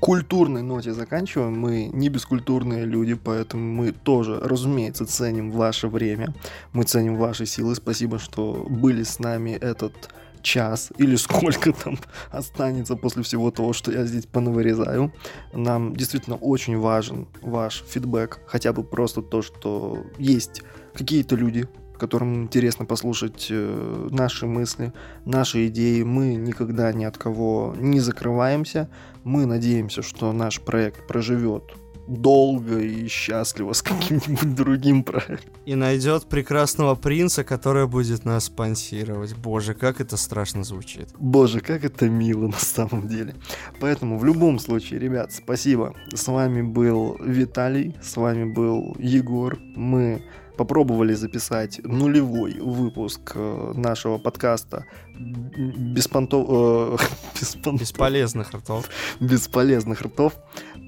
культурной 0.00 0.62
ноте 0.62 0.92
заканчиваем. 0.92 1.58
Мы 1.58 1.90
не 1.92 2.08
бескультурные 2.08 2.84
люди, 2.84 3.14
поэтому 3.14 3.62
мы 3.62 3.92
тоже, 3.92 4.38
разумеется, 4.40 5.06
ценим 5.06 5.50
ваше 5.50 5.88
время. 5.88 6.34
Мы 6.72 6.84
ценим 6.84 7.16
ваши 7.16 7.46
силы. 7.46 7.74
Спасибо, 7.74 8.18
что 8.18 8.66
были 8.68 9.02
с 9.02 9.18
нами 9.18 9.50
этот 9.50 10.10
час 10.42 10.92
или 10.98 11.16
сколько 11.16 11.72
там 11.72 11.98
останется 12.30 12.96
после 12.96 13.22
всего 13.22 13.50
того, 13.50 13.72
что 13.72 13.90
я 13.90 14.04
здесь 14.04 14.26
понавырезаю. 14.26 15.12
Нам 15.52 15.96
действительно 15.96 16.36
очень 16.36 16.78
важен 16.78 17.26
ваш 17.42 17.82
фидбэк, 17.88 18.40
хотя 18.46 18.72
бы 18.72 18.84
просто 18.84 19.22
то, 19.22 19.42
что 19.42 20.04
есть 20.18 20.62
какие-то 20.92 21.34
люди, 21.34 21.66
которым 21.98 22.42
интересно 22.42 22.84
послушать 22.84 23.48
э, 23.50 24.08
наши 24.10 24.46
мысли, 24.46 24.92
наши 25.24 25.68
идеи. 25.68 26.02
Мы 26.02 26.34
никогда 26.34 26.92
ни 26.92 27.04
от 27.04 27.16
кого 27.16 27.74
не 27.78 28.00
закрываемся. 28.00 28.90
Мы 29.24 29.46
надеемся, 29.46 30.02
что 30.02 30.32
наш 30.32 30.60
проект 30.60 31.06
проживет 31.06 31.74
долго 32.06 32.78
и 32.80 33.08
счастливо 33.08 33.72
с 33.72 33.82
каким-нибудь 33.82 34.54
другим 34.54 35.02
проектом. 35.02 35.52
И 35.64 35.74
найдет 35.74 36.26
прекрасного 36.26 36.94
принца, 36.94 37.44
который 37.44 37.86
будет 37.86 38.24
нас 38.24 38.44
спонсировать. 38.44 39.34
Боже, 39.34 39.74
как 39.74 40.00
это 40.00 40.16
страшно 40.16 40.64
звучит. 40.64 41.08
Боже, 41.18 41.60
как 41.60 41.84
это 41.84 42.08
мило 42.08 42.48
на 42.48 42.58
самом 42.58 43.08
деле. 43.08 43.34
Поэтому 43.80 44.18
в 44.18 44.24
любом 44.24 44.58
случае, 44.58 45.00
ребят, 45.00 45.32
спасибо. 45.32 45.94
С 46.12 46.28
вами 46.28 46.62
был 46.62 47.16
Виталий, 47.24 47.96
с 48.02 48.16
вами 48.16 48.52
был 48.52 48.94
Егор. 48.98 49.58
Мы 49.74 50.22
попробовали 50.56 51.14
записать 51.14 51.80
нулевой 51.84 52.54
выпуск 52.60 53.32
э, 53.34 53.72
нашего 53.74 54.18
подкаста 54.18 54.86
беспонто... 55.16 56.96
Бесполезных 57.72 58.52
ртов. 58.52 58.88
Бесполезных 59.20 60.02
ртов. 60.02 60.34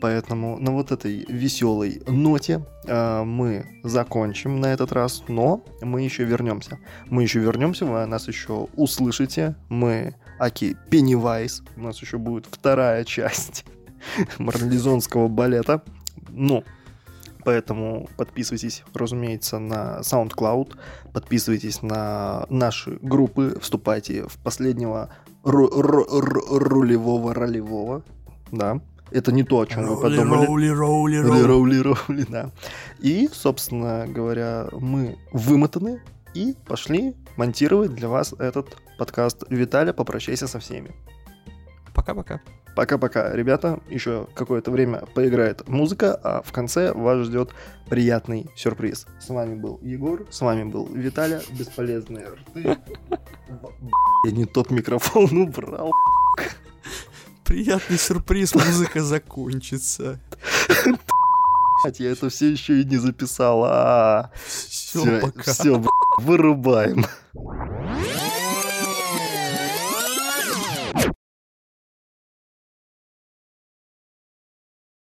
Поэтому 0.01 0.59
на 0.59 0.73
вот 0.73 0.93
этой 0.93 1.25
веселой 1.29 2.03
ноте 2.07 2.65
э, 2.85 3.23
мы 3.23 3.81
закончим 3.83 4.61
на 4.61 4.67
этот 4.67 4.93
раз, 4.93 5.23
но 5.29 5.65
мы 5.81 6.03
еще 6.03 6.25
вернемся. 6.25 6.79
Мы 7.07 7.23
еще 7.23 7.41
вернемся, 7.41 7.87
вы 7.87 8.05
нас 8.07 8.29
еще 8.29 8.69
услышите. 8.77 9.57
Мы 9.69 10.15
Аки 10.39 10.77
Пеннивайз. 10.91 11.63
У 11.77 11.81
нас 11.81 12.01
еще 12.03 12.19
будет 12.19 12.47
вторая 12.51 13.05
часть 13.07 13.65
марлезонского 14.39 15.29
балета. 15.29 15.83
Ну, 16.29 16.65
Поэтому 17.47 18.09
подписывайтесь, 18.17 18.83
разумеется, 18.93 19.61
на 19.61 20.01
SoundCloud, 20.01 20.77
подписывайтесь 21.13 21.81
на 21.81 22.45
наши 22.51 22.99
группы, 23.01 23.57
вступайте 23.61 24.25
в 24.25 24.37
последнего 24.43 25.11
рулевого 25.45 27.35
ролевого, 27.35 28.03
да. 28.51 28.81
Это 29.13 29.31
не 29.31 29.45
то, 29.45 29.61
о 29.61 29.67
чем 29.67 29.87
вы 29.87 29.97
подумали. 29.97 30.47
Роули, 30.47 30.67
роули, 30.67 31.17
роули, 31.19 31.43
роули, 31.43 31.79
роули, 31.79 32.27
да. 32.29 32.51
И, 32.99 33.29
собственно 33.33 34.09
говоря, 34.09 34.67
мы 34.73 35.17
вымотаны 35.33 36.03
и 36.35 36.57
пошли 36.67 37.15
монтировать 37.37 37.95
для 37.95 38.09
вас 38.09 38.35
этот 38.41 38.77
подкаст. 38.99 39.45
Виталя, 39.51 39.93
попрощайся 39.93 40.49
со 40.49 40.59
всеми. 40.59 40.91
Пока-пока. 41.95 42.41
Пока-пока, 42.77 43.33
ребята. 43.35 43.81
Еще 43.89 44.29
какое-то 44.35 44.71
время 44.71 45.07
поиграет 45.15 45.67
музыка, 45.67 46.15
а 46.23 46.43
в 46.43 46.53
конце 46.53 46.93
вас 46.93 47.27
ждет 47.27 47.55
приятный 47.89 48.51
сюрприз. 48.55 49.07
С 49.19 49.31
вами 49.31 49.55
был 49.55 49.81
Егор, 49.83 50.27
с 50.31 50.43
вами 50.43 50.65
был 50.65 50.87
Виталя. 50.93 51.41
Бесполезные 51.59 52.27
рты. 52.27 52.77
Я 54.27 54.31
не 54.31 54.45
тот 54.45 54.71
микрофон 54.71 55.39
убрал. 55.39 55.91
Приятный 57.45 57.97
сюрприз, 57.97 58.55
музыка 58.55 59.03
закончится. 59.03 60.21
Я 61.99 62.13
это 62.13 62.29
все 62.29 62.51
еще 62.53 62.83
и 62.83 62.85
не 62.85 62.99
записал. 62.99 63.65
А, 63.65 64.33
все, 64.47 65.21
пока. 65.21 65.53
Все, 65.53 65.83
вырубаем. 66.19 67.07